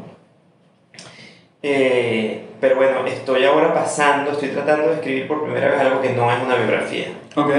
Eh, 1.61 2.45
pero 2.61 2.77
bueno, 2.77 3.05
estoy 3.05 3.43
ahora 3.45 3.73
pasando, 3.73 4.31
estoy 4.31 4.49
tratando 4.49 4.87
de 4.87 4.93
escribir 4.95 5.27
por 5.27 5.43
primera 5.43 5.69
vez 5.69 5.79
algo 5.81 6.01
que 6.01 6.13
no 6.13 6.31
es 6.31 6.41
una 6.41 6.55
biografía. 6.55 7.07
Ok. 7.35 7.51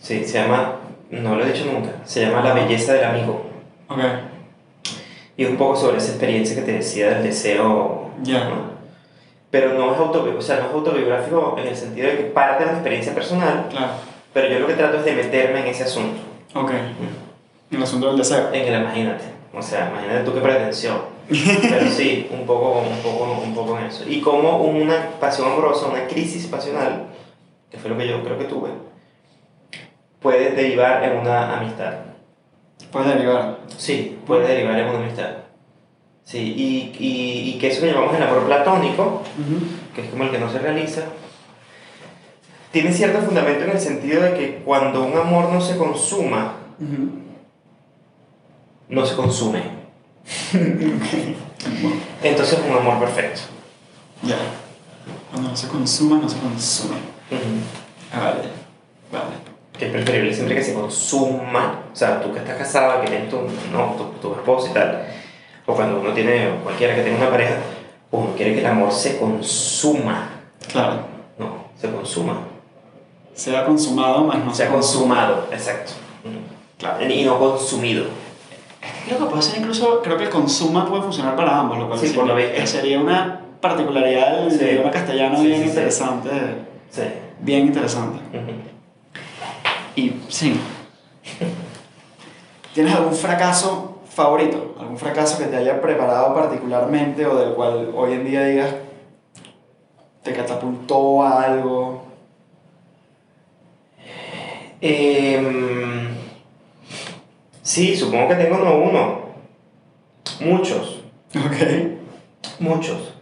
Sí, 0.00 0.24
se 0.24 0.38
llama, 0.38 0.76
no 1.10 1.34
lo 1.36 1.44
he 1.44 1.52
dicho 1.52 1.66
nunca, 1.70 1.90
se 2.04 2.22
llama 2.26 2.42
La 2.42 2.54
belleza 2.54 2.94
del 2.94 3.04
amigo. 3.04 3.46
Ok. 3.88 3.98
Y 5.36 5.44
es 5.44 5.50
un 5.50 5.56
poco 5.56 5.76
sobre 5.76 5.98
esa 5.98 6.10
experiencia 6.12 6.54
que 6.56 6.62
te 6.62 6.72
decía 6.72 7.10
del 7.10 7.24
deseo. 7.24 8.10
Ya. 8.22 8.44
¿no? 8.44 8.74
Pero 9.50 9.74
no 9.74 9.92
es, 9.92 9.98
autobi 9.98 10.30
o 10.36 10.40
sea, 10.42 10.60
no 10.60 10.66
es 10.68 10.72
autobiográfico 10.72 11.56
en 11.58 11.66
el 11.68 11.76
sentido 11.76 12.08
de 12.08 12.16
que 12.16 12.22
parte 12.24 12.62
de 12.64 12.70
una 12.70 12.78
experiencia 12.78 13.14
personal, 13.14 13.66
Claro. 13.70 13.92
pero 14.32 14.48
yo 14.48 14.58
lo 14.60 14.66
que 14.66 14.74
trato 14.74 14.98
es 14.98 15.04
de 15.04 15.12
meterme 15.14 15.60
en 15.60 15.66
ese 15.66 15.84
asunto. 15.84 16.20
Ok. 16.54 16.70
En 16.70 17.76
el 17.76 17.82
asunto 17.82 18.08
del 18.08 18.18
deseo. 18.18 18.52
En 18.52 18.72
el 18.72 18.80
imagínate. 18.82 19.24
O 19.52 19.62
sea, 19.62 19.90
imagínate 19.90 20.24
tú 20.24 20.34
qué 20.34 20.40
pretensión. 20.40 21.14
Pero 21.28 21.90
sí, 21.90 22.28
un 22.30 22.46
poco, 22.46 22.80
un 22.80 22.98
poco, 22.98 23.40
un 23.42 23.54
poco 23.54 23.78
en 23.78 23.86
eso. 23.86 24.04
Y 24.08 24.20
como 24.20 24.58
una 24.58 25.10
pasión 25.20 25.50
amorosa, 25.50 25.86
una 25.86 26.06
crisis 26.06 26.46
pasional, 26.46 27.06
que 27.70 27.78
fue 27.78 27.90
lo 27.90 27.96
que 27.96 28.08
yo 28.08 28.22
creo 28.22 28.38
que 28.38 28.44
tuve, 28.44 28.70
puede 30.20 30.50
derivar 30.50 31.02
en 31.04 31.18
una 31.18 31.58
amistad. 31.58 31.94
Puede 32.90 33.14
derivar. 33.14 33.58
Sí, 33.76 34.18
puede 34.26 34.46
derivar 34.46 34.78
en 34.78 34.88
una 34.88 34.98
amistad. 34.98 35.30
Sí, 36.24 36.38
y, 36.38 36.96
y, 37.04 37.50
y 37.50 37.58
que 37.58 37.68
eso 37.68 37.80
que 37.80 37.88
llamamos 37.92 38.14
el 38.14 38.22
amor 38.22 38.46
platónico, 38.46 39.22
que 39.94 40.02
es 40.02 40.08
como 40.08 40.24
el 40.24 40.30
que 40.30 40.38
no 40.38 40.50
se 40.50 40.58
realiza, 40.58 41.02
tiene 42.74 42.92
cierto 42.92 43.20
fundamento 43.20 43.62
en 43.64 43.70
el 43.70 43.80
sentido 43.80 44.20
de 44.20 44.34
que 44.34 44.56
cuando 44.64 45.04
un 45.04 45.16
amor 45.16 45.48
no 45.52 45.60
se 45.60 45.76
consuma, 45.76 46.54
no 48.88 49.06
se 49.06 49.14
consume. 49.14 49.62
Entonces 52.22 52.58
es 52.58 52.64
un 52.68 52.76
amor 52.76 52.98
perfecto. 52.98 53.42
Ya. 54.22 54.34
Cuando 55.30 55.50
no 55.50 55.56
se 55.56 55.68
consuma, 55.68 56.18
no 56.18 56.28
se 56.28 56.36
consume. 56.38 56.96
Ah, 58.12 58.18
Vale. 58.20 58.40
Vale. 59.12 59.34
Que 59.78 59.86
es 59.86 59.92
preferible 59.92 60.34
siempre 60.34 60.56
que 60.56 60.62
se 60.64 60.74
consuma, 60.74 61.84
o 61.92 61.96
sea, 61.96 62.20
tú 62.20 62.32
que 62.32 62.40
estás 62.40 62.56
casado, 62.58 63.00
que 63.02 63.06
tienes 63.08 63.30
tu, 63.30 63.36
no, 63.72 63.94
tu, 63.96 64.04
tu 64.20 64.34
esposo 64.34 64.68
y 64.70 64.74
tal, 64.74 65.06
o 65.66 65.74
cuando 65.76 66.00
uno 66.00 66.12
tiene, 66.12 66.48
o 66.48 66.56
cualquiera 66.64 66.96
que 66.96 67.02
tenga 67.02 67.18
una 67.18 67.30
pareja, 67.30 67.54
uno 68.10 68.34
quiere 68.36 68.54
que 68.54 68.60
el 68.60 68.66
amor 68.66 68.90
se 68.90 69.16
consuma, 69.18 70.28
Claro. 70.72 71.06
no, 71.38 71.66
se 71.80 71.88
consuma. 71.92 72.38
Se 73.34 73.56
ha 73.56 73.64
consumado, 73.64 74.24
más 74.24 74.44
no 74.44 74.54
Se 74.54 74.64
ha 74.64 74.70
consumado, 74.70 75.46
exacto. 75.50 75.92
Claro. 76.78 77.08
Y 77.10 77.24
no 77.24 77.38
consumido. 77.38 78.04
Creo 79.06 79.18
que 79.18 79.24
puede 79.26 79.42
ser 79.42 79.60
incluso, 79.60 80.00
creo 80.02 80.16
que 80.16 80.24
el 80.24 80.30
consuma 80.30 80.86
puede 80.86 81.02
funcionar 81.02 81.36
para 81.36 81.58
ambos, 81.58 81.78
lo 81.78 81.88
cual 81.88 81.98
Sí, 81.98 82.08
por 82.08 82.26
lo 82.26 82.36
sería, 82.66 83.00
una 83.00 83.40
particularidad 83.60 84.38
del 84.40 84.50
Sí. 84.50 84.64
idioma 84.64 84.90
castellano 84.90 85.36
Sí, 85.38 85.46
bien 85.46 85.62
interesante. 85.64 86.30
Bien 87.40 87.66
interesante. 87.66 88.18
Y 89.96 90.12
sí. 90.28 90.58
¿Tienes 92.74 92.94
algún 92.94 93.14
fracaso 93.14 93.98
favorito? 94.08 94.74
¿Algún 94.78 94.98
fracaso 94.98 95.38
que 95.38 95.44
te 95.44 95.56
haya 95.56 95.80
preparado 95.80 96.34
particularmente 96.34 97.26
o 97.26 97.36
del 97.36 97.54
cual 97.54 97.90
hoy 97.94 98.12
en 98.12 98.24
día 98.24 98.44
digas 98.44 98.74
te 100.22 100.32
catapultó 100.32 101.22
a 101.22 101.42
algo? 101.42 102.03
Em, 104.86 106.08
sí, 107.62 107.96
supongo 107.96 108.28
que 108.28 108.34
tengo 108.34 108.58
no 108.58 108.76
uno. 108.76 109.20
Muchos. 110.40 111.00
Ok. 111.34 112.58
Muchos. 112.58 113.14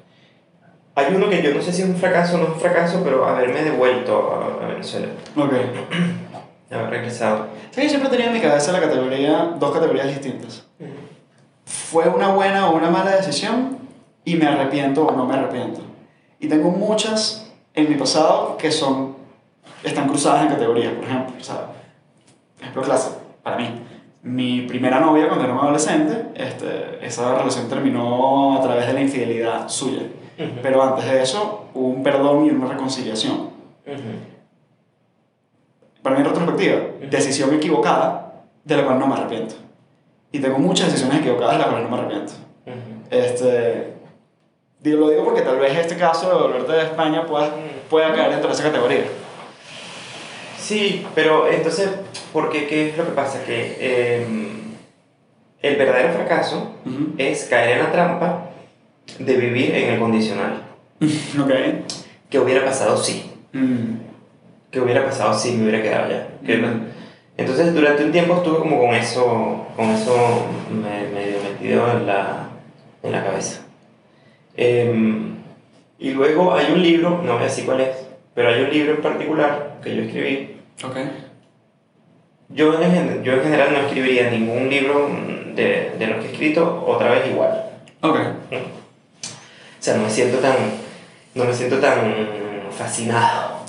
Hay 0.97 1.15
uno 1.15 1.31
que 1.31 1.41
yo 1.41 1.55
no 1.55 1.63
sé 1.63 1.73
si 1.73 1.83
es 1.83 1.89
un 1.89 1.95
fracaso 1.95 2.35
o 2.35 2.39
no 2.39 2.45
es 2.47 2.51
un 2.51 2.61
fracaso, 2.61 3.03
pero 3.05 3.25
haberme 3.25 3.63
devuelto 3.63 4.59
a, 4.61 4.67
Venezuela. 4.67 5.07
Ok. 5.37 5.53
Haber 6.73 6.91
regresado. 6.91 7.47
Sí, 7.71 7.89
siempre 7.89 8.11
tenía 8.11 8.27
en 8.27 8.33
mi 8.33 8.41
cabeza 8.41 8.73
la 8.73 8.81
categoría, 8.81 9.55
dos 9.61 9.73
categorías 9.73 10.09
distintas. 10.09 10.67
¿Fue 11.65 12.09
una 12.09 12.33
buena 12.33 12.71
o 12.71 12.75
una 12.75 12.91
mala 12.91 13.15
decisión? 13.15 13.79
Y 14.25 14.35
me 14.35 14.47
arrepiento 14.47 15.07
o 15.07 15.13
no 15.13 15.27
me 15.27 15.35
arrepiento. 15.35 15.81
Y 16.41 16.49
tengo 16.49 16.71
muchas 16.71 17.53
en 17.75 17.89
mi 17.89 17.95
pasado 17.95 18.57
que 18.57 18.73
son, 18.73 19.12
están 19.83 20.09
cruzadas 20.09 20.43
en 20.43 20.49
categorías, 20.49 20.93
por 20.95 21.05
ejemplo. 21.05 21.35
O 21.41 21.45
sea, 21.45 21.67
ejemplo 22.61 22.83
clásico, 22.83 23.17
para 23.43 23.57
mí. 23.57 23.69
Mi 24.23 24.63
primera 24.63 25.01
novia 25.01 25.27
cuando 25.27 25.45
era 25.45 25.55
un 25.55 25.61
adolescente, 25.61 26.27
este, 26.35 27.05
esa 27.05 27.37
relación 27.37 27.69
terminó 27.69 28.57
a 28.57 28.63
través 28.63 28.87
de 28.87 28.93
la 28.93 29.01
infidelidad 29.01 29.69
suya. 29.69 30.03
Ujú. 30.39 30.61
Pero 30.63 30.83
antes 30.83 31.05
de 31.05 31.23
eso 31.23 31.67
hubo 31.75 31.89
un 31.89 32.03
perdón 32.03 32.47
y 32.47 32.51
una 32.51 32.69
reconciliación. 32.69 33.35
Ujú. 33.35 34.13
Para 36.03 36.17
mí 36.17 36.23
en 36.23 36.29
retrospectiva, 36.29 36.81
decisión 37.11 37.53
equivocada 37.55 38.45
de 38.65 38.77
la 38.77 38.85
cual 38.85 38.99
no 38.99 39.09
me 39.09 39.15
arrepiento. 39.15 39.57
Y 40.31 40.39
tengo 40.39 40.59
muchas 40.59 40.87
decisiones 40.87 41.21
equivocadas 41.21 41.55
de 41.55 41.59
las 41.59 41.69
cuales 41.69 41.91
no 41.91 41.97
me 41.97 42.03
arrepiento. 42.03 42.33
Este, 43.11 43.95
lo 44.85 45.11
digo 45.11 45.25
porque 45.25 45.43
tal 45.43 45.59
vez 45.59 45.77
este 45.77 45.97
caso 45.97 46.29
de 46.29 46.43
volverte 46.43 46.73
de 46.73 46.83
España 46.83 47.27
pueda, 47.27 47.51
pueda 47.91 48.13
caer 48.15 48.31
dentro 48.31 48.49
de 48.49 48.55
esa 48.55 48.63
categoría. 48.63 49.05
Sí, 50.63 51.05
pero 51.15 51.51
entonces, 51.51 51.91
¿por 52.33 52.51
qué? 52.51 52.67
¿Qué 52.69 52.91
es 52.91 52.97
lo 52.97 53.05
que 53.05 53.13
pasa? 53.13 53.43
Que 53.45 54.23
em, 54.23 54.49
el 55.61 55.77
verdadero 55.77 56.13
fracaso 56.15 56.77
Ujú. 56.87 57.15
es 57.19 57.45
caer 57.45 57.79
en 57.79 57.85
la 57.85 57.93
trampa 57.93 58.51
de 59.19 59.37
vivir 59.37 59.75
en 59.75 59.95
el 59.95 59.99
condicional. 60.01 60.63
Ok. 61.41 61.51
¿Qué 62.31 62.39
hubiera 62.39 62.65
pasado 62.65 62.97
si? 62.97 63.31
Mm. 63.53 63.97
¿Qué 64.71 64.81
hubiera 64.81 65.05
pasado 65.05 65.35
si 65.39 65.53
me 65.53 65.65
hubiera 65.65 65.83
quedado 65.83 66.05
allá? 66.07 66.29
¿Qué- 66.47 66.57
Mm. 66.59 66.87
Entonces, 67.37 67.75
durante 67.75 68.05
un 68.05 68.13
tiempo 68.13 68.37
estuve 68.37 68.59
como 68.59 68.79
con 68.79 68.95
eso, 68.95 69.67
con 69.75 69.89
eso 69.91 70.47
me- 70.71 71.09
medio 71.09 71.39
metido 71.43 71.91
en 71.91 72.07
la, 72.07 72.49
en 73.03 73.11
la 73.13 73.25
cabeza. 73.25 73.63
Em, 74.57 75.35
y 75.99 76.11
luego 76.11 76.55
hay 76.55 76.73
un 76.73 76.83
libro, 76.83 77.21
no 77.25 77.33
voy 77.35 77.43
a 77.43 77.47
decir 77.47 77.65
cuál 77.65 77.81
es, 77.81 77.89
pero 78.35 78.49
hay 78.51 78.63
un 78.63 78.71
libro 78.71 78.95
en 78.95 79.03
particular 79.03 79.79
que 79.83 79.97
yo 79.97 80.03
escribí. 80.03 80.52
Ok. 80.85 80.97
Yo 82.49 82.81
en, 82.83 83.23
yo 83.23 83.33
en 83.33 83.43
general 83.43 83.73
no 83.73 83.79
escribiría 83.81 84.31
ningún 84.31 84.69
libro 84.69 85.09
de, 85.55 85.93
de 85.99 86.07
los 86.07 86.19
que 86.19 86.29
he 86.29 86.33
escrito 86.33 86.85
otra 86.87 87.11
vez 87.11 87.29
igual. 87.31 87.71
Ok. 88.03 88.17
O 88.51 89.85
sea, 89.85 89.97
no 89.97 90.05
me 90.05 90.11
siento 90.11 90.39
tan, 90.39 90.55
no 91.35 91.45
me 91.45 91.55
siento 91.55 91.79
tan 91.79 92.15
fascinado 92.71 93.63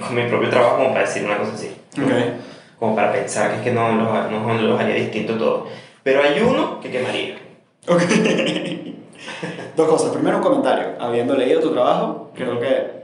con 0.00 0.14
mi 0.14 0.24
propio 0.24 0.50
trabajo 0.50 0.76
como 0.76 0.88
para 0.90 1.06
decir 1.06 1.24
una 1.24 1.38
cosa 1.38 1.52
así. 1.54 1.70
Ok. 1.98 2.10
Como 2.78 2.96
para 2.96 3.12
pensar 3.12 3.50
que 3.50 3.56
es 3.56 3.62
que 3.62 3.72
no 3.72 3.92
los, 3.92 4.30
no 4.30 4.54
los 4.54 4.80
haría 4.80 4.96
distinto 4.96 5.36
todo. 5.36 5.68
Pero 6.02 6.22
hay 6.22 6.40
uno 6.40 6.80
que 6.80 6.90
quemaría. 6.90 7.36
Ok. 7.86 8.02
Dos 9.76 9.88
cosas. 9.88 10.10
Primero, 10.12 10.38
un 10.38 10.42
comentario. 10.42 10.94
Habiendo 10.98 11.34
leído 11.36 11.60
tu 11.60 11.72
trabajo, 11.72 12.30
creo 12.34 12.60
que 12.60 13.03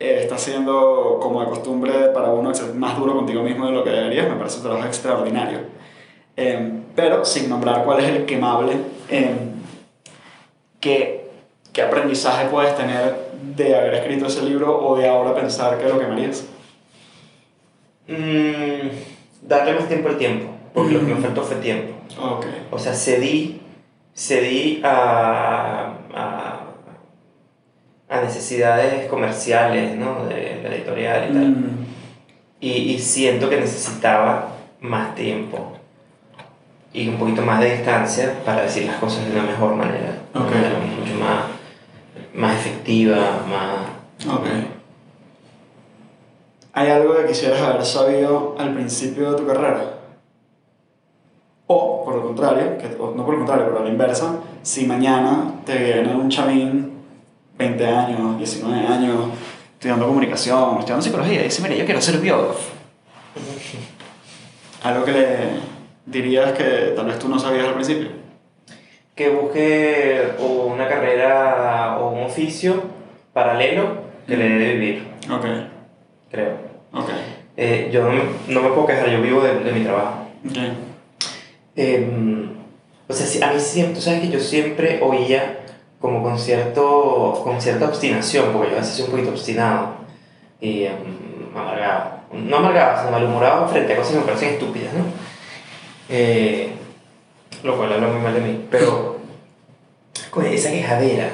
eh, 0.00 0.20
está 0.22 0.38
siendo, 0.38 1.18
como 1.20 1.40
de 1.42 1.46
costumbre, 1.46 1.92
para 2.14 2.30
uno 2.30 2.54
ser 2.54 2.74
más 2.74 2.98
duro 2.98 3.14
contigo 3.14 3.42
mismo 3.42 3.66
de 3.66 3.72
lo 3.72 3.84
que 3.84 3.90
deberías. 3.90 4.28
Me 4.28 4.36
parece 4.36 4.56
un 4.56 4.62
trabajo 4.62 4.86
extraordinario. 4.86 5.58
Em, 6.36 6.84
pero 6.96 7.22
sin 7.24 7.50
nombrar 7.50 7.84
cuál 7.84 8.00
es 8.00 8.08
el 8.08 8.24
quemable, 8.24 8.72
em, 9.10 9.36
¿qué, 10.80 11.28
¿qué 11.72 11.82
aprendizaje 11.82 12.48
puedes 12.48 12.74
tener 12.76 13.30
de 13.56 13.76
haber 13.76 13.94
escrito 13.94 14.26
ese 14.26 14.42
libro 14.42 14.86
o 14.86 14.96
de 14.96 15.06
ahora 15.06 15.34
pensar 15.34 15.78
que 15.78 15.86
lo 15.86 15.98
quemarías? 15.98 16.46
Mm, 18.08 18.88
darle 19.42 19.74
más 19.74 19.86
tiempo 19.86 20.08
al 20.08 20.16
tiempo, 20.16 20.50
porque 20.72 20.94
lo 20.94 21.00
que 21.00 21.14
me 21.14 21.20
faltó 21.20 21.42
fue 21.42 21.56
tiempo. 21.56 21.94
Ok. 22.18 22.46
O 22.70 22.78
sea, 22.78 22.94
cedí, 22.94 23.60
cedí 24.14 24.80
a, 24.82 25.92
a, 26.14 26.59
a 28.10 28.20
necesidades 28.20 29.08
comerciales, 29.08 29.96
¿no? 29.96 30.24
De 30.26 30.60
la 30.62 30.74
editorial 30.74 31.30
y 31.30 31.32
tal. 31.32 31.48
Mm, 31.48 31.86
Y, 32.60 32.70
y 32.70 32.98
siento 32.98 33.48
que 33.48 33.58
necesitaba 33.58 34.48
más 34.80 35.14
tiempo 35.14 35.72
y 36.92 37.08
un 37.08 37.16
poquito 37.16 37.42
más 37.42 37.60
de 37.60 37.76
distancia 37.76 38.34
para 38.44 38.62
decir 38.62 38.84
las 38.86 38.96
cosas 38.96 39.24
de 39.24 39.32
una 39.32 39.44
mejor 39.44 39.76
manera, 39.76 40.12
de 40.34 40.38
una 40.38 40.50
manera 40.50 40.78
mucho 40.78 41.14
más 41.14 41.60
más 42.34 42.54
efectiva, 42.54 43.16
más... 43.48 44.34
Ok. 44.34 44.46
¿Hay 46.72 46.88
algo 46.88 47.16
que 47.16 47.26
quisieras 47.26 47.60
haber 47.60 47.84
sabido 47.84 48.54
al 48.58 48.74
principio 48.74 49.32
de 49.32 49.38
tu 49.38 49.46
carrera? 49.46 49.94
O, 51.66 52.04
por 52.04 52.14
el 52.16 52.22
contrario, 52.22 52.78
que, 52.78 52.88
no 52.88 53.24
por 53.24 53.34
el 53.34 53.40
contrario, 53.40 53.66
pero 53.66 53.80
a 53.80 53.84
la 53.84 53.90
inversa, 53.90 54.36
si 54.62 54.86
mañana 54.86 55.54
te 55.64 55.76
viene 55.76 56.14
un 56.14 56.28
chamín, 56.28 56.89
20 57.60 57.86
años, 57.86 58.38
19 58.38 58.86
años, 58.86 59.16
estudiando 59.74 60.06
comunicación, 60.06 60.78
estudiando 60.78 61.02
psicología, 61.02 61.40
y 61.42 61.44
dice, 61.44 61.60
mira, 61.62 61.74
yo 61.74 61.84
quiero 61.84 62.00
ser 62.00 62.16
biógrafo. 62.18 62.58
Algo 64.82 65.04
que 65.04 65.12
le 65.12 65.26
dirías 66.06 66.52
que 66.52 66.92
tal 66.96 67.06
vez 67.06 67.18
tú 67.18 67.28
no 67.28 67.38
sabías 67.38 67.66
al 67.68 67.74
principio. 67.74 68.08
Que 69.14 69.28
busque 69.28 70.22
o 70.40 70.64
una 70.72 70.88
carrera 70.88 71.98
o 72.00 72.10
un 72.12 72.22
oficio 72.24 72.82
paralelo 73.34 74.08
que 74.26 74.36
le 74.38 74.48
dé 74.48 74.58
de 74.58 74.74
vivir, 74.74 75.04
Ok, 75.30 75.44
creo. 76.30 76.54
ok, 76.92 77.08
Eh, 77.58 77.90
yo 77.92 78.02
no 78.04 78.10
me, 78.10 78.22
no 78.48 78.62
me 78.62 78.68
puedo 78.70 78.86
quejar, 78.86 79.10
yo 79.10 79.20
vivo 79.20 79.42
de, 79.42 79.58
de 79.60 79.72
mi 79.72 79.84
trabajo. 79.84 80.24
ok. 80.48 80.56
Em, 81.76 82.48
o 83.08 83.12
sea, 83.12 83.48
a 83.48 83.52
mí 83.52 83.60
siempre, 83.60 83.94
tú 83.96 84.00
sabes 84.00 84.20
que 84.20 84.28
yo 84.30 84.40
siempre 84.40 85.00
oía 85.02 85.59
como 86.00 86.22
con, 86.22 86.38
cierto, 86.38 87.40
con 87.44 87.60
cierta 87.60 87.86
obstinación, 87.86 88.52
porque 88.52 88.70
yo 88.70 88.76
a 88.76 88.80
veces 88.80 88.94
soy 88.96 89.04
un 89.06 89.10
poquito 89.10 89.30
obstinado 89.30 89.94
y 90.60 90.84
em, 90.84 90.94
amargado. 91.54 92.20
No 92.32 92.56
amargado, 92.58 92.98
sino 93.00 93.10
malhumorado 93.10 93.68
frente 93.68 93.92
a 93.92 93.96
cosas 93.96 94.12
que 94.12 94.18
me 94.20 94.24
parecen 94.24 94.48
estúpidas, 94.54 94.92
¿no? 94.94 95.04
Eh, 96.08 96.72
lo 97.62 97.76
cual 97.76 97.92
habla 97.92 98.08
muy 98.08 98.20
mal 98.20 98.34
de 98.34 98.40
mí, 98.40 98.66
pero 98.70 99.18
con 100.30 100.46
esa 100.46 100.70
quejadera 100.70 101.28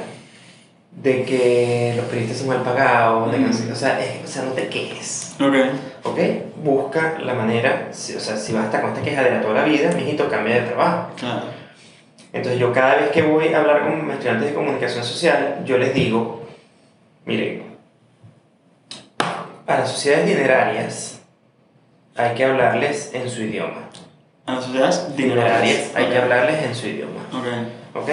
de 0.90 1.24
que 1.24 1.92
los 1.96 2.06
periodistas 2.06 2.38
son 2.38 2.48
mal 2.48 2.62
pagados, 2.62 3.30
de 3.30 3.38
que 3.38 3.72
o, 3.72 3.76
sea, 3.76 4.00
es- 4.02 4.24
o 4.24 4.26
sea, 4.26 4.42
no 4.44 4.52
te 4.52 4.68
quejes. 4.68 5.34
Ok, 5.40 5.54
¿Ok? 6.04 6.18
Busca 6.64 7.18
la 7.20 7.34
manera, 7.34 7.88
o 7.90 7.94
sea, 7.94 8.36
si 8.36 8.52
vas 8.54 8.62
a 8.62 8.66
estar 8.66 8.80
con 8.80 8.90
esta 8.92 9.02
quejadera 9.04 9.42
toda 9.42 9.54
la 9.54 9.64
vida, 9.64 9.92
mijito, 9.92 10.28
cambia 10.30 10.56
de 10.56 10.60
trabajo. 10.62 11.10
claro. 11.16 11.65
Entonces 12.32 12.60
yo 12.60 12.72
cada 12.72 12.96
vez 12.96 13.10
que 13.10 13.22
voy 13.22 13.48
a 13.54 13.60
hablar 13.60 13.82
con 13.84 14.10
estudiantes 14.10 14.48
de 14.48 14.54
comunicación 14.54 15.04
social, 15.04 15.62
yo 15.64 15.78
les 15.78 15.94
digo, 15.94 16.42
miren, 17.24 17.62
a 19.66 19.78
las 19.78 19.90
sociedades 19.90 20.26
dinerarias 20.26 21.20
hay 22.16 22.34
que 22.34 22.44
hablarles 22.44 23.10
en 23.14 23.28
su 23.30 23.42
idioma. 23.42 23.88
A 24.46 24.54
las 24.54 24.64
sociedades 24.64 25.16
Dinerarias 25.16 25.90
hay 25.96 26.06
que 26.06 26.16
Ok. 26.18 26.22
hablarles 26.22 26.62
en 26.64 26.74
su 26.74 26.86
idioma. 26.86 27.20
Ok, 27.32 28.00
¿Ok? 28.02 28.08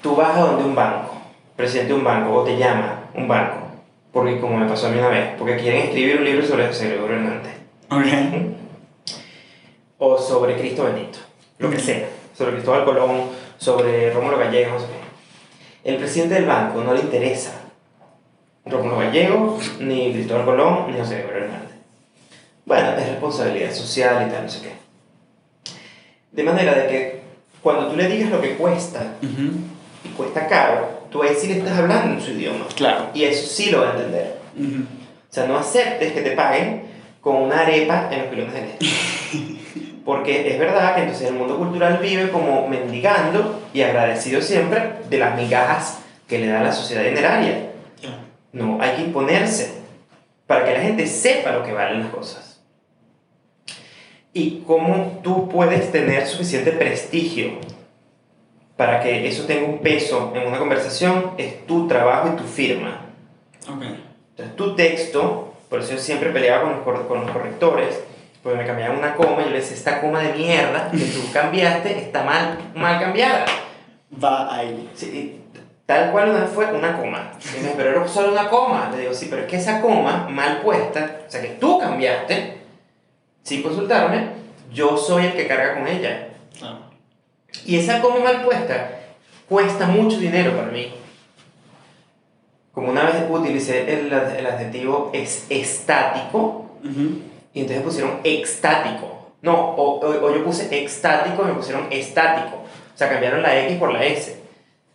Tú 0.00 0.14
vas 0.14 0.36
a 0.36 0.40
donde 0.42 0.64
un 0.64 0.74
banco, 0.76 1.12
presidente 1.56 1.92
de 1.92 1.98
un 1.98 2.04
banco, 2.04 2.32
o 2.34 2.44
te 2.44 2.56
llama 2.56 3.04
un 3.14 3.26
banco, 3.26 3.66
porque 4.12 4.38
como 4.38 4.56
me 4.58 4.68
pasó 4.68 4.86
a 4.86 4.90
mí 4.90 4.98
una 4.98 5.08
vez, 5.08 5.30
porque 5.38 5.56
quieren 5.56 5.82
escribir 5.82 6.18
un 6.18 6.24
libro 6.24 6.46
sobre 6.46 6.66
José 6.68 6.88
Gregorio 6.88 7.16
Hernández. 7.16 7.52
ok. 7.90 8.54
o 9.98 10.18
sobre 10.18 10.56
Cristo 10.56 10.84
Benito, 10.84 11.18
lo 11.58 11.70
que 11.70 11.78
sea, 11.78 12.06
sobre 12.36 12.52
Cristóbal 12.52 12.84
Colón, 12.84 13.22
sobre 13.58 14.12
Rómulo 14.12 14.38
Gallego, 14.38 14.74
no 14.74 14.80
sé 14.80 14.86
qué. 14.86 15.90
El 15.90 15.96
presidente 15.98 16.34
del 16.34 16.46
banco 16.46 16.82
no 16.82 16.94
le 16.94 17.00
interesa 17.00 17.52
Rómulo 18.66 18.98
Gallego, 18.98 19.58
ni 19.80 20.12
Cristóbal 20.12 20.44
Colón, 20.44 20.90
ni 20.92 20.98
José 20.98 21.16
Gregorio 21.18 21.44
Hernández. 21.44 21.70
Bueno, 22.66 22.88
es 22.96 23.08
responsabilidad 23.08 23.72
social 23.72 24.26
y 24.26 24.32
tal, 24.32 24.44
no 24.44 24.48
sé 24.48 24.62
qué. 24.62 24.72
De 26.32 26.42
manera 26.42 26.74
de 26.74 26.86
que 26.88 27.20
cuando 27.62 27.88
tú 27.88 27.96
le 27.96 28.08
digas 28.08 28.30
lo 28.30 28.40
que 28.40 28.56
cuesta, 28.56 29.14
Ujú. 29.22 29.52
y 30.04 30.08
cuesta 30.16 30.46
caro, 30.48 31.04
tú 31.10 31.22
ahí 31.22 31.34
sí 31.38 31.46
le 31.48 31.58
estás 31.58 31.78
hablando 31.78 32.14
en 32.14 32.20
su 32.20 32.32
idioma. 32.32 32.66
Claro. 32.74 33.10
Y 33.14 33.24
eso 33.24 33.46
sí 33.46 33.70
lo 33.70 33.82
va 33.82 33.88
a 33.88 33.92
entender. 33.92 34.38
Ujú. 34.58 34.82
O 34.82 35.34
sea, 35.34 35.46
no 35.46 35.58
aceptes 35.58 36.12
que 36.12 36.22
te 36.22 36.30
paguen 36.32 36.82
con 37.20 37.36
una 37.36 37.60
arepa 37.60 38.08
en 38.10 38.20
los 38.20 38.28
pilones 38.28 38.54
del 38.54 38.64
este. 38.64 38.86
Porque 40.04 40.52
es 40.52 40.58
verdad 40.58 40.94
que 40.94 41.02
entonces 41.02 41.28
el 41.28 41.34
mundo 41.34 41.56
cultural 41.56 41.98
vive 41.98 42.30
como 42.30 42.68
mendigando 42.68 43.62
y 43.72 43.82
agradecido 43.82 44.42
siempre 44.42 44.96
de 45.08 45.18
las 45.18 45.34
migajas 45.34 46.00
que 46.28 46.38
le 46.38 46.48
da 46.48 46.62
la 46.62 46.72
sociedad 46.72 47.04
dineraria. 47.04 47.70
No, 48.52 48.78
hay 48.80 48.96
que 48.96 49.02
imponerse 49.02 49.82
para 50.46 50.64
que 50.64 50.74
la 50.74 50.80
gente 50.80 51.06
sepa 51.06 51.52
lo 51.52 51.64
que 51.64 51.72
valen 51.72 52.00
las 52.00 52.10
cosas. 52.10 52.60
Y 54.32 54.62
cómo 54.66 55.20
tú 55.22 55.48
puedes 55.48 55.90
tener 55.90 56.26
suficiente 56.26 56.72
prestigio 56.72 57.58
para 58.76 59.00
que 59.00 59.26
eso 59.26 59.44
tenga 59.44 59.66
un 59.66 59.78
peso 59.78 60.32
en 60.34 60.46
una 60.46 60.58
conversación 60.58 61.32
es 61.38 61.66
tu 61.66 61.86
trabajo 61.86 62.30
y 62.32 62.36
tu 62.36 62.44
firma. 62.44 63.06
Ok. 63.68 63.82
Entonces, 64.30 64.56
tu 64.56 64.74
texto, 64.74 65.54
por 65.70 65.80
eso 65.80 65.92
yo 65.92 65.98
siempre 65.98 66.30
peleaba 66.30 66.82
con 66.82 66.94
los, 66.94 67.06
con 67.06 67.20
los 67.20 67.30
correctores, 67.30 68.02
porque 68.44 68.58
me 68.58 68.66
cambiaban 68.66 68.98
una 68.98 69.14
coma 69.14 69.40
y 69.40 69.44
yo 69.46 69.50
les 69.52 69.62
decía, 69.62 69.76
esta 69.78 70.00
coma 70.02 70.20
de 70.20 70.34
mierda 70.34 70.90
que 70.90 70.98
tú 70.98 71.20
cambiaste 71.32 71.98
está 71.98 72.22
mal, 72.22 72.58
mal 72.74 73.00
cambiada. 73.00 73.46
Va 74.22 74.54
ahí. 74.54 74.90
Sí, 74.94 75.40
tal 75.86 76.12
cual 76.12 76.28
una 76.28 76.44
fue 76.44 76.66
una 76.66 76.94
coma. 76.98 77.32
Y 77.58 77.64
me 77.64 77.70
pero 77.70 77.90
era 77.90 78.06
solo 78.06 78.32
una 78.32 78.50
coma. 78.50 78.90
Le 78.92 79.00
digo, 79.00 79.14
sí, 79.14 79.28
pero 79.30 79.42
es 79.42 79.48
que 79.48 79.56
esa 79.56 79.80
coma 79.80 80.28
mal 80.28 80.60
puesta, 80.60 81.20
o 81.26 81.30
sea, 81.30 81.40
que 81.40 81.56
tú 81.58 81.78
cambiaste, 81.78 82.58
sin 83.42 83.62
consultarme, 83.62 84.28
yo 84.70 84.98
soy 84.98 85.24
el 85.24 85.32
que 85.32 85.48
carga 85.48 85.74
con 85.74 85.88
ella. 85.88 86.28
Claro. 86.58 86.80
Y 87.64 87.78
esa 87.78 88.02
coma 88.02 88.18
mal 88.18 88.42
puesta 88.42 88.90
cuesta 89.48 89.86
mucho 89.86 90.18
dinero 90.18 90.54
para 90.54 90.68
mí. 90.68 90.92
Como 92.72 92.90
una 92.90 93.04
vez 93.04 93.14
utilicé 93.30 93.90
el, 93.90 94.12
el 94.12 94.46
adjetivo 94.46 95.10
es 95.14 95.46
estático, 95.48 96.66
Ujú. 96.84 97.33
Y 97.54 97.60
entonces 97.60 97.82
pusieron 97.84 98.20
extático. 98.24 99.30
No, 99.42 99.54
o, 99.54 100.00
o- 100.00 100.26
o 100.26 100.34
yo 100.34 100.44
puse 100.44 100.68
extático 100.82 101.42
y 101.42 101.46
me 101.46 101.54
pusieron 101.54 101.86
estático. 101.90 102.56
O 102.94 102.98
sea, 102.98 103.08
cambiaron 103.08 103.42
la 103.42 103.58
X 103.66 103.78
por 103.78 103.92
la 103.92 104.04
S. 104.04 104.38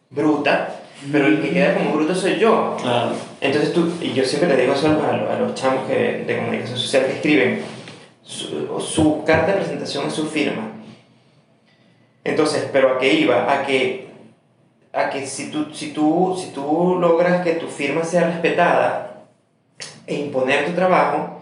Bruta, 0.10 0.76
pero 1.12 1.28
el 1.28 1.42
que 1.42 1.52
queda 1.52 1.76
como 1.76 1.92
bruto 1.94 2.14
soy 2.16 2.38
yo. 2.40 2.76
Claro. 2.82 3.12
Entonces 3.42 3.74
tú, 3.74 3.92
y 4.02 4.14
yo 4.14 4.24
siempre 4.26 4.50
le 4.50 4.62
digo 4.62 4.74
eso 4.74 4.88
a 4.88 4.92
los, 4.92 5.04
a 5.04 5.14
los- 5.18 5.30
a 5.32 5.40
los 5.40 5.56
chamos 5.56 5.88
que, 5.88 6.24
de 6.28 6.38
comunicación 6.38 6.78
social 6.78 7.06
que 7.06 7.14
escriben, 7.14 7.62
su, 8.24 8.80
su 8.82 9.24
carta 9.24 9.52
de 9.54 9.58
presentación 9.60 10.08
es 10.08 10.14
su 10.14 10.26
firma. 10.28 10.72
Entonces, 12.24 12.68
pero 12.72 12.94
a 12.96 13.00
qué 13.00 13.14
iba? 13.14 13.52
A 13.52 13.66
que, 13.66 14.08
a 14.94 15.10
que 15.10 15.26
si, 15.26 15.52
tú, 15.52 15.68
si, 15.74 15.92
tú, 15.94 16.36
si 16.40 16.52
tú 16.52 16.98
logras 17.00 17.44
que 17.44 17.54
tu 17.54 17.68
firma 17.68 18.04
sea 18.04 18.28
respetada 18.28 19.24
e 20.06 20.16
imponer 20.16 20.66
tu 20.66 20.74
trabajo, 20.74 21.39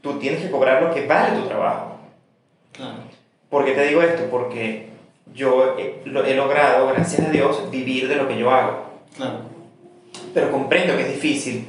tú 0.00 0.18
tienes 0.18 0.42
que 0.42 0.50
cobrar 0.50 0.82
lo 0.82 0.92
que 0.94 1.06
vale 1.06 1.36
tu 1.40 1.46
trabajo. 1.46 1.96
Claro. 2.72 2.94
¿Por 3.48 3.64
qué 3.64 3.72
te 3.72 3.86
digo 3.86 4.02
esto? 4.02 4.24
Porque 4.30 4.88
yo 5.34 5.76
he, 5.78 6.00
lo- 6.04 6.24
he 6.24 6.34
logrado, 6.34 6.86
gracias 6.88 7.26
a 7.26 7.30
Dios, 7.30 7.70
vivir 7.70 8.08
de 8.08 8.16
lo 8.16 8.26
que 8.28 8.38
yo 8.38 8.50
hago 8.50 8.84
Claro. 9.16 9.40
pero 10.34 10.50
comprendo 10.50 10.96
que 10.96 11.02
es 11.02 11.14
difícil. 11.14 11.66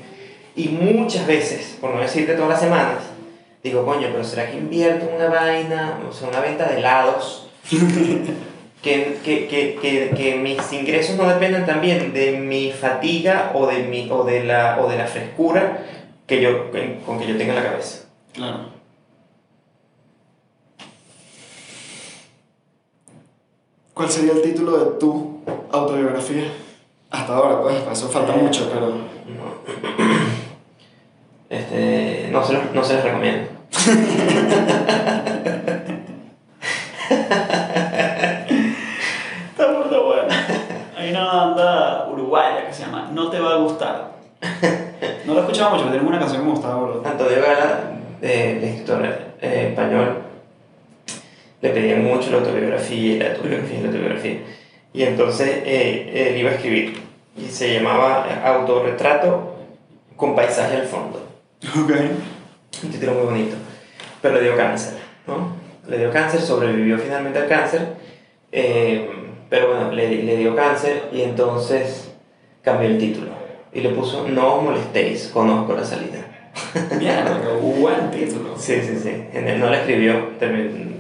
Y 0.56 0.68
muchas 0.70 1.26
veces, 1.28 1.78
por 1.82 1.92
no 1.96 2.02
decirte 2.02 2.34
todas 2.34 2.50
las 2.50 2.60
semanas, 2.60 2.98
digo, 3.64 3.86
coño, 3.86 4.08
pero 4.12 4.24
¿será 4.24 4.50
que 4.50 4.58
invierto 4.58 5.08
en 5.10 5.16
una 5.16 5.30
vaina, 5.30 6.00
o 6.08 6.12
sea, 6.14 6.28
una 6.30 6.40
venta 6.42 6.66
de 6.68 6.78
helados? 6.80 7.50
que, 8.82 9.18
que, 9.24 9.48
que, 9.48 9.76
que, 9.82 10.12
que 10.16 10.36
mis 10.36 10.74
ingresos 10.74 11.16
no 11.16 11.28
dependan 11.28 11.66
también 11.66 12.14
de 12.14 12.34
mi 12.34 12.72
fatiga 12.72 13.52
o 13.54 13.68
de, 13.68 13.84
mi, 13.84 14.10
o 14.12 14.24
de, 14.24 14.44
la, 14.44 14.80
o 14.82 14.90
de 14.90 14.98
la 14.98 15.06
frescura 15.06 15.80
que 16.28 16.42
yo, 16.42 16.72
con 17.06 17.20
que 17.20 17.28
yo 17.28 17.38
tenga 17.38 17.54
en 17.54 17.64
la 17.64 17.70
cabeza. 17.72 18.01
Claro. 18.34 18.82
¿Cuál 23.94 24.10
sería 24.10 24.32
el 24.32 24.42
título 24.42 24.78
de 24.78 25.00
tu 25.00 25.42
autobiografía? 25.72 26.52
Hasta 27.10 27.36
ahora, 27.36 27.62
pues, 27.62 27.76
para 27.82 27.92
eso 27.92 28.08
falta 28.10 28.34
mucho, 28.34 28.70
pero. 28.74 28.88
No. 28.88 28.96
Este, 31.52 32.30
no, 32.32 32.42
se 32.46 32.54
los, 32.54 32.74
no 32.74 32.82
se 32.82 32.94
les 32.94 33.04
recomiendo. 33.04 33.50
Está 39.50 39.68
muy 39.68 39.98
buena. 40.00 40.48
Hay 40.96 41.10
una 41.10 41.26
banda 41.26 42.08
uruguaya 42.10 42.66
que 42.66 42.74
se 42.74 42.86
llama 42.86 43.10
No 43.12 43.30
te 43.30 43.42
va 43.42 43.56
a 43.56 43.58
gustar. 43.58 44.12
No 45.26 45.34
la 45.34 45.40
he 45.42 45.44
escuchado 45.44 45.72
mucho, 45.72 45.84
pero 45.84 45.92
tenemos 45.92 46.10
una 46.10 46.20
canción 46.20 46.42
que 46.42 46.48
me 46.48 46.54
gustaba, 46.54 46.76
boludo. 46.76 47.04
Antonio 47.06 47.42
Gala, 47.42 48.01
eh, 48.22 48.58
el 48.58 48.64
escritor 48.64 49.06
eh, 49.42 49.68
español, 49.70 50.18
le 51.62 51.70
pedían 51.70 52.04
mucho 52.04 52.32
la 52.32 52.38
autobiografía, 52.38 53.24
la 53.24 53.32
autobiografía, 53.32 53.80
la 53.80 53.88
autobiografía. 53.88 54.38
Y 54.94 55.04
entonces 55.04 55.50
eh, 55.66 56.30
él 56.30 56.38
iba 56.38 56.52
a 56.52 56.54
escribir 56.56 57.02
y 57.38 57.46
se 57.50 57.74
llamaba 57.74 58.26
Autorretrato 58.44 59.56
con 60.16 60.36
paisaje 60.36 60.78
al 60.78 60.88
fondo. 60.88 61.28
Ok. 61.80 61.92
Un 62.84 62.90
título 62.90 63.14
muy 63.14 63.24
bonito. 63.24 63.56
Pero 64.22 64.36
le 64.36 64.42
dio 64.42 64.58
cáncer, 64.58 64.94
¿no? 65.28 65.56
Le 65.88 65.98
dio 65.98 66.12
cáncer, 66.12 66.42
sobrevivió 66.42 66.98
finalmente 66.98 67.40
al 67.40 67.48
cáncer, 67.48 67.96
eh, 68.52 69.10
pero 69.50 69.68
bueno, 69.68 69.92
le, 69.92 70.24
le 70.24 70.38
dio 70.38 70.56
cáncer 70.56 71.04
y 71.12 71.22
entonces 71.22 72.12
cambió 72.62 72.88
el 72.88 72.98
título 72.98 73.32
y 73.74 73.82
le 73.82 73.90
puso 73.90 74.28
No 74.28 74.56
os 74.56 74.64
molestéis, 74.64 75.30
conozco 75.34 75.74
la 75.74 75.84
salida. 75.84 76.21
Mierda, 77.00 77.38
buen 77.62 78.12
título. 78.12 78.56
Sí, 78.58 78.82
sí, 78.82 78.98
sí. 79.02 79.24
En 79.34 79.48
él 79.48 79.60
No 79.60 79.70
la 79.70 79.80
escribió, 79.80 80.30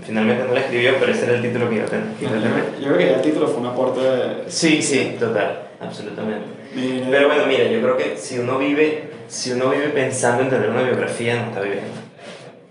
finalmente 0.06 0.44
no 0.46 0.54
la 0.54 0.60
escribió, 0.60 0.94
pero 1.00 1.12
ese 1.12 1.26
era 1.26 1.36
el 1.36 1.42
título 1.42 1.70
que 1.70 1.76
iba 1.76 1.86
a 1.86 1.88
tener. 1.88 2.06
Yo 2.20 2.88
creo 2.88 2.98
que 2.98 3.06
ya 3.06 3.16
el 3.16 3.22
título 3.22 3.48
fue 3.48 3.62
un 3.62 3.68
aporte. 3.68 4.02
Sí, 4.48 4.82
sí, 4.82 5.16
total, 5.20 5.70
absolutamente. 5.80 6.46
Mira, 6.76 7.08
Pero 7.10 7.28
bueno, 7.28 7.46
mira, 7.48 7.66
yo 7.66 7.82
creo 7.82 7.98
que 7.98 8.18
si 8.18 8.40
uno 8.40 8.58
vive, 8.58 9.10
si 9.28 9.52
uno 9.52 9.70
vive 9.70 9.90
pensando 9.90 10.44
en 10.44 10.50
tener 10.50 10.70
una 10.70 10.84
biografía, 10.84 11.36
no 11.36 11.48
está 11.50 11.62
viviendo. 11.62 11.92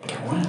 Qué 0.07 0.15
bueno. 0.27 0.45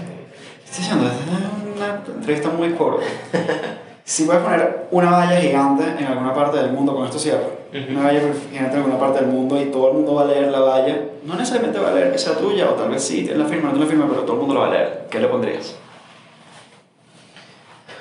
Estoy 0.66 0.84
diciendo, 0.84 1.08
esta 1.08 1.24
es 1.24 1.78
una 1.78 2.16
entrevista 2.18 2.50
muy 2.50 2.72
corta. 2.72 3.06
Si 4.04 4.26
voy 4.26 4.36
a 4.36 4.44
poner 4.44 4.88
una 4.92 5.12
valla 5.12 5.40
gigante 5.40 5.84
en 5.98 6.06
alguna 6.06 6.34
parte 6.34 6.58
del 6.58 6.72
mundo, 6.72 6.94
con 6.94 7.06
esto 7.06 7.18
cierro, 7.18 7.61
Una 7.74 8.04
valla 8.04 8.20
gigante 8.20 8.74
en 8.74 8.78
alguna 8.84 9.00
parte 9.00 9.20
del 9.22 9.30
mundo 9.30 9.62
y 9.62 9.66
todo 9.66 9.88
el 9.90 9.94
mundo 9.94 10.16
va 10.16 10.24
a 10.24 10.26
leer 10.26 10.52
la 10.52 10.60
valla, 10.60 11.00
no 11.24 11.36
necesariamente 11.36 11.80
va 11.80 11.90
a 11.90 11.94
leer 11.94 12.12
que 12.12 12.18
sea 12.18 12.36
tuya, 12.38 12.70
o 12.70 12.74
tal 12.74 12.90
vez 12.90 13.02
sí, 13.02 13.22
tienes 13.22 13.38
la 13.38 13.46
firma, 13.46 13.70
no 13.70 13.76
tienes 13.76 13.88
la 13.88 13.92
firma, 13.96 14.10
pero 14.10 14.24
todo 14.24 14.34
el 14.34 14.40
mundo 14.40 14.56
lo 14.56 14.60
va 14.62 14.68
a 14.68 14.72
leer. 14.72 15.08
¿Qué 15.10 15.20
le 15.20 15.28
pondrías? 15.28 15.76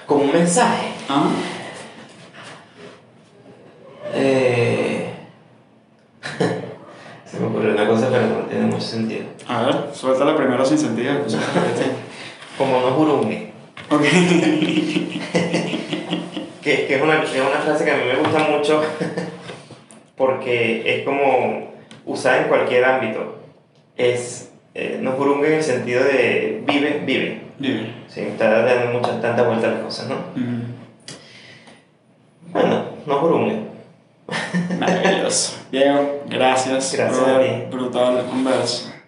Como 0.07 0.25
un 0.25 0.33
mensaje. 0.33 0.89
Ah, 1.09 1.29
Eh... 4.13 5.15
Se 7.25 7.39
me 7.39 7.47
ocurrió 7.47 7.73
una 7.73 7.87
cosa, 7.87 8.09
pero 8.11 8.27
no 8.27 8.47
tiene 8.47 8.67
mucho 8.67 8.81
sentido. 8.81 9.23
a 9.47 9.63
ver, 9.63 9.77
suelta 9.95 10.25
la 10.25 10.37
primera 10.37 10.65
sin 10.65 10.79
sentido. 10.79 11.15
pues. 11.21 11.37
Como 12.59 12.81
no 12.81 12.91
jurungue. 12.91 13.53
ok. 13.89 14.03
Que, 16.61 16.87
que 16.87 16.97
es, 16.97 17.03
una, 17.03 17.23
es 17.23 17.31
una 17.31 17.59
frase 17.65 17.87
que 17.87 17.91
a 17.91 17.97
mí 17.97 18.03
me 18.05 18.17
gusta 18.19 18.39
mucho 18.41 18.83
porque 20.21 20.83
es 20.85 21.03
como 21.07 21.73
usada 22.05 22.43
en 22.43 22.49
cualquier 22.49 22.85
ámbito. 22.85 23.39
Es 23.97 24.53
eh, 24.75 24.99
no 25.01 25.13
jurungue 25.13 25.49
en 25.49 25.55
el 25.55 25.63
sentido 25.63 26.05
de 26.05 26.63
vive, 26.67 27.03
vive. 27.07 27.41
Bien. 27.59 28.05
Sí, 28.07 28.21
está 28.21 28.63
dando 28.63 28.99
mucha, 28.99 29.19
tanta 29.19 29.45
vuelta 29.45 29.69
a 29.69 29.71
las 29.71 29.81
cosas, 29.81 30.09
¿no? 30.11 30.17
Mm, 30.37 30.63
Bueno, 32.53 32.85
no 33.07 33.15
jurungue. 33.19 33.61
Maravilloso. 34.79 35.57
Diego, 35.73 36.23
gracias. 36.29 36.93
Gracias 36.95 37.19
a 37.23 37.33
brother. 37.33 37.71
ti. 37.71 37.75
Brutal 37.75 38.27
conversa. 38.27 39.00